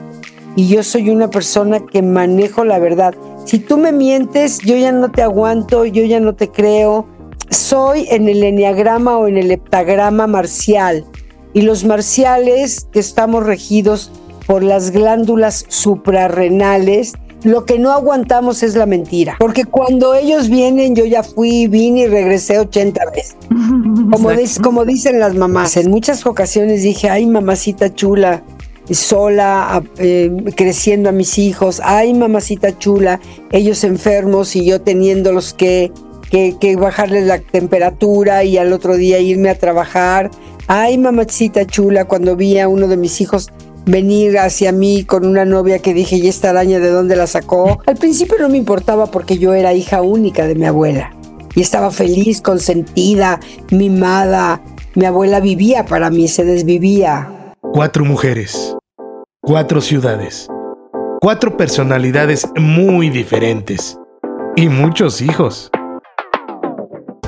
Y 0.57 0.69
yo 0.69 0.83
soy 0.83 1.11
una 1.11 1.29
persona 1.29 1.81
que 1.81 2.01
manejo 2.01 2.65
la 2.65 2.79
verdad. 2.79 3.15
Si 3.45 3.59
tú 3.59 3.77
me 3.77 3.93
mientes, 3.93 4.59
yo 4.61 4.75
ya 4.75 4.91
no 4.91 5.11
te 5.11 5.21
aguanto, 5.21 5.85
yo 5.85 6.03
ya 6.05 6.19
no 6.19 6.35
te 6.35 6.49
creo. 6.49 7.07
Soy 7.51 8.07
en 8.09 8.27
el 8.27 8.43
enneagrama 8.43 9.19
o 9.19 9.29
en 9.29 9.37
el 9.37 9.51
heptagrama 9.51 10.27
marcial. 10.27 11.05
Y 11.53 11.61
los 11.61 11.85
marciales, 11.85 12.89
que 12.91 13.01
estamos 13.01 13.45
regidos 13.45 14.11
por 14.47 14.63
las 14.63 14.91
glándulas 14.91 15.67
suprarrenales, 15.69 17.13
lo 17.45 17.65
que 17.65 17.79
no 17.79 17.93
aguantamos 17.93 18.63
es 18.63 18.75
la 18.75 18.87
mentira. 18.87 19.37
Porque 19.39 19.65
cuando 19.65 20.15
ellos 20.15 20.49
vienen, 20.49 20.95
yo 20.95 21.05
ya 21.05 21.23
fui, 21.23 21.67
vine 21.67 22.01
y 22.01 22.07
regresé 22.07 22.59
80 22.59 23.01
veces. 23.15 23.37
Como, 24.11 24.31
como 24.63 24.85
dicen 24.87 25.21
las 25.21 25.35
mamás, 25.35 25.77
en 25.77 25.91
muchas 25.91 26.25
ocasiones 26.25 26.83
dije, 26.83 27.11
ay, 27.11 27.27
mamacita 27.27 27.95
chula, 27.95 28.43
sola, 28.91 29.83
eh, 29.99 30.31
creciendo 30.57 31.11
a 31.11 31.13
mis 31.13 31.37
hijos, 31.37 31.83
ay, 31.85 32.15
mamacita 32.15 32.79
chula, 32.79 33.21
ellos 33.53 33.85
enfermos 33.85 34.57
y 34.57 34.65
yo 34.65 34.81
teniéndolos 34.81 35.53
que, 35.53 35.93
que, 36.31 36.57
que 36.59 36.77
bajarles 36.77 37.27
la 37.27 37.39
temperatura 37.39 38.45
y 38.45 38.57
al 38.57 38.73
otro 38.73 38.97
día 38.97 39.19
irme 39.19 39.51
a 39.51 39.59
trabajar. 39.59 40.31
Ay, 40.69 40.97
mamacita 40.97 41.67
chula, 41.67 42.07
cuando 42.07 42.35
vi 42.35 42.59
a 42.59 42.69
uno 42.69 42.89
de 42.89 42.97
mis 42.97 43.21
hijos 43.21 43.51
venir 43.89 44.39
hacia 44.39 44.71
mí 44.71 45.05
con 45.05 45.27
una 45.27 45.45
novia 45.45 45.81
que 45.81 45.95
dije, 45.95 46.17
¿y 46.17 46.29
esta 46.29 46.51
araña 46.51 46.79
de 46.79 46.91
dónde 46.91 47.17
la 47.17 47.27
sacó? 47.27 47.81
Al 47.87 47.97
principio 47.97 48.37
no 48.39 48.49
me 48.49 48.59
importaba 48.59 49.07
porque 49.07 49.39
yo 49.39 49.55
era 49.55 49.73
hija 49.73 50.03
única 50.03 50.47
de 50.47 50.55
mi 50.55 50.67
abuela 50.67 51.15
y 51.55 51.63
estaba 51.63 51.91
feliz, 51.91 52.41
consentida, 52.41 53.41
mimada. 53.71 54.61
Mi 54.95 55.07
abuela 55.07 55.41
vivía 55.41 55.87
para 55.87 56.11
mí, 56.11 56.29
se 56.29 56.45
desvivía. 56.45 57.55
Cuatro 57.73 58.05
mujeres, 58.05 58.77
cuatro 59.41 59.81
ciudades, 59.81 60.49
cuatro 61.21 61.57
personalidades 61.57 62.47
muy 62.57 63.11
diferentes 63.11 63.99
y 64.55 64.69
muchos 64.69 65.23
hijos. 65.23 65.71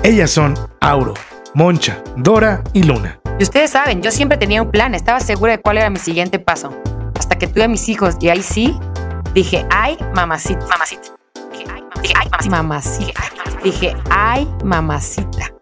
Ellas 0.02 0.30
son 0.30 0.54
Auro, 0.80 1.14
Moncha, 1.54 2.02
Dora 2.16 2.62
y 2.72 2.82
Luna. 2.82 3.19
Y 3.40 3.42
ustedes 3.42 3.70
saben, 3.70 4.02
yo 4.02 4.10
siempre 4.10 4.36
tenía 4.36 4.60
un 4.60 4.70
plan, 4.70 4.94
estaba 4.94 5.18
segura 5.18 5.52
de 5.52 5.62
cuál 5.62 5.78
era 5.78 5.88
mi 5.88 5.98
siguiente 5.98 6.38
paso. 6.38 6.74
Hasta 7.18 7.38
que 7.38 7.46
tuve 7.46 7.64
a 7.64 7.68
mis 7.68 7.88
hijos 7.88 8.16
y 8.20 8.28
ahí 8.28 8.42
sí, 8.42 8.78
dije, 9.32 9.64
ay, 9.70 9.96
mamacita. 10.14 10.66
Mamacita. 10.66 11.08
Dije, 11.50 11.64
ay, 12.18 12.28
mamacita. 12.28 12.50
mamacita. 12.50 13.22
Dije, 13.64 13.96
ay, 14.10 14.46
mamacita. 14.62 15.54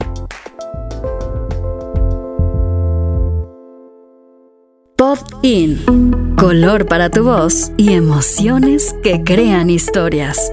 Pod 4.97 5.21
In. 5.43 6.35
Color 6.37 6.85
para 6.87 7.11
tu 7.11 7.23
voz 7.23 7.71
y 7.77 7.93
emociones 7.93 8.97
que 9.05 9.23
crean 9.23 9.71
historias. 9.71 10.53